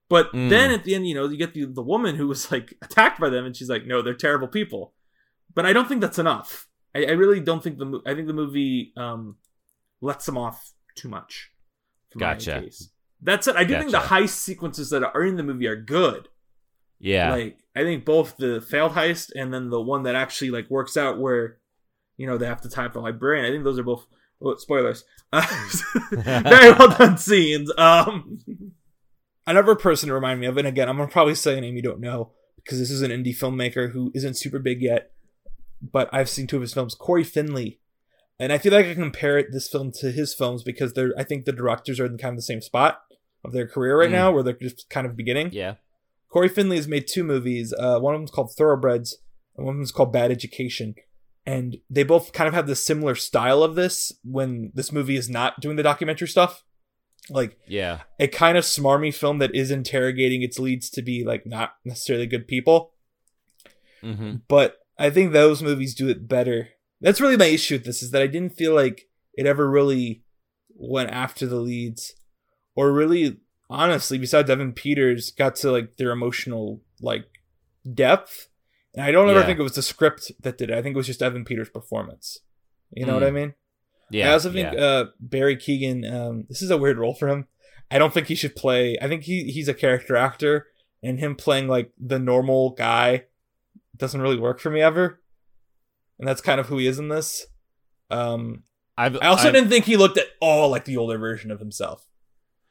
But 0.08 0.32
Mm. 0.34 0.50
then 0.50 0.72
at 0.72 0.84
the 0.84 0.94
end, 0.96 1.08
you 1.08 1.16
know, 1.16 1.28
you 1.28 1.38
get 1.38 1.54
the 1.56 1.66
the 1.66 1.82
woman 1.82 2.16
who 2.16 2.28
was 2.28 2.52
like 2.52 2.76
attacked 2.84 3.20
by 3.20 3.30
them, 3.30 3.46
and 3.46 3.56
she's 3.58 3.70
like, 3.70 3.86
"No, 3.86 4.02
they're 4.02 4.14
terrible 4.14 4.48
people." 4.48 4.94
But 5.54 5.66
I 5.66 5.74
don't 5.74 5.88
think 5.88 6.02
that's 6.02 6.20
enough. 6.20 6.68
I, 6.96 7.06
I 7.06 7.12
really 7.12 7.40
don't 7.40 7.64
think 7.64 7.78
the 7.78 7.86
mo- 7.86 8.02
I 8.06 8.14
think 8.14 8.28
the 8.28 8.34
movie 8.34 8.94
um, 8.98 9.38
lets 10.02 10.26
them 10.26 10.38
off 10.38 10.72
too 10.96 11.10
much. 11.10 11.52
Gotcha. 12.18 12.62
case. 12.62 12.90
That's 13.22 13.48
it. 13.48 13.56
I 13.56 13.64
do 13.64 13.74
think 13.74 13.92
the 13.92 14.00
Gotcha. 14.00 14.14
heist 14.14 14.30
sequences 14.30 14.90
that 14.90 15.04
are 15.04 15.24
in 15.24 15.36
the 15.36 15.44
movie 15.44 15.68
are 15.68 15.76
good. 15.76 16.30
Yeah. 17.00 17.32
Like 17.32 17.60
I 17.76 17.84
think 17.84 18.06
both 18.06 18.38
the 18.38 18.62
failed 18.62 18.94
heist 18.94 19.32
and 19.36 19.54
then 19.54 19.70
the 19.70 19.82
one 19.82 20.04
that 20.04 20.16
actually 20.16 20.52
like 20.52 20.70
works 20.70 20.98
out 20.98 21.20
where 21.20 21.58
you 22.18 22.28
know 22.28 22.38
they 22.38 22.46
have 22.46 22.62
to 22.62 22.70
tie 22.70 22.86
up 22.86 22.94
the 22.94 23.00
librarian. 23.00 23.46
I 23.46 23.50
think 23.50 23.64
those 23.64 23.80
are 23.80 23.84
both 23.84 24.06
oh, 24.42 24.56
spoilers. 24.56 25.04
Uh, 25.32 25.46
very 26.12 26.72
well 26.72 26.90
done 26.98 27.18
scenes. 27.18 27.72
Um, 27.78 28.40
another 29.48 29.76
person 29.76 30.08
to 30.08 30.14
remind 30.14 30.40
me 30.40 30.48
of, 30.48 30.58
and 30.58 30.68
again, 30.68 30.90
I'm 30.90 30.98
gonna 30.98 31.10
probably 31.10 31.36
say 31.36 31.58
a 31.58 31.62
name 31.62 31.76
you 31.76 31.82
don't 31.82 32.02
know 32.02 32.32
because 32.58 32.80
this 32.80 32.92
is 32.92 33.02
an 33.02 33.12
indie 33.12 33.38
filmmaker 33.38 33.92
who 33.92 34.12
isn't 34.14 34.38
super 34.38 34.60
big 34.60 34.82
yet, 34.82 35.12
but 35.82 36.10
I've 36.12 36.30
seen 36.30 36.48
two 36.48 36.56
of 36.58 36.62
his 36.62 36.74
films. 36.74 36.96
Cory 36.96 37.24
Finley, 37.24 37.80
and 38.40 38.52
I 38.54 38.58
feel 38.58 38.72
like 38.74 38.86
I 38.86 38.94
can 38.94 39.04
compare 39.04 39.38
it, 39.38 39.48
this 39.52 39.68
film 39.70 39.92
to 40.00 40.12
his 40.12 40.34
films 40.34 40.64
because 40.64 40.94
they're 40.94 41.14
I 41.18 41.24
think 41.24 41.46
the 41.46 41.52
directors 41.52 42.00
are 42.00 42.06
in 42.06 42.18
kind 42.18 42.34
of 42.34 42.38
the 42.38 42.42
same 42.44 42.62
spot 42.62 43.02
of 43.44 43.52
their 43.54 43.68
career 43.68 43.98
right 44.00 44.10
Mm. 44.10 44.14
now, 44.14 44.32
where 44.32 44.44
they're 44.44 44.54
just 44.54 44.90
kind 44.90 45.06
of 45.08 45.16
beginning. 45.16 45.50
yeah. 45.54 45.76
Cory 46.30 46.50
Finley 46.50 46.76
has 46.76 46.88
made 46.88 47.08
two 47.08 47.24
movies. 47.24 47.74
Uh, 47.74 48.00
one 48.00 48.14
of 48.14 48.20
them's 48.22 48.30
called 48.32 48.52
Thoroughbreds, 48.54 49.18
and 49.58 49.66
one 49.66 49.76
of 49.76 49.80
them's 49.80 49.92
called 49.92 50.14
Bad 50.14 50.30
Education. 50.32 50.94
And 51.46 51.78
they 51.90 52.04
both 52.04 52.34
kind 52.34 52.48
of 52.48 52.54
have 52.54 52.68
the 52.68 52.76
similar 52.76 53.16
style 53.16 53.64
of 53.64 53.74
this 53.74 54.14
when 54.24 54.72
this 54.76 54.92
movie 54.92 55.16
is 55.16 55.28
not 55.28 55.60
doing 55.60 55.76
the 55.76 55.82
documentary 55.84 56.28
stuff. 56.28 56.64
Like 57.32 57.58
Yeah. 57.68 58.02
a 58.20 58.28
kind 58.28 58.58
of 58.60 58.64
smarmy 58.64 59.12
film 59.14 59.40
that 59.40 59.56
is 59.56 59.72
interrogating 59.72 60.44
its 60.44 60.60
leads 60.60 60.90
to 60.92 61.02
be 61.02 61.24
like 61.24 61.48
not 61.48 61.72
necessarily 61.84 62.28
good 62.28 62.48
people. 62.48 62.94
hmm 64.02 64.36
But 64.48 64.79
I 65.00 65.10
think 65.10 65.32
those 65.32 65.64
movies 65.64 65.96
do 65.96 66.10
it 66.10 66.28
better. 66.28 66.70
That's 67.02 67.22
really 67.22 67.38
my 67.38 67.46
issue 67.46 67.76
with 67.76 67.86
this 67.86 68.04
is 68.04 68.12
that 68.12 68.22
I 68.22 68.28
didn't 68.28 68.58
feel 68.58 68.76
like 68.76 69.08
it 69.34 69.46
ever 69.46 69.70
really 69.70 70.24
went 70.76 71.10
after 71.12 71.48
the 71.48 71.56
leads 71.62 72.14
or 72.76 72.92
really 72.92 73.38
honestly 73.70 74.18
besides 74.18 74.50
Evan 74.50 74.74
Peters 74.74 75.32
got 75.32 75.56
to 75.58 75.72
like 75.72 75.96
their 75.98 76.12
emotional 76.12 76.82
like 77.02 77.26
depth. 77.94 78.50
And 78.96 79.06
I 79.06 79.12
don't 79.12 79.30
ever 79.30 79.40
Yeah. 79.40 79.46
think 79.46 79.60
it 79.60 79.64
was 79.64 79.76
the 79.76 79.82
script 79.82 80.32
that 80.42 80.58
did 80.58 80.70
it. 80.70 80.78
I 80.78 80.82
think 80.82 80.96
it 80.96 80.98
was 80.98 81.08
just 81.08 81.22
Evan 81.22 81.46
Peters' 81.46 81.70
performance. 81.70 82.40
You 82.92 83.06
know 83.06 83.14
Mm. 83.14 83.22
what 83.22 83.24
I 83.24 83.32
mean? 83.32 83.54
Yeah. 84.12 84.30
I 84.30 84.34
also 84.34 84.52
think 84.52 84.74
yeah. 84.74 84.80
uh, 84.80 85.06
Barry 85.20 85.56
Keoghan. 85.56 86.12
Um, 86.12 86.46
this 86.50 86.62
is 86.62 86.72
a 86.72 86.78
weird 86.78 86.98
role 86.98 87.14
for 87.14 87.28
him. 87.30 87.48
I 87.92 88.00
don't 88.00 88.14
think 88.14 88.28
he 88.28 88.36
should 88.36 88.56
play. 88.56 88.98
I 89.02 89.08
think 89.08 89.24
he 89.24 89.52
he's 89.52 89.68
a 89.68 89.74
character 89.74 90.16
actor, 90.16 90.68
and 91.04 91.20
him 91.20 91.36
playing 91.36 91.68
like 91.68 91.92
the 92.00 92.20
normal 92.20 92.72
guy 92.72 93.26
doesn't 94.00 94.22
really 94.22 94.40
work 94.40 94.60
for 94.60 94.70
me 94.70 94.82
ever. 94.82 95.22
And 96.18 96.28
that's 96.28 96.42
kind 96.42 96.60
of 96.60 96.68
who 96.68 96.78
he 96.78 96.88
is 96.88 97.00
in 97.00 97.08
this. 97.10 97.46
Um, 98.10 98.64
I've, 98.98 99.16
I 99.22 99.28
also 99.28 99.48
I've- 99.50 99.58
didn't 99.58 99.70
think 99.70 99.86
he 99.86 99.96
looked 99.98 100.18
at 100.18 100.28
all 100.42 100.70
like 100.70 100.86
the 100.86 100.98
older 100.98 101.18
version 101.18 101.52
of 101.52 101.60
himself. 101.60 102.06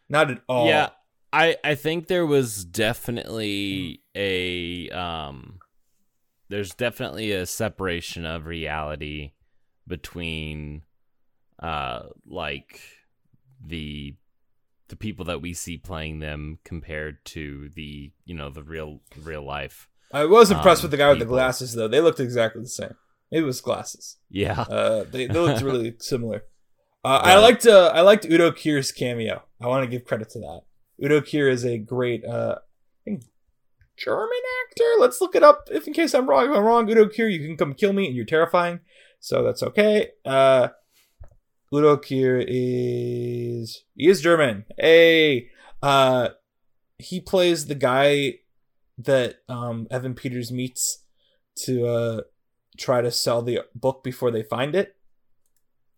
Not 0.08 0.30
at 0.30 0.40
all. 0.48 0.66
Yeah, 0.66 0.90
I 1.32 1.56
I 1.62 1.74
think 1.74 2.06
there 2.06 2.26
was 2.26 2.64
definitely 2.64 4.02
a 4.14 4.88
um 4.90 5.58
there's 6.48 6.74
definitely 6.74 7.32
a 7.32 7.44
separation 7.46 8.24
of 8.24 8.46
reality 8.46 9.32
between 9.86 10.82
uh 11.62 12.04
like 12.26 12.80
the 13.64 14.14
the 14.88 14.96
people 14.96 15.26
that 15.26 15.42
we 15.42 15.52
see 15.52 15.76
playing 15.76 16.20
them 16.20 16.58
compared 16.64 17.22
to 17.26 17.68
the 17.74 18.10
you 18.24 18.34
know 18.34 18.48
the 18.50 18.62
real 18.62 19.00
real 19.22 19.42
life. 19.42 19.88
I 20.12 20.24
was 20.24 20.50
impressed 20.50 20.82
um, 20.82 20.84
with 20.84 20.90
the 20.92 20.96
guy 20.96 21.10
with 21.10 21.18
the 21.18 21.24
glasses 21.24 21.74
though. 21.74 21.88
They 21.88 22.00
looked 22.00 22.20
exactly 22.20 22.62
the 22.62 22.68
same. 22.68 22.94
It 23.30 23.42
was 23.42 23.60
glasses. 23.60 24.16
Yeah. 24.30 24.62
Uh, 24.62 25.04
they, 25.04 25.26
they 25.26 25.38
looked 25.38 25.62
really 25.62 25.94
similar. 26.00 26.44
Uh, 27.04 27.20
I 27.22 27.38
liked 27.38 27.66
uh, 27.66 27.92
I 27.94 28.00
liked 28.00 28.24
Udo 28.24 28.50
Kier's 28.50 28.90
cameo. 28.90 29.42
I 29.60 29.66
want 29.66 29.84
to 29.84 29.90
give 29.90 30.04
credit 30.04 30.30
to 30.30 30.40
that. 30.40 30.62
Udo 31.02 31.20
Kier 31.20 31.50
is 31.50 31.64
a 31.64 31.78
great 31.78 32.24
uh, 32.24 32.56
German 33.96 34.28
actor. 34.66 34.94
Let's 34.98 35.20
look 35.20 35.34
it 35.36 35.42
up. 35.42 35.68
If 35.70 35.86
in 35.86 35.92
case 35.92 36.14
I'm 36.14 36.28
wrong, 36.28 36.50
if 36.50 36.56
I'm 36.56 36.64
wrong, 36.64 36.90
Udo 36.90 37.06
Kier, 37.06 37.30
you 37.30 37.46
can 37.46 37.56
come 37.56 37.74
kill 37.74 37.92
me, 37.92 38.06
and 38.06 38.16
you're 38.16 38.24
terrifying. 38.24 38.80
So 39.20 39.42
that's 39.44 39.62
okay. 39.62 40.10
Uh, 40.24 40.68
Udo 41.72 41.96
Kier 41.96 42.44
is 42.46 43.84
he 43.94 44.08
is 44.08 44.20
German. 44.20 44.64
Hey, 44.76 45.50
uh, 45.82 46.30
he 46.98 47.20
plays 47.20 47.66
the 47.66 47.74
guy 47.74 48.40
that 48.98 49.36
um 49.48 49.86
Evan 49.90 50.14
Peters 50.14 50.50
meets 50.52 51.04
to 51.56 51.86
uh 51.86 52.20
try 52.76 53.00
to 53.00 53.10
sell 53.10 53.42
the 53.42 53.60
book 53.74 54.04
before 54.04 54.30
they 54.30 54.42
find 54.42 54.74
it. 54.74 54.96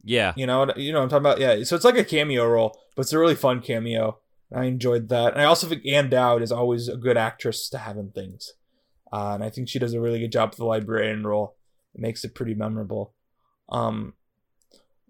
Yeah. 0.03 0.32
You 0.36 0.46
know, 0.46 0.72
you 0.76 0.92
know 0.92 1.01
what 1.01 1.05
I'm 1.05 1.09
talking 1.11 1.26
about. 1.26 1.40
Yeah, 1.40 1.64
so 1.64 1.76
it's 1.76 1.84
like 1.84 1.98
a 1.98 2.05
cameo 2.05 2.46
role, 2.46 2.78
but 2.96 3.03
it's 3.03 3.12
a 3.12 3.18
really 3.18 3.34
fun 3.34 3.61
cameo. 3.61 4.18
I 4.53 4.64
enjoyed 4.64 5.09
that, 5.11 5.32
and 5.32 5.40
I 5.40 5.44
also 5.44 5.68
think 5.68 5.86
Ann 5.86 6.11
Dowd 6.11 6.42
is 6.42 6.51
always 6.51 6.88
a 6.88 6.96
good 6.96 7.16
actress 7.16 7.68
to 7.68 7.78
have 7.78 7.96
in 7.96 8.11
things, 8.11 8.55
uh, 9.12 9.32
and 9.34 9.44
I 9.44 9.51
think 9.51 9.68
she 9.68 9.78
does 9.78 9.94
a 9.94 10.01
really 10.01 10.18
good 10.18 10.32
job 10.32 10.53
for 10.53 10.57
the 10.57 10.64
librarian 10.64 11.24
role. 11.24 11.55
It 11.94 12.01
makes 12.01 12.24
it 12.24 12.34
pretty 12.34 12.55
memorable. 12.55 13.14
Um, 13.68 14.14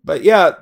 but 0.04 0.24
yeah, 0.24 0.52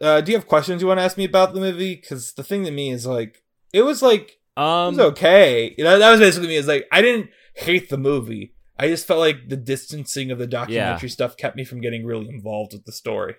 uh, 0.00 0.20
do 0.20 0.32
you 0.32 0.38
have 0.38 0.48
questions 0.48 0.82
you 0.82 0.88
want 0.88 0.98
to 0.98 1.04
ask 1.04 1.16
me 1.16 1.24
about 1.24 1.54
the 1.54 1.60
movie? 1.60 1.94
Because 1.94 2.32
the 2.32 2.42
thing 2.42 2.64
to 2.64 2.72
me 2.72 2.90
is 2.90 3.06
like, 3.06 3.44
it 3.72 3.82
was 3.82 4.02
like 4.02 4.40
it 4.56 4.60
Um 4.60 4.96
was 4.96 4.98
okay. 5.12 5.74
You 5.76 5.84
know, 5.84 5.98
that 5.98 6.10
was 6.10 6.20
basically 6.20 6.48
me. 6.48 6.56
Is 6.56 6.68
like 6.68 6.86
I 6.92 7.02
didn't 7.02 7.30
hate 7.54 7.88
the 7.88 7.98
movie. 7.98 8.54
I 8.78 8.88
just 8.88 9.06
felt 9.06 9.20
like 9.20 9.48
the 9.48 9.56
distancing 9.56 10.30
of 10.30 10.38
the 10.38 10.46
documentary 10.48 11.08
stuff 11.08 11.36
kept 11.36 11.56
me 11.56 11.64
from 11.64 11.80
getting 11.80 12.04
really 12.04 12.28
involved 12.28 12.72
with 12.72 12.84
the 12.84 12.92
story, 12.92 13.36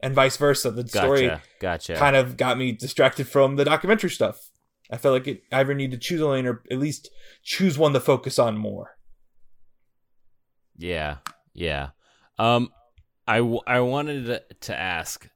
and 0.00 0.14
vice 0.14 0.36
versa. 0.36 0.70
The 0.70 0.86
story 0.86 1.26
gotcha. 1.28 1.42
Gotcha. 1.60 1.94
kind 1.96 2.16
of 2.16 2.36
got 2.36 2.58
me 2.58 2.72
distracted 2.72 3.26
from 3.26 3.56
the 3.56 3.64
documentary 3.64 4.10
stuff. 4.10 4.50
I 4.90 4.98
felt 4.98 5.14
like 5.14 5.26
it, 5.26 5.42
I 5.50 5.60
either 5.60 5.74
need 5.74 5.90
to 5.92 5.98
choose 5.98 6.20
a 6.20 6.28
lane 6.28 6.46
or 6.46 6.62
at 6.70 6.78
least 6.78 7.08
choose 7.42 7.78
one 7.78 7.92
to 7.94 8.00
focus 8.00 8.38
on 8.38 8.56
more. 8.58 8.96
Yeah, 10.76 11.16
yeah. 11.54 11.90
Um, 12.38 12.70
I 13.26 13.38
w- 13.38 13.60
I 13.66 13.80
wanted 13.80 14.42
to 14.60 14.78
ask 14.78 15.28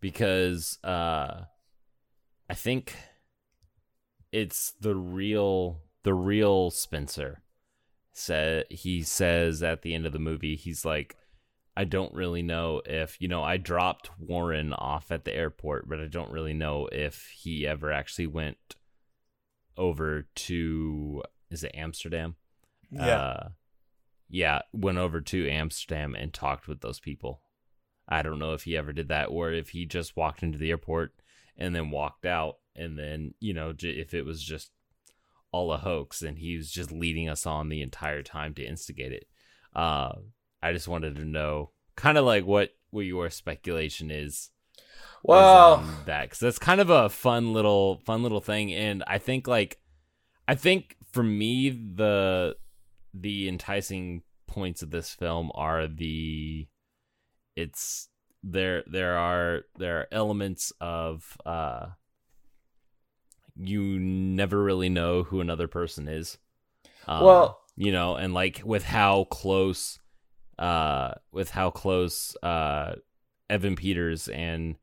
because 0.00 0.78
uh, 0.84 1.42
I 2.50 2.54
think 2.54 2.94
it's 4.34 4.72
the 4.80 4.96
real 4.96 5.80
the 6.02 6.12
real 6.12 6.70
Spencer. 6.70 7.42
Said 8.12 8.66
he 8.68 9.02
says 9.02 9.62
at 9.62 9.82
the 9.82 9.94
end 9.94 10.06
of 10.06 10.12
the 10.12 10.18
movie, 10.18 10.56
he's 10.56 10.84
like, 10.84 11.16
I 11.76 11.84
don't 11.84 12.12
really 12.12 12.42
know 12.42 12.82
if 12.84 13.20
you 13.20 13.28
know 13.28 13.42
I 13.44 13.56
dropped 13.56 14.10
Warren 14.18 14.72
off 14.72 15.12
at 15.12 15.24
the 15.24 15.34
airport, 15.34 15.88
but 15.88 16.00
I 16.00 16.06
don't 16.06 16.32
really 16.32 16.52
know 16.52 16.88
if 16.90 17.32
he 17.36 17.66
ever 17.66 17.92
actually 17.92 18.26
went 18.26 18.76
over 19.76 20.26
to 20.34 21.22
is 21.50 21.62
it 21.62 21.72
Amsterdam? 21.74 22.34
Uh, 22.98 23.48
yeah, 24.28 24.62
went 24.72 24.98
over 24.98 25.20
to 25.20 25.48
Amsterdam 25.48 26.16
and 26.16 26.32
talked 26.32 26.66
with 26.66 26.80
those 26.80 26.98
people. 26.98 27.40
I 28.08 28.22
don't 28.22 28.40
know 28.40 28.52
if 28.52 28.64
he 28.64 28.76
ever 28.76 28.92
did 28.92 29.08
that 29.08 29.26
or 29.26 29.52
if 29.52 29.70
he 29.70 29.86
just 29.86 30.16
walked 30.16 30.42
into 30.42 30.58
the 30.58 30.70
airport 30.70 31.12
and 31.56 31.74
then 31.74 31.90
walked 31.90 32.26
out 32.26 32.56
and 32.76 32.98
then, 32.98 33.34
you 33.40 33.54
know, 33.54 33.72
j- 33.72 33.90
if 33.90 34.14
it 34.14 34.24
was 34.24 34.42
just 34.42 34.70
all 35.52 35.72
a 35.72 35.78
hoax 35.78 36.22
and 36.22 36.38
he 36.38 36.56
was 36.56 36.70
just 36.70 36.90
leading 36.90 37.28
us 37.28 37.46
on 37.46 37.68
the 37.68 37.80
entire 37.80 38.22
time 38.22 38.54
to 38.54 38.64
instigate 38.64 39.12
it. 39.12 39.26
Uh, 39.74 40.12
I 40.62 40.72
just 40.72 40.88
wanted 40.88 41.16
to 41.16 41.24
know 41.24 41.70
kind 41.96 42.18
of 42.18 42.24
like 42.24 42.44
what 42.44 42.70
what 42.90 43.02
your 43.02 43.30
speculation 43.30 44.10
is 44.10 44.34
is 44.34 44.50
well, 45.22 45.74
on 45.74 45.94
that 46.06 46.22
because 46.22 46.38
that's 46.38 46.58
kind 46.58 46.80
of 46.80 46.90
a 46.90 47.08
fun 47.08 47.52
little 47.52 48.00
fun 48.04 48.22
little 48.22 48.40
thing 48.40 48.72
and 48.72 49.02
i 49.06 49.16
think 49.16 49.48
like 49.48 49.78
i 50.46 50.54
think 50.54 50.96
for 51.12 51.22
me 51.22 51.70
the 51.70 52.56
the 53.14 53.48
enticing 53.48 54.22
points 54.46 54.82
of 54.82 54.90
this 54.90 55.10
film 55.10 55.50
are 55.54 55.86
the 55.86 56.66
it's 57.56 58.08
there 58.42 58.82
there 58.86 59.16
are 59.16 59.62
there 59.78 60.00
are 60.00 60.08
elements 60.12 60.72
of 60.80 61.36
uh 61.46 61.86
you 63.56 63.98
never 63.98 64.62
really 64.62 64.88
know 64.88 65.22
who 65.22 65.40
another 65.40 65.68
person 65.68 66.08
is. 66.08 66.38
Um, 67.06 67.24
Well- 67.24 67.60
you 67.76 67.90
know 67.90 68.14
and 68.14 68.32
like 68.32 68.62
with 68.64 68.84
how 68.84 69.24
close 69.24 69.98
uh 70.60 71.12
with 71.32 71.50
how 71.50 71.70
close 71.70 72.36
uh 72.40 72.94
evan 73.50 73.74
peters 73.74 74.28
and 74.28 74.76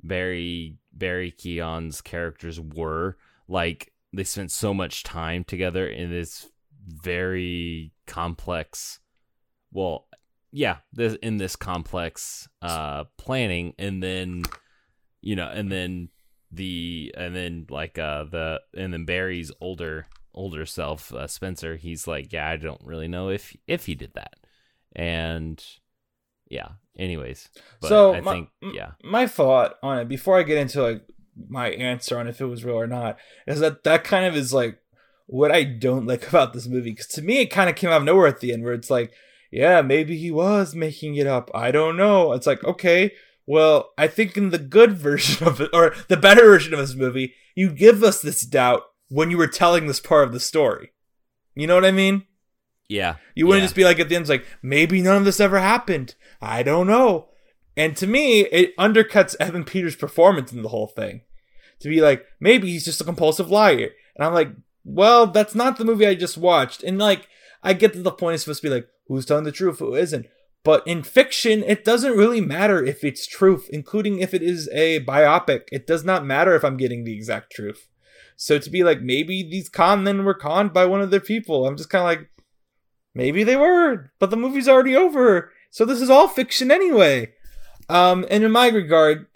barry 0.00 0.76
barry 0.92 1.32
keon's 1.32 2.00
characters 2.00 2.60
were 2.60 3.16
like 3.48 3.92
they 4.12 4.22
spent 4.22 4.52
so 4.52 4.72
much 4.72 5.02
time 5.02 5.42
together 5.42 5.88
in 5.88 6.08
this 6.08 6.48
very 6.86 7.92
complex 8.06 9.00
well 9.72 10.06
yeah 10.52 10.76
this 10.92 11.16
in 11.22 11.38
this 11.38 11.56
complex 11.56 12.48
uh 12.62 13.02
planning. 13.18 13.74
And 13.76 14.00
then 14.00 14.44
you 15.20 15.34
know 15.34 15.48
and 15.48 15.72
then 15.72 16.10
the 16.50 17.12
and 17.16 17.34
then 17.34 17.66
like 17.70 17.98
uh 17.98 18.24
the 18.24 18.60
and 18.76 18.92
then 18.92 19.04
barry's 19.04 19.50
older 19.60 20.06
older 20.34 20.64
self 20.64 21.12
uh, 21.12 21.26
spencer 21.26 21.76
he's 21.76 22.06
like 22.06 22.32
yeah 22.32 22.48
i 22.48 22.56
don't 22.56 22.80
really 22.84 23.08
know 23.08 23.28
if 23.30 23.56
if 23.66 23.86
he 23.86 23.94
did 23.94 24.12
that. 24.14 24.34
And 24.94 25.62
yeah 26.48 26.68
anyways 26.96 27.48
but 27.80 27.88
So, 27.88 28.14
i 28.14 28.20
my- 28.20 28.32
think 28.32 28.48
yeah. 28.72 28.92
my 29.02 29.26
thought 29.26 29.74
on 29.82 29.98
it 29.98 30.08
before 30.08 30.38
I 30.38 30.42
get 30.44 30.58
into 30.58 30.82
like 30.82 31.02
my 31.48 31.68
answer 31.70 32.18
on 32.18 32.28
if 32.28 32.40
it 32.40 32.46
was 32.46 32.64
real 32.64 32.76
or 32.80 32.86
not 32.86 33.18
is 33.46 33.60
that 33.60 33.84
that 33.84 34.04
kind 34.04 34.24
of 34.26 34.36
is 34.36 34.54
like 34.54 34.78
what 35.26 35.50
I 35.52 35.64
don't 35.64 36.06
like 36.06 36.28
about 36.30 36.52
this 36.52 36.66
movie 36.68 36.90
because 36.92 37.08
to 37.08 37.22
me 37.22 37.40
it 37.40 37.46
kind 37.50 37.68
of 37.68 37.76
came 37.76 37.90
out 37.90 37.98
of 37.98 38.04
nowhere 38.04 38.28
at 38.28 38.40
the 38.40 38.52
end 38.52 38.62
where 38.64 38.72
it's 38.74 38.90
like 38.90 39.12
yeah 39.50 39.82
maybe 39.82 40.16
he 40.16 40.30
was 40.30 40.74
making 40.74 41.16
it 41.16 41.26
up. 41.26 41.50
I 41.54 41.70
don't 41.70 41.96
know. 41.96 42.32
It's 42.32 42.46
like 42.46 42.62
okay 42.64 43.12
well 43.46 43.90
I 43.96 44.06
think 44.08 44.36
in 44.36 44.50
the 44.50 44.58
good 44.58 44.92
version 44.98 45.46
of 45.46 45.60
it 45.60 45.70
or 45.72 45.94
the 46.08 46.16
better 46.16 46.42
version 46.44 46.72
of 46.74 46.80
this 46.80 46.94
movie 46.94 47.34
you 47.54 47.70
give 47.70 48.02
us 48.02 48.20
this 48.20 48.42
doubt 48.42 48.82
when 49.08 49.30
you 49.30 49.36
were 49.38 49.46
telling 49.46 49.86
this 49.86 50.00
part 50.00 50.26
of 50.26 50.32
the 50.32 50.40
story 50.40 50.92
you 51.54 51.66
know 51.66 51.74
what 51.74 51.84
I 51.84 51.90
mean 51.92 52.24
yeah 52.88 53.16
you 53.34 53.46
wouldn't 53.46 53.62
Yeah. 53.62 53.66
just 53.66 53.76
be 53.76 53.84
like 53.84 53.98
at 54.00 54.08
the 54.08 54.16
end, 54.16 54.28
like 54.28 54.46
maybe 54.62 55.00
none 55.02 55.16
of 55.16 55.24
this 55.24 55.40
ever 55.40 55.58
happened. 55.58 56.14
I 56.40 56.62
don't 56.62 56.86
know. 56.86 57.28
And 57.76 57.96
to 57.98 58.06
me, 58.06 58.40
it 58.46 58.74
undercuts 58.78 59.34
Evan 59.40 59.64
Peters' 59.64 59.96
performance 59.96 60.52
in 60.52 60.62
the 60.62 60.68
whole 60.70 60.86
thing. 60.86 61.22
To 61.80 61.88
be 61.88 62.00
like 62.00 62.24
maybe 62.40 62.70
he's 62.70 62.84
just 62.84 63.00
a 63.00 63.04
compulsive 63.04 63.50
liar, 63.50 63.90
and 64.14 64.24
I'm 64.24 64.32
like 64.32 64.50
well, 64.84 65.26
that's 65.26 65.54
not 65.56 65.76
the 65.78 65.84
movie 65.84 66.06
I 66.06 66.14
just 66.14 66.38
watched. 66.38 66.84
And 66.84 66.96
like, 66.96 67.26
I 67.60 67.72
get 67.72 67.92
that 67.94 68.02
the 68.04 68.12
point 68.12 68.36
is 68.36 68.42
supposed 68.42 68.62
to 68.62 68.68
be 68.68 68.74
like, 68.74 68.86
who's 69.08 69.26
telling 69.26 69.42
the 69.42 69.50
truth, 69.50 69.80
who 69.80 69.96
isn't. 69.96 70.26
But 70.66 70.84
in 70.84 71.04
fiction, 71.04 71.62
it 71.62 71.84
doesn't 71.84 72.16
really 72.16 72.40
matter 72.40 72.84
if 72.84 73.04
it's 73.04 73.24
truth, 73.24 73.70
including 73.72 74.18
if 74.18 74.34
it 74.34 74.42
is 74.42 74.68
a 74.72 74.98
biopic. 75.04 75.68
It 75.70 75.86
does 75.86 76.04
not 76.04 76.26
matter 76.26 76.56
if 76.56 76.64
I'm 76.64 76.76
getting 76.76 77.04
the 77.04 77.14
exact 77.14 77.52
truth. 77.52 77.86
So 78.34 78.58
to 78.58 78.68
be 78.68 78.82
like, 78.82 79.00
maybe 79.00 79.48
these 79.48 79.68
con 79.68 80.02
men 80.02 80.24
were 80.24 80.34
conned 80.34 80.72
by 80.72 80.84
one 80.84 81.00
of 81.00 81.12
their 81.12 81.20
people, 81.20 81.68
I'm 81.68 81.76
just 81.76 81.88
kind 81.88 82.02
of 82.02 82.06
like, 82.06 82.30
maybe 83.14 83.44
they 83.44 83.54
were, 83.54 84.10
but 84.18 84.30
the 84.30 84.36
movie's 84.36 84.68
already 84.68 84.96
over. 84.96 85.52
So 85.70 85.84
this 85.84 86.00
is 86.00 86.10
all 86.10 86.26
fiction 86.26 86.72
anyway. 86.72 87.32
Um, 87.88 88.26
and 88.28 88.42
in 88.42 88.50
my 88.50 88.66
regard, 88.66 89.28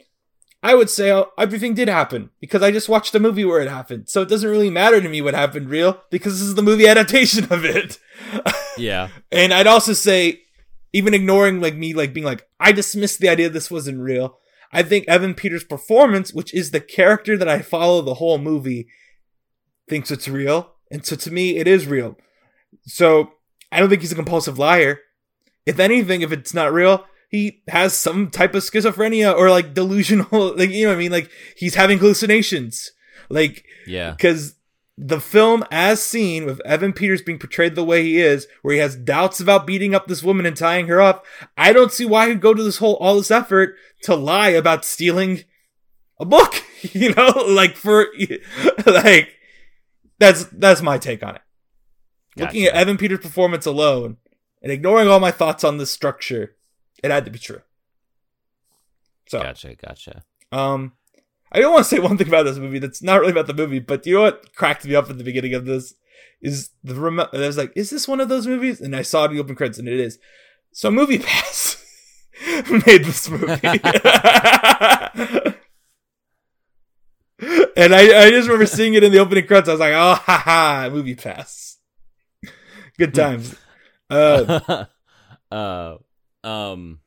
I 0.65 0.75
would 0.75 0.91
say 0.91 1.23
everything 1.39 1.75
did 1.75 1.87
happen 1.87 2.31
because 2.41 2.61
I 2.61 2.73
just 2.73 2.89
watched 2.89 3.15
a 3.15 3.21
movie 3.21 3.45
where 3.45 3.63
it 3.63 3.71
happened. 3.71 4.09
So 4.09 4.21
it 4.23 4.29
doesn't 4.29 4.51
really 4.51 4.69
matter 4.69 5.01
to 5.01 5.09
me 5.09 5.23
what 5.23 5.35
happened 5.35 5.71
real 5.71 6.03
because 6.11 6.41
this 6.41 6.49
is 6.49 6.57
the 6.57 6.63
movie 6.63 6.89
adaptation 6.89 7.45
of 7.53 7.65
it. 7.65 8.01
Yeah. 8.77 9.11
and 9.31 9.55
I'd 9.55 9.69
also 9.69 9.93
say, 9.93 10.41
even 10.93 11.15
ignoring 11.15 11.61
like 11.61 11.75
me, 11.77 11.95
like 11.95 12.13
being 12.13 12.27
like, 12.27 12.47
I 12.59 12.73
dismissed 12.73 13.21
the 13.21 13.29
idea 13.29 13.49
this 13.49 13.71
wasn't 13.71 14.01
real. 14.01 14.39
I 14.73 14.83
think 14.83 15.07
Evan 15.09 15.35
Peters' 15.35 15.65
performance, 15.65 16.33
which 16.33 16.55
is 16.55 16.71
the 16.71 16.81
character 16.81 17.37
that 17.37 17.49
I 17.49 17.61
follow 17.61 18.03
the 18.03 18.15
whole 18.15 18.39
movie, 18.39 18.87
thinks 19.89 20.11
it's 20.11 20.29
real. 20.29 20.75
And 20.91 21.05
so 21.05 21.17
to 21.17 21.31
me, 21.31 21.57
it 21.57 21.67
is 21.67 21.87
real. 21.87 22.17
So 22.85 23.33
I 23.73 23.81
don't 23.81 23.89
think 23.89 24.01
he's 24.03 24.13
a 24.13 24.17
compulsive 24.17 24.59
liar. 24.59 25.01
If 25.67 25.79
anything, 25.79 26.23
if 26.23 26.33
it's 26.33 26.55
not 26.55 26.73
real, 26.73 27.05
he 27.29 27.63
has 27.69 27.95
some 27.95 28.31
type 28.31 28.55
of 28.55 28.63
schizophrenia 28.63 29.35
or 29.37 29.51
like 29.51 29.75
delusional, 29.75 30.29
like, 30.57 30.71
you 30.71 30.85
know 30.85 30.91
what 30.91 30.97
I 30.97 30.99
mean? 30.99 31.13
Like 31.13 31.31
he's 31.57 31.75
having 31.75 31.99
hallucinations. 31.99 32.91
Like, 33.29 33.65
Yeah. 33.87 34.13
because 34.13 34.55
the 35.03 35.21
film 35.21 35.65
as 35.71 36.03
seen 36.03 36.45
with 36.45 36.61
Evan 36.61 36.93
Peters 36.93 37.23
being 37.23 37.39
portrayed 37.39 37.75
the 37.75 37.83
way 37.83 38.03
he 38.03 38.19
is, 38.19 38.47
where 38.61 38.75
he 38.75 38.81
has 38.81 38.97
doubts 38.97 39.41
about 39.41 39.67
beating 39.67 39.95
up 39.95 40.07
this 40.07 40.23
woman 40.23 40.45
and 40.45 40.55
tying 40.55 40.89
her 40.89 41.01
up, 41.01 41.25
I 41.57 41.73
don't 41.73 41.91
see 41.91 42.05
why 42.05 42.29
he'd 42.29 42.43
go 42.43 42.53
to 42.53 42.63
this 42.63 42.77
whole 42.77 42.97
all 42.97 43.17
this 43.17 43.31
effort 43.31 43.77
to 44.03 44.15
lie 44.15 44.51
about 44.51 44.85
stealing 44.85 45.45
a 46.19 46.25
book. 46.25 46.63
You 46.95 47.13
know, 47.15 47.29
like 47.47 47.77
for 47.77 48.07
like 48.87 49.35
that's 50.19 50.45
that's 50.45 50.81
my 50.81 50.97
take 50.97 51.23
on 51.23 51.37
it. 51.37 51.43
Looking 52.39 52.65
at 52.65 52.73
Evan 52.73 52.97
Peters' 52.97 53.21
performance 53.21 53.67
alone 53.67 54.17
and 54.63 54.73
ignoring 54.73 55.07
all 55.07 55.21
my 55.21 55.31
thoughts 55.31 55.63
on 55.63 55.77
this 55.77 55.91
structure, 55.91 56.57
it 57.05 57.11
had 57.11 57.27
to 57.27 57.31
be 57.31 57.39
true. 57.39 57.61
So 59.29 59.43
Gotcha. 59.43 59.75
Gotcha. 59.75 60.23
um, 60.51 60.95
I 61.53 61.61
don't 61.61 61.73
want 61.73 61.85
to 61.85 61.89
say 61.89 61.99
one 61.99 62.17
thing 62.17 62.29
about 62.29 62.45
this 62.45 62.59
movie 62.59 62.79
that's 62.79 63.03
not 63.03 63.21
really 63.21 63.33
about 63.33 63.47
the 63.47 63.55
movie, 63.55 63.81
but 63.81 64.07
you 64.07 64.15
know 64.15 64.23
what 64.23 64.55
cracked 64.55 64.85
me 64.85 64.95
up 64.95 65.11
at 65.11 65.19
the 65.19 65.25
beginning 65.25 65.55
of 65.55 65.65
this 65.65 65.95
is 66.41 66.71
the 66.85 66.95
rem- 66.95 67.21
I 67.21 67.29
was 67.33 67.59
like, 67.59 67.73
is 67.75 67.91
this 67.91 68.07
one 68.09 68.21
of 68.21 68.29
those 68.29 68.47
movies? 68.47 68.81
And 68.81 68.95
I 68.95 69.03
saw 69.03 69.27
the 69.27 69.41
open 69.41 69.57
credits, 69.57 69.79
and 69.79 69.89
it 69.89 69.99
is. 69.99 70.19
So 70.73 70.91
MoviePass 70.91 71.83
made 72.87 73.05
this 73.05 73.29
movie, 73.29 73.47
and 77.77 77.95
I 77.95 78.23
I 78.27 78.31
just 78.31 78.49
remember 78.49 78.67
seeing 78.67 78.95
it 78.95 79.03
in 79.03 79.13
the 79.13 79.19
opening 79.19 79.47
credits. 79.47 79.69
I 79.69 79.73
was 79.73 79.81
like, 79.81 79.93
oh 79.93 80.15
ha 80.15 80.43
ha, 80.45 80.89
MoviePass. 80.91 81.77
Good 82.97 83.15
times. 83.15 83.57
Uh, 84.09 84.85
uh, 85.51 85.97
um, 86.45 87.01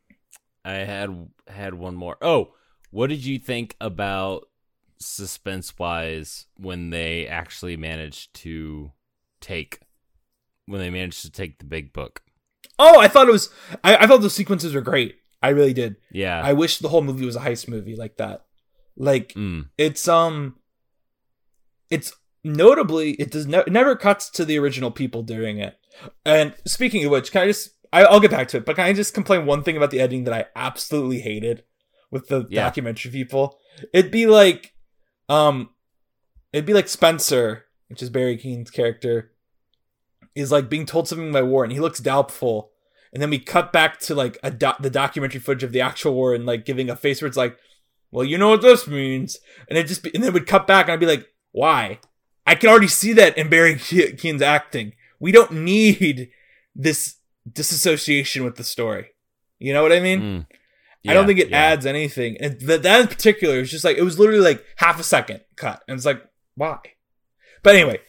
I 0.65 0.73
had 0.73 1.29
had 1.47 1.73
one 1.73 1.95
more. 1.95 2.17
Oh, 2.21 2.53
what 2.93 3.09
did 3.09 3.25
you 3.25 3.39
think 3.39 3.75
about 3.81 4.47
suspense 4.99 5.77
wise 5.77 6.45
when 6.57 6.91
they 6.91 7.27
actually 7.27 7.75
managed 7.75 8.33
to 8.35 8.91
take 9.41 9.81
when 10.65 10.79
they 10.79 10.89
managed 10.89 11.23
to 11.23 11.31
take 11.31 11.59
the 11.59 11.65
big 11.65 11.91
book? 11.91 12.21
oh, 12.79 12.99
I 12.99 13.07
thought 13.07 13.27
it 13.27 13.31
was. 13.31 13.49
I, 13.83 13.97
I 13.97 14.07
thought 14.07 14.21
those 14.21 14.35
sequences 14.35 14.73
were 14.73 14.81
great. 14.81 15.15
I 15.41 15.49
really 15.49 15.73
did. 15.73 15.97
Yeah. 16.11 16.41
I 16.43 16.53
wish 16.53 16.79
the 16.79 16.89
whole 16.89 17.01
movie 17.01 17.25
was 17.25 17.35
a 17.35 17.41
heist 17.41 17.67
movie 17.67 17.95
like 17.95 18.17
that. 18.17 18.45
Like 18.95 19.33
mm, 19.33 19.67
it's 19.77 20.07
um, 20.07 20.57
it's 21.89 22.13
notably 22.43 23.11
it 23.13 23.31
does 23.31 23.47
ne- 23.47 23.59
it 23.59 23.71
never 23.71 23.95
cuts 23.95 24.29
to 24.31 24.45
the 24.45 24.59
original 24.59 24.91
people 24.91 25.23
doing 25.23 25.57
it. 25.57 25.77
And 26.25 26.53
speaking 26.65 27.03
of 27.05 27.11
which, 27.11 27.31
can 27.31 27.43
I 27.43 27.47
just 27.47 27.71
I, 27.91 28.03
I'll 28.05 28.19
get 28.19 28.31
back 28.31 28.47
to 28.49 28.57
it, 28.57 28.65
but 28.65 28.75
can 28.75 28.85
I 28.85 28.93
just 28.93 29.13
complain 29.13 29.45
one 29.45 29.63
thing 29.63 29.75
about 29.75 29.91
the 29.91 29.99
editing 29.99 30.23
that 30.25 30.33
I 30.33 30.45
absolutely 30.55 31.19
hated 31.19 31.63
with 32.14 32.28
the 32.28 32.45
Yeah. 32.49 32.64
documentary 32.64 33.11
people? 33.11 33.59
It'd 33.93 34.11
be 34.11 34.26
like, 34.28 34.74
um, 35.28 35.70
it'd 36.53 36.66
be 36.66 36.74
like 36.74 36.88
Spencer, 36.88 37.66
which 37.88 38.01
is 38.01 38.09
Barry 38.09 38.38
Keane's 38.38 38.70
character, 38.72 39.32
is 40.36 40.51
like 40.51 40.70
being 40.70 40.86
told 40.86 41.07
something 41.07 41.32
by 41.32 41.41
Warren. 41.41 41.72
He 41.72 41.80
looks 41.80 41.99
doubtful, 41.99 42.72
and 43.11 43.22
then 43.22 43.30
we 43.30 43.39
cut 43.39 43.74
back 43.74 43.99
to 44.01 44.16
like 44.16 44.38
a 44.43 44.51
doc- 44.51 44.82
the 44.82 44.89
documentary 44.89 45.39
footage 45.41 45.64
of 45.64 45.72
the 45.72 45.82
actual 45.82 46.14
Warren, 46.14 46.45
like 46.45 46.66
giving 46.66 46.89
a 46.89 46.95
face 46.95 47.22
where 47.22 47.28
it's 47.28 47.38
like, 47.38 47.57
"Well, 48.11 48.24
you 48.26 48.38
know 48.38 48.49
what 48.49 48.61
this 48.61 48.88
means," 48.88 49.38
and 49.68 49.78
it 49.78 49.88
just 49.88 50.03
be, 50.03 50.11
and 50.14 50.24
then 50.24 50.34
we'd 50.34 50.47
cut 50.47 50.68
back, 50.68 50.86
and 50.86 50.93
I'd 50.93 50.99
be 50.99 51.05
like, 51.05 51.28
"Why?" 51.51 51.99
I 52.45 52.55
can 52.55 52.70
already 52.70 52.88
see 52.88 53.14
that 53.14 53.38
in 53.38 53.49
Barry 53.49 53.76
Ke- 53.76 54.18
Keane's 54.18 54.41
acting. 54.41 54.93
We 55.20 55.32
don't 55.32 55.51
need 55.51 56.30
this 56.76 57.16
disassociation 57.51 58.43
with 58.43 58.55
the 58.57 58.64
story. 58.64 59.09
You 59.59 59.72
know 59.74 59.82
what 59.82 59.93
I 59.93 59.99
mean? 59.99 60.20
mm. 60.22 60.45
I 61.11 61.13
don't 61.13 61.27
think 61.27 61.39
it 61.39 61.49
yeah. 61.49 61.57
adds 61.57 61.85
anything. 61.85 62.37
And 62.39 62.59
that, 62.61 62.83
that 62.83 63.01
in 63.01 63.07
particular 63.07 63.55
is 63.55 63.69
just 63.69 63.83
like 63.83 63.97
it 63.97 64.03
was 64.03 64.19
literally 64.19 64.41
like 64.41 64.63
half 64.77 64.99
a 64.99 65.03
second 65.03 65.41
cut, 65.55 65.83
and 65.87 65.95
it's 65.95 66.05
like 66.05 66.23
why? 66.55 66.79
But 67.61 67.75
anyway, 67.75 67.99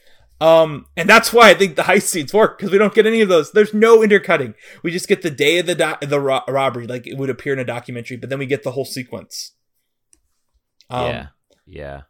um, 0.40 0.86
and 0.97 1.09
that's 1.09 1.32
why 1.32 1.51
I 1.51 1.55
think 1.55 1.76
the 1.76 1.82
heist 1.82 2.03
scenes 2.03 2.32
work 2.32 2.59
because 2.59 2.70
we 2.70 2.78
don't 2.78 2.95
get 2.95 3.07
any 3.07 3.20
of 3.20 3.28
those. 3.28 3.53
There's 3.53 3.74
no 3.74 4.03
intercutting. 4.03 4.55
We 4.82 4.90
just 4.90 5.09
get 5.09 5.22
the 5.22 5.30
day 5.30 5.59
of 5.59 5.66
the 5.66 5.74
do- 5.74 6.07
the 6.07 6.20
ro- 6.20 6.42
robbery, 6.49 6.86
like 6.86 7.07
it 7.07 7.16
would 7.16 7.30
appear 7.30 7.53
in 7.53 7.59
a 7.59 7.64
documentary, 7.64 8.16
but 8.16 8.30
then 8.30 8.38
we 8.38 8.47
get 8.47 8.62
the 8.62 8.72
whole 8.72 8.84
sequence. 8.84 9.53
Um, 10.90 11.07
yeah. 11.07 11.26
Yeah. 11.66 12.03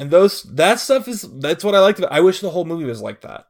and 0.00 0.10
those 0.10 0.42
that 0.44 0.80
stuff 0.80 1.08
is 1.08 1.28
that's 1.40 1.62
what 1.62 1.74
I 1.74 1.80
liked. 1.80 1.98
About, 1.98 2.12
I 2.12 2.20
wish 2.20 2.40
the 2.40 2.50
whole 2.50 2.64
movie 2.64 2.84
was 2.84 3.02
like 3.02 3.20
that 3.20 3.46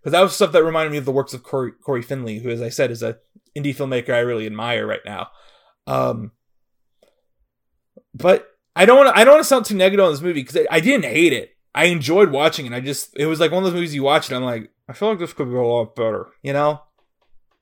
because 0.00 0.12
that 0.12 0.22
was 0.22 0.34
stuff 0.34 0.52
that 0.52 0.64
reminded 0.64 0.92
me 0.92 0.98
of 0.98 1.04
the 1.04 1.12
works 1.12 1.34
of 1.34 1.42
Cory, 1.42 1.72
Cory 1.72 2.02
Finley, 2.02 2.38
who, 2.38 2.50
as 2.50 2.62
I 2.62 2.68
said, 2.68 2.90
is 2.90 3.02
a 3.02 3.18
indie 3.56 3.74
filmmaker 3.74 4.10
I 4.10 4.18
really 4.18 4.46
admire 4.46 4.86
right 4.86 5.04
now. 5.04 5.28
Um, 5.86 6.32
but 8.14 8.48
I 8.76 8.86
don't 8.86 8.96
want. 8.96 9.16
I 9.16 9.24
don't 9.24 9.34
want 9.34 9.44
to 9.44 9.48
sound 9.48 9.64
too 9.64 9.76
negative 9.76 10.04
on 10.04 10.12
this 10.12 10.20
movie 10.20 10.42
because 10.42 10.56
I, 10.56 10.66
I 10.76 10.80
didn't 10.80 11.04
hate 11.04 11.32
it. 11.32 11.50
I 11.74 11.86
enjoyed 11.86 12.30
watching 12.30 12.66
it. 12.66 12.72
I 12.72 12.80
just 12.80 13.16
it 13.16 13.26
was 13.26 13.40
like 13.40 13.50
one 13.50 13.58
of 13.58 13.64
those 13.64 13.74
movies 13.74 13.94
you 13.94 14.02
watch 14.02 14.28
and 14.28 14.36
I'm 14.36 14.44
like, 14.44 14.70
I 14.88 14.92
feel 14.92 15.08
like 15.10 15.18
this 15.18 15.32
could 15.32 15.48
be 15.48 15.56
a 15.56 15.62
lot 15.62 15.96
better, 15.96 16.28
you 16.42 16.52
know. 16.52 16.82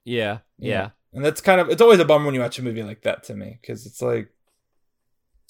Yeah. 0.05 0.39
Yeah. 0.59 0.91
And 1.15 1.25
that's 1.25 1.41
kind 1.41 1.61
of 1.61 1.71
it's 1.71 1.83
always 1.83 1.99
a 1.99 2.05
bummer 2.05 2.27
when 2.27 2.35
you 2.35 2.41
watch 2.41 2.59
a 2.59 2.63
movie 2.63 2.83
like 2.83 3.03
that 3.03 3.25
to 3.25 3.35
me 3.35 3.59
because 3.61 3.87
it's 3.87 4.03
like 4.03 4.29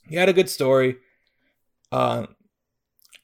you 0.09 0.19
had 0.19 0.29
a 0.29 0.33
good 0.33 0.51
story, 0.51 0.97
uh, 1.91 2.27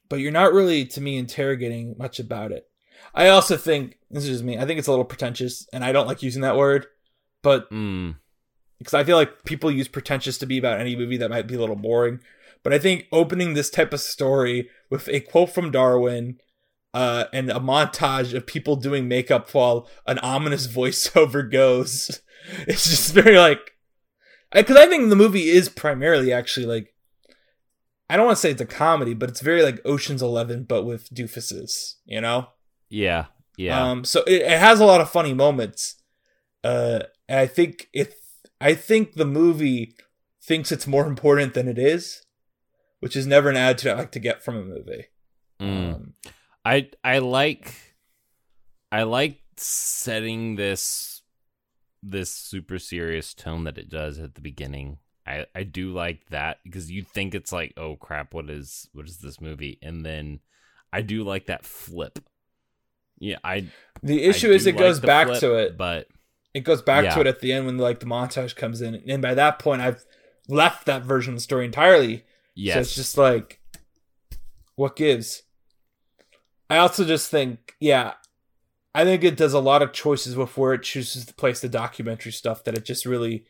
but 0.08 0.20
you're 0.20 0.32
not 0.32 0.52
really 0.52 0.84
to 0.86 1.00
me 1.00 1.16
interrogating 1.16 1.96
much 1.98 2.20
about 2.20 2.52
it. 2.52 2.68
I 3.14 3.28
also 3.28 3.56
think 3.56 3.98
this 4.10 4.24
is 4.24 4.30
just 4.30 4.44
me. 4.44 4.58
I 4.58 4.64
think 4.66 4.78
it's 4.78 4.88
a 4.88 4.92
little 4.92 5.04
pretentious, 5.04 5.68
and 5.72 5.84
I 5.84 5.92
don't 5.92 6.06
like 6.06 6.22
using 6.22 6.42
that 6.42 6.56
word, 6.56 6.86
but 7.42 7.70
Mm. 7.70 8.16
Because 8.78 8.94
I 8.94 9.04
feel 9.04 9.16
like 9.16 9.44
people 9.44 9.70
use 9.70 9.88
pretentious 9.88 10.38
to 10.38 10.46
be 10.46 10.58
about 10.58 10.80
any 10.80 10.96
movie 10.96 11.16
that 11.16 11.30
might 11.30 11.46
be 11.46 11.54
a 11.54 11.60
little 11.60 11.76
boring. 11.76 12.20
But 12.62 12.72
I 12.72 12.78
think 12.78 13.06
opening 13.12 13.54
this 13.54 13.70
type 13.70 13.92
of 13.92 14.00
story 14.00 14.68
with 14.90 15.08
a 15.08 15.20
quote 15.20 15.50
from 15.50 15.70
Darwin 15.70 16.38
uh, 16.94 17.24
and 17.32 17.50
a 17.50 17.60
montage 17.60 18.34
of 18.34 18.46
people 18.46 18.76
doing 18.76 19.08
makeup 19.08 19.52
while 19.52 19.88
an 20.06 20.18
ominous 20.20 20.66
voiceover 20.76 21.50
goes, 21.50 22.20
it's 22.66 22.88
just 22.88 23.12
very 23.12 23.38
like. 23.38 23.60
Because 24.52 24.76
I 24.76 24.86
think 24.86 25.10
the 25.10 25.16
movie 25.16 25.48
is 25.48 25.68
primarily 25.68 26.32
actually 26.32 26.66
like. 26.66 26.94
I 28.10 28.16
don't 28.16 28.24
want 28.24 28.38
to 28.38 28.40
say 28.40 28.50
it's 28.50 28.60
a 28.62 28.66
comedy, 28.66 29.12
but 29.12 29.28
it's 29.28 29.42
very 29.42 29.62
like 29.62 29.82
Ocean's 29.84 30.22
Eleven, 30.22 30.64
but 30.64 30.84
with 30.84 31.10
doofuses, 31.10 31.96
you 32.06 32.22
know? 32.22 32.48
Yeah. 32.88 33.26
Yeah. 33.58 33.90
Um, 33.90 34.04
so 34.04 34.22
it, 34.22 34.40
it 34.40 34.58
has 34.58 34.80
a 34.80 34.86
lot 34.86 35.02
of 35.02 35.10
funny 35.10 35.34
moments. 35.34 35.96
Uh, 36.64 37.00
and 37.28 37.38
I 37.38 37.46
think 37.46 37.88
if 37.92 38.14
I 38.60 38.74
think 38.74 39.14
the 39.14 39.24
movie 39.24 39.94
thinks 40.42 40.72
it's 40.72 40.86
more 40.86 41.06
important 41.06 41.54
than 41.54 41.68
it 41.68 41.78
is, 41.78 42.24
which 43.00 43.16
is 43.16 43.26
never 43.26 43.48
an 43.50 43.56
attitude 43.56 43.92
I 43.92 43.96
like 43.96 44.12
to 44.12 44.18
get 44.18 44.42
from 44.42 44.56
a 44.56 44.64
movie. 44.64 45.06
Mm. 45.60 45.94
Um, 45.94 46.14
I 46.64 46.90
I 47.02 47.18
like 47.18 47.74
I 48.90 49.02
like 49.04 49.40
setting 49.56 50.56
this 50.56 51.22
this 52.02 52.30
super 52.30 52.78
serious 52.78 53.34
tone 53.34 53.64
that 53.64 53.78
it 53.78 53.88
does 53.88 54.18
at 54.18 54.34
the 54.34 54.40
beginning. 54.40 54.98
I 55.26 55.46
I 55.54 55.62
do 55.62 55.92
like 55.92 56.26
that 56.30 56.58
because 56.64 56.90
you 56.90 57.02
think 57.02 57.34
it's 57.34 57.52
like, 57.52 57.74
oh 57.76 57.96
crap, 57.96 58.34
what 58.34 58.50
is 58.50 58.88
what 58.92 59.06
is 59.06 59.18
this 59.18 59.40
movie? 59.40 59.78
And 59.82 60.04
then 60.04 60.40
I 60.92 61.02
do 61.02 61.22
like 61.24 61.46
that 61.46 61.64
flip. 61.64 62.18
Yeah, 63.18 63.38
I 63.44 63.68
the 64.02 64.24
I 64.24 64.28
issue 64.28 64.50
is 64.50 64.66
it 64.66 64.72
goes 64.72 64.96
like 64.96 65.00
the 65.02 65.06
back 65.06 65.26
flip, 65.26 65.40
to 65.40 65.54
it. 65.54 65.76
but 65.76 66.06
It 66.54 66.60
goes 66.60 66.82
back 66.82 67.04
Yeah. 67.04 67.14
to 67.14 67.20
it 67.20 67.26
at 67.26 67.40
the 67.40 67.52
end 67.52 67.66
when 67.66 67.78
like 67.78 68.00
the 68.00 68.06
montage 68.06 68.56
comes 68.56 68.80
in, 68.80 68.94
and 68.94 69.22
by 69.22 69.34
that 69.34 69.58
point 69.58 69.82
I've 69.82 70.04
left 70.48 70.86
that 70.86 71.02
version 71.02 71.34
of 71.34 71.36
the 71.38 71.42
story 71.42 71.64
entirely. 71.66 72.24
yes, 72.54 72.74
So 72.74 72.80
it's 72.80 72.94
just 72.94 73.18
like, 73.18 73.60
what 74.76 74.96
gives? 74.96 75.42
I 76.70 76.78
also 76.78 77.04
just 77.04 77.30
think, 77.30 77.74
yeah, 77.80 78.14
I 78.94 79.04
think 79.04 79.24
it 79.24 79.36
does 79.36 79.52
a 79.52 79.60
lot 79.60 79.82
of 79.82 79.92
choices 79.92 80.36
with 80.36 80.56
where 80.56 80.74
it 80.74 80.82
chooses 80.82 81.26
to 81.26 81.34
place 81.34 81.60
the 81.60 81.68
documentary 81.68 82.32
stuff 82.32 82.64
that 82.64 82.76
it 82.76 82.84
just 82.84 83.06
really 83.06 83.46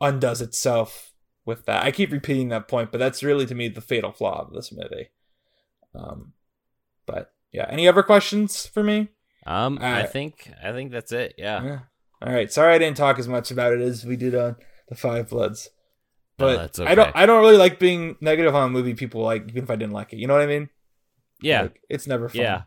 undoes 0.00 0.40
itself 0.40 1.12
with 1.44 1.64
that. 1.66 1.84
I 1.84 1.90
keep 1.90 2.12
repeating 2.12 2.48
that 2.50 2.68
point, 2.68 2.92
but 2.92 2.98
that's 2.98 3.22
really 3.22 3.46
to 3.46 3.54
me 3.54 3.68
the 3.68 3.80
fatal 3.80 4.12
flaw 4.12 4.42
of 4.42 4.52
this 4.52 4.72
movie. 4.72 5.08
Um, 5.94 6.32
but 7.06 7.32
yeah, 7.52 7.66
any 7.68 7.88
other 7.88 8.02
questions 8.02 8.66
for 8.66 8.82
me? 8.82 9.08
Um, 9.44 9.78
I 9.80 10.02
Uh, 10.02 10.06
think 10.06 10.50
I 10.62 10.72
think 10.72 10.92
that's 10.92 11.12
it. 11.12 11.34
Yeah. 11.36 11.64
Yeah. 11.64 11.78
All 12.24 12.32
right. 12.32 12.52
Sorry 12.52 12.74
I 12.74 12.78
didn't 12.78 12.96
talk 12.96 13.18
as 13.18 13.28
much 13.28 13.50
about 13.50 13.72
it 13.72 13.80
as 13.80 14.04
we 14.04 14.16
did 14.16 14.34
on 14.34 14.56
the 14.88 14.94
Five 14.94 15.30
Bloods. 15.30 15.68
No, 16.38 16.56
But 16.56 16.80
I 16.80 16.94
don't. 16.94 17.12
I 17.14 17.26
don't 17.26 17.40
really 17.40 17.56
like 17.56 17.78
being 17.78 18.16
negative 18.20 18.54
on 18.54 18.68
a 18.68 18.70
movie 18.70 18.94
people 18.94 19.22
like, 19.22 19.48
even 19.48 19.64
if 19.64 19.70
I 19.70 19.76
didn't 19.76 19.92
like 19.92 20.12
it. 20.12 20.18
You 20.18 20.26
know 20.26 20.34
what 20.34 20.42
I 20.42 20.46
mean? 20.46 20.68
Yeah. 21.40 21.62
Like, 21.62 21.80
it's 21.88 22.06
never 22.06 22.28
fun. 22.28 22.40
Yeah. 22.40 22.62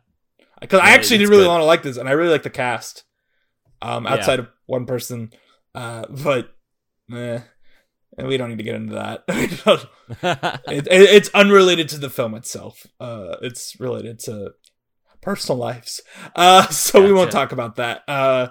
Because 0.62 0.80
I 0.82 0.92
actually 0.92 1.20
did 1.20 1.30
really 1.30 1.44
good. 1.44 1.50
want 1.50 1.62
to 1.62 1.66
like 1.66 1.84
this, 1.84 1.98
and 1.98 2.08
I 2.08 2.14
really 2.14 2.32
like 2.32 2.44
the 2.44 2.50
cast. 2.50 3.04
Um, 3.82 4.06
Yeah. 4.06 4.14
outside 4.14 4.40
of 4.40 4.48
one 4.68 4.86
person, 4.86 5.32
uh, 5.74 6.06
but 6.10 6.56
eh, 7.12 7.40
and 8.18 8.28
we 8.28 8.38
don't 8.38 8.50
need 8.50 8.58
to 8.58 8.64
get 8.64 8.76
into 8.76 8.96
that. 8.96 9.24
it, 10.68 10.88
it, 10.88 10.90
it's 10.90 11.30
unrelated 11.34 11.90
to 11.90 11.98
the 11.98 12.10
film 12.10 12.36
itself. 12.36 12.88
Uh, 13.00 13.36
it's 13.42 13.80
related 13.80 14.20
to 14.20 14.52
personal 15.22 15.58
lives. 15.60 16.02
Uh, 16.36 16.68
so 16.70 17.04
we 17.04 17.12
won't 17.12 17.32
talk 17.32 17.52
about 17.52 17.76
that. 17.76 18.04
Uh, 18.08 18.48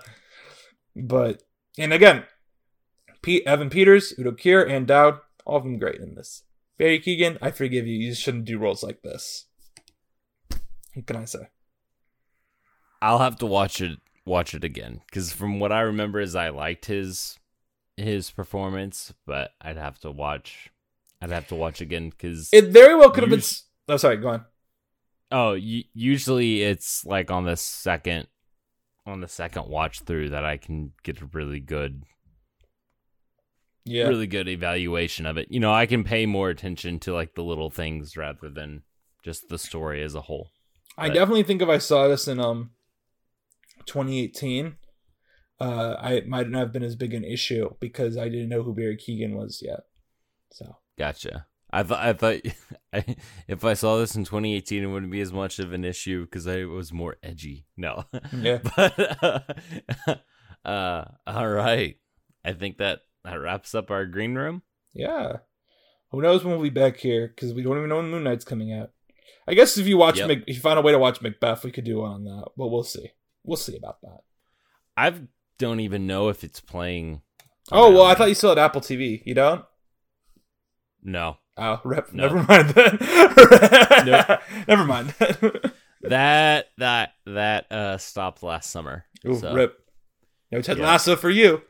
but 0.96 1.42
and 1.78 1.92
again, 1.92 2.24
Pete, 3.22 3.42
Evan 3.46 3.70
Peters, 3.70 4.12
Udo 4.18 4.32
Kier, 4.32 4.68
Ann 4.68 4.84
Dowd, 4.84 5.18
all 5.44 5.56
of 5.56 5.64
them 5.64 5.78
great 5.78 6.00
in 6.00 6.14
this. 6.14 6.42
Barry 6.78 7.00
Keoghan, 7.00 7.38
I 7.40 7.50
forgive 7.50 7.86
you. 7.86 7.94
You 7.96 8.14
shouldn't 8.14 8.44
do 8.46 8.58
roles 8.58 8.82
like 8.82 9.02
this. 9.02 9.46
What 10.94 11.06
can 11.06 11.16
I 11.16 11.24
say? 11.24 11.48
I'll 13.02 13.18
have 13.18 13.36
to 13.38 13.46
watch 13.46 13.80
it 13.80 13.98
watch 14.26 14.54
it 14.54 14.64
again 14.64 15.02
because 15.06 15.32
from 15.32 15.60
what 15.60 15.70
I 15.72 15.80
remember 15.80 16.20
is 16.20 16.34
I 16.34 16.48
liked 16.48 16.86
his 16.86 17.38
his 17.96 18.30
performance, 18.30 19.12
but 19.26 19.52
I'd 19.60 19.76
have 19.76 19.98
to 20.00 20.10
watch. 20.10 20.70
I'd 21.22 21.30
have 21.30 21.48
to 21.48 21.54
watch 21.54 21.80
again 21.80 22.10
because 22.10 22.50
It 22.52 22.66
very 22.66 22.94
well 22.94 23.10
could 23.10 23.22
have 23.22 23.30
been. 23.30 23.42
Oh, 23.88 23.96
sorry. 23.96 24.16
Go 24.16 24.28
on. 24.28 24.44
oh, 25.30 25.52
u- 25.52 25.84
usually 25.94 26.62
it's 26.62 27.04
like 27.04 27.30
on 27.30 27.44
the 27.44 27.56
second 27.56 28.26
on 29.06 29.20
the 29.20 29.28
second 29.28 29.68
watch 29.68 30.00
through 30.00 30.30
that 30.30 30.44
I 30.44 30.56
can 30.56 30.92
get 31.02 31.20
a 31.20 31.26
really 31.26 31.60
good 31.60 32.04
Yeah. 33.84 34.08
really 34.08 34.26
good 34.26 34.48
evaluation 34.48 35.26
of 35.26 35.36
it. 35.36 35.48
You 35.50 35.60
know, 35.60 35.72
I 35.72 35.84
can 35.86 36.04
pay 36.04 36.24
more 36.26 36.48
attention 36.50 36.98
to 37.00 37.12
like 37.12 37.34
the 37.34 37.44
little 37.44 37.70
things 37.70 38.16
rather 38.16 38.48
than 38.48 38.82
just 39.22 39.48
the 39.48 39.58
story 39.58 40.02
as 40.02 40.14
a 40.14 40.22
whole. 40.22 40.50
I 40.96 41.08
But- 41.08 41.14
definitely 41.14 41.42
think 41.42 41.60
if 41.60 41.68
I 41.68 41.78
saw 41.78 42.08
this 42.08 42.26
in 42.28 42.40
um 42.40 42.70
2018, 43.86 44.76
uh, 45.60 45.96
I 46.00 46.22
might 46.22 46.48
not 46.48 46.58
have 46.60 46.72
been 46.72 46.82
as 46.82 46.96
big 46.96 47.12
an 47.12 47.24
issue 47.24 47.74
because 47.80 48.16
I 48.16 48.28
didn't 48.28 48.48
know 48.48 48.62
who 48.62 48.74
Barry 48.74 48.96
Keoghan 48.96 49.34
was 49.34 49.60
yet. 49.62 49.80
So 50.52 50.76
Gotcha. 50.96 51.46
I 51.74 51.82
thought 51.82 51.98
I 52.00 52.12
thought 52.12 52.40
I, 52.92 53.16
if 53.48 53.64
I 53.64 53.74
saw 53.74 53.98
this 53.98 54.14
in 54.16 54.24
2018, 54.24 54.82
it 54.82 54.86
wouldn't 54.86 55.10
be 55.12 55.20
as 55.20 55.32
much 55.32 55.58
of 55.58 55.72
an 55.72 55.84
issue 55.84 56.24
because 56.24 56.46
I 56.46 56.64
was 56.64 56.92
more 56.92 57.16
edgy. 57.22 57.66
No, 57.76 58.04
Yeah. 58.32 58.58
but 58.76 59.18
uh, 59.22 60.14
uh, 60.68 61.04
all 61.26 61.48
right. 61.48 61.96
I 62.44 62.52
think 62.52 62.78
that 62.78 63.00
that 63.24 63.34
wraps 63.36 63.74
up 63.74 63.90
our 63.90 64.06
green 64.06 64.34
room. 64.34 64.62
yeah, 64.92 65.38
who 66.10 66.22
knows 66.22 66.44
when 66.44 66.54
we'll 66.54 66.62
be 66.62 66.70
back 66.70 66.98
here 66.98 67.28
because 67.34 67.52
we 67.52 67.62
don't 67.62 67.76
even 67.78 67.88
know 67.88 67.96
when 67.96 68.10
Moon 68.10 68.24
Knight's 68.24 68.44
coming 68.44 68.72
out. 68.72 68.90
I 69.48 69.54
guess 69.54 69.76
if 69.76 69.86
you 69.86 69.96
watch, 69.98 70.18
Yep. 70.18 70.28
Mac- 70.28 70.44
if 70.46 70.56
you 70.56 70.60
find 70.62 70.78
a 70.78 70.82
way 70.82 70.92
to 70.92 70.98
watch 70.98 71.20
Macbeth, 71.20 71.64
we 71.64 71.72
could 71.72 71.84
do 71.84 71.98
one 72.00 72.12
on 72.12 72.24
that. 72.24 72.50
But 72.56 72.68
we'll 72.68 72.82
see. 72.84 73.10
We'll 73.44 73.56
see 73.56 73.76
about 73.76 74.00
that. 74.02 74.20
I 74.96 75.12
don't 75.58 75.80
even 75.80 76.06
know 76.06 76.28
if 76.28 76.44
it's 76.44 76.60
playing. 76.60 77.22
Oh 77.72 77.90
well, 77.92 78.04
I 78.04 78.14
thought 78.14 78.28
you 78.28 78.34
still 78.34 78.50
had 78.50 78.58
Apple 78.58 78.80
TV. 78.80 79.22
You 79.24 79.34
don't? 79.34 79.64
no. 81.02 81.38
Oh, 81.56 81.80
rip. 81.84 82.12
No. 82.12 82.24
Never 82.24 82.42
mind 82.42 82.70
that. 82.70 84.42
Never 84.68 84.84
mind. 84.84 85.14
That 86.06 86.66
that 86.76 87.12
that 87.24 87.72
uh 87.72 87.96
stopped 87.96 88.42
last 88.42 88.70
summer. 88.70 89.06
Ooh, 89.26 89.36
So- 89.36 89.54
rip. 89.54 89.78
No 90.52 90.60
Ted 90.60 90.76
Yeah. 90.76 90.84
Lasso 90.84 91.16
for 91.16 91.30
you. 91.30 91.62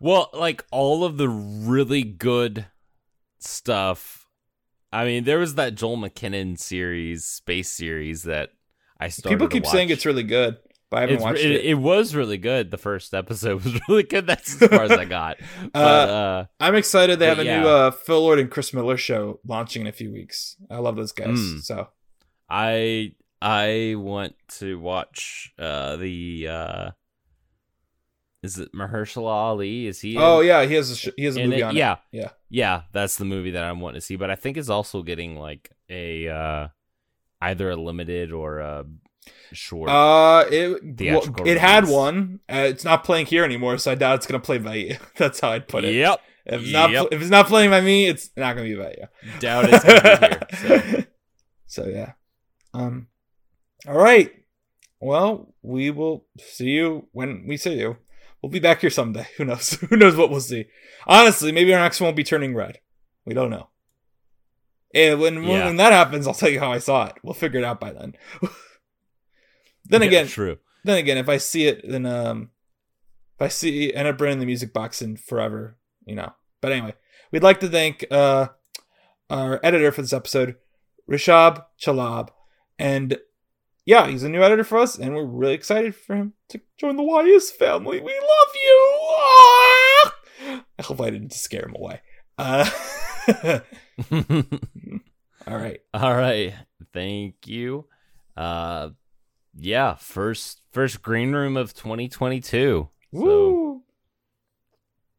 Well, 0.00 0.30
like 0.32 0.64
all 0.72 1.04
of 1.04 1.18
the 1.18 1.28
really 1.28 2.02
good 2.02 2.64
stuff. 3.40 4.26
I 4.90 5.04
mean, 5.04 5.24
there 5.24 5.38
was 5.38 5.56
that 5.56 5.74
Joel 5.74 5.98
Kinnaman 6.08 6.58
series, 6.58 7.26
space 7.26 7.70
series 7.70 8.22
that 8.22 8.52
I 8.98 9.08
started. 9.08 9.34
People 9.36 9.48
keep 9.48 9.66
saying 9.66 9.90
it's 9.90 10.06
really 10.06 10.22
good, 10.22 10.56
but 10.90 10.96
I 10.96 11.00
haven't 11.02 11.16
It's- 11.16 11.24
watched 11.24 11.44
it, 11.44 11.50
it. 11.52 11.64
it 11.66 11.74
was 11.74 12.14
really 12.14 12.38
good. 12.38 12.70
The 12.70 12.78
first 12.78 13.12
episode 13.14 13.62
was 13.64 13.80
really 13.88 14.02
good. 14.04 14.26
That's 14.26 14.60
as 14.62 14.68
far 14.68 14.82
as 14.82 14.90
I 14.92 15.04
got. 15.04 15.36
But 15.72 16.08
uh, 16.08 16.46
I'm 16.60 16.74
excited 16.74 17.18
they 17.18 17.26
have 17.26 17.38
a 17.38 17.44
yeah. 17.44 17.60
new 17.60 17.68
uh, 17.68 17.90
Phil 17.90 18.20
Lord 18.20 18.38
and 18.38 18.50
Chris 18.50 18.72
Miller 18.72 18.96
show 18.96 19.40
launching 19.46 19.82
in 19.82 19.88
a 19.88 19.92
few 19.92 20.10
weeks. 20.12 20.56
I 20.70 20.78
love 20.78 20.96
those 20.96 21.12
guys. 21.12 21.38
Mm. 21.38 21.60
So 21.62 21.88
I 22.48 23.12
I 23.40 23.94
want 23.96 24.34
to 24.58 24.78
watch 24.78 25.52
uh, 25.58 25.96
the. 25.96 26.48
Uh, 26.48 26.90
is 28.42 28.56
it 28.58 28.72
Mahershala 28.72 29.28
Ali? 29.30 29.86
Is 29.88 30.00
he? 30.00 30.14
in- 30.14 30.22
oh 30.22 30.40
yeah, 30.40 30.64
he 30.64 30.74
has 30.74 30.90
a 30.90 30.96
sh- 30.96 31.08
he 31.16 31.24
has 31.24 31.36
a 31.36 31.44
movie 31.44 31.56
it? 31.60 31.62
on 31.62 31.76
yeah, 31.76 31.92
it. 31.92 31.98
Yeah. 32.12 32.28
yeah. 32.48 32.82
That's 32.92 33.16
the 33.16 33.24
movie 33.24 33.50
that 33.50 33.64
I'm 33.64 33.80
wanting 33.80 34.00
to 34.00 34.06
see. 34.06 34.16
But 34.16 34.30
I 34.30 34.36
think 34.36 34.56
it's 34.56 34.68
also 34.68 35.02
getting 35.02 35.36
like 35.36 35.70
a 35.90 36.28
uh, 36.28 36.68
either 37.40 37.70
a 37.70 37.76
limited 37.76 38.32
or 38.32 38.60
a 38.60 38.84
short. 39.52 39.88
Uh, 39.90 40.44
it 40.50 40.82
well, 41.00 41.46
it 41.46 41.58
had 41.58 41.86
one. 41.88 42.40
Uh, 42.50 42.66
it's 42.68 42.84
not 42.84 43.04
playing 43.04 43.26
here 43.26 43.44
anymore, 43.44 43.78
so 43.78 43.92
I 43.92 43.94
doubt 43.94 44.16
it's 44.16 44.26
gonna 44.26 44.40
play 44.40 44.58
by 44.58 44.74
you. 44.76 44.96
That's 45.16 45.40
how 45.40 45.50
I'd 45.50 45.68
put 45.68 45.84
it. 45.84 45.94
Yep. 45.94 46.20
If 46.46 46.62
it's 46.62 46.72
not 46.72 46.90
Yep. 46.90 47.08
if 47.12 47.20
it's 47.20 47.30
not 47.30 47.46
playing 47.46 47.70
by 47.70 47.80
me, 47.80 48.06
it's 48.06 48.30
not 48.36 48.56
gonna 48.56 48.68
be 48.68 48.74
by 48.74 48.94
you. 48.98 49.06
Doubt 49.40 49.66
it's 49.68 49.84
gonna 49.84 50.18
be 50.20 50.26
here. 50.66 50.82
So. 50.96 51.04
So 51.70 51.86
yeah. 51.86 52.12
Um 52.72 53.08
all 53.86 53.98
right. 53.98 54.32
Well, 55.00 55.54
we 55.62 55.90
will 55.90 56.24
see 56.38 56.70
you 56.70 57.08
when 57.12 57.44
we 57.46 57.56
see 57.58 57.78
you. 57.78 57.98
We'll 58.42 58.50
be 58.50 58.58
back 58.60 58.80
here 58.80 58.88
someday. 58.90 59.26
Who 59.36 59.44
knows? 59.44 59.72
Who 59.74 59.96
knows 59.96 60.16
what 60.16 60.30
we'll 60.30 60.40
see? 60.40 60.64
Honestly, 61.06 61.52
maybe 61.52 61.74
our 61.74 61.80
next 61.80 62.00
one 62.00 62.08
will 62.08 62.14
be 62.16 62.24
turning 62.24 62.54
red. 62.54 62.78
We 63.26 63.34
don't 63.34 63.50
know. 63.50 63.68
And 64.94 65.20
when, 65.20 65.34
when 65.42 65.48
Yeah. 65.50 65.66
when 65.66 65.76
that 65.76 65.92
happens, 65.92 66.26
I'll 66.26 66.32
tell 66.34 66.48
you 66.48 66.60
how 66.60 66.72
I 66.72 66.78
saw 66.78 67.06
it. 67.08 67.16
We'll 67.22 67.34
figure 67.34 67.60
it 67.60 67.64
out 67.64 67.78
by 67.80 67.92
then. 67.92 68.14
Then 69.88 70.02
Yeah, 70.02 70.08
again, 70.08 70.26
true. 70.26 70.58
then 70.84 70.98
again, 70.98 71.18
if 71.18 71.28
I 71.28 71.36
see 71.38 71.66
it, 71.66 71.88
then 71.88 72.06
um, 72.06 72.50
if 73.36 73.42
I 73.42 73.48
see 73.48 73.92
end 73.92 74.08
up 74.08 74.18
bringing 74.18 74.38
the 74.40 74.46
music 74.46 74.72
box 74.72 75.02
in 75.02 75.16
forever, 75.16 75.76
you 76.06 76.14
know. 76.14 76.32
But 76.60 76.72
anyway, 76.72 76.94
we'd 77.32 77.42
like 77.42 77.60
to 77.60 77.68
thank 77.68 78.04
uh 78.10 78.48
our 79.30 79.60
editor 79.62 79.92
for 79.92 80.02
this 80.02 80.12
episode, 80.12 80.56
Rishab 81.10 81.64
Chalab, 81.80 82.28
and 82.78 83.18
yeah, 83.84 84.06
he's 84.08 84.22
a 84.22 84.28
new 84.28 84.42
editor 84.42 84.64
for 84.64 84.78
us, 84.78 84.98
and 84.98 85.14
we're 85.14 85.24
really 85.24 85.54
excited 85.54 85.94
for 85.94 86.14
him 86.16 86.34
to 86.50 86.60
join 86.76 86.96
the 86.96 87.02
YS 87.02 87.50
family. 87.52 88.00
We 88.00 88.12
love 88.12 88.54
you. 88.54 88.98
Ah! 89.08 90.14
I 90.78 90.82
hope 90.82 91.00
I 91.00 91.10
didn't 91.10 91.32
scare 91.32 91.64
him 91.66 91.74
away. 91.76 92.00
Uh, 92.36 92.68
all 95.46 95.56
right. 95.56 95.80
All 95.94 96.14
right. 96.14 96.54
Thank 96.92 97.46
you. 97.46 97.86
Uh 98.36 98.90
yeah, 99.54 99.94
first 99.94 100.62
first 100.72 101.02
green 101.02 101.32
room 101.32 101.56
of 101.56 101.74
2022. 101.74 102.88
So 103.12 103.18
Woo. 103.18 103.82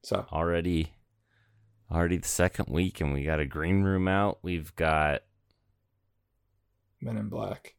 So 0.04 0.26
already 0.32 0.94
already 1.92 2.18
the 2.18 2.28
second 2.28 2.68
week 2.70 3.02
and 3.02 3.14
we 3.14 3.24
got 3.24 3.40
a 3.40 3.46
green 3.46 3.84
room 3.84 4.08
out. 4.08 4.40
We've 4.42 4.76
got 4.76 5.24
Men 7.02 7.18
in 7.18 7.30
Black. 7.30 7.76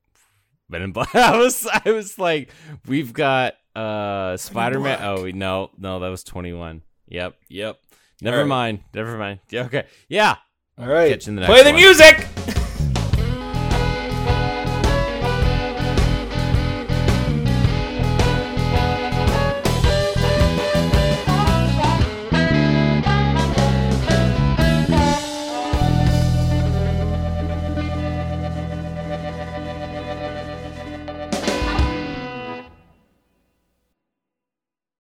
Men 0.69 0.83
in 0.83 0.93
Black. 0.93 1.15
I 1.15 1.37
was 1.37 1.67
I 1.67 1.91
was 1.91 2.19
like 2.19 2.51
we've 2.87 3.13
got 3.13 3.55
uh 3.77 4.37
Spider-Man. 4.37 4.99
Oh, 5.03 5.27
no. 5.27 5.71
No, 5.79 6.01
that 6.01 6.09
was 6.09 6.25
21. 6.25 6.83
Yep. 7.09 7.37
Yep. 7.49 7.79
Never 8.23 8.39
right. 8.39 8.47
mind. 8.47 8.81
Never 8.95 9.17
mind. 9.17 9.41
Yeah, 9.51 9.65
okay. 9.65 9.87
Yeah. 10.09 10.37
All 10.79 10.87
right. 10.87 11.11
Catch 11.11 11.27
you 11.27 11.31
in 11.31 11.37
the 11.37 11.41
next 11.43 11.53
Play 11.53 11.63
the 11.63 11.71
one. 11.71 11.81
music. 11.81 12.57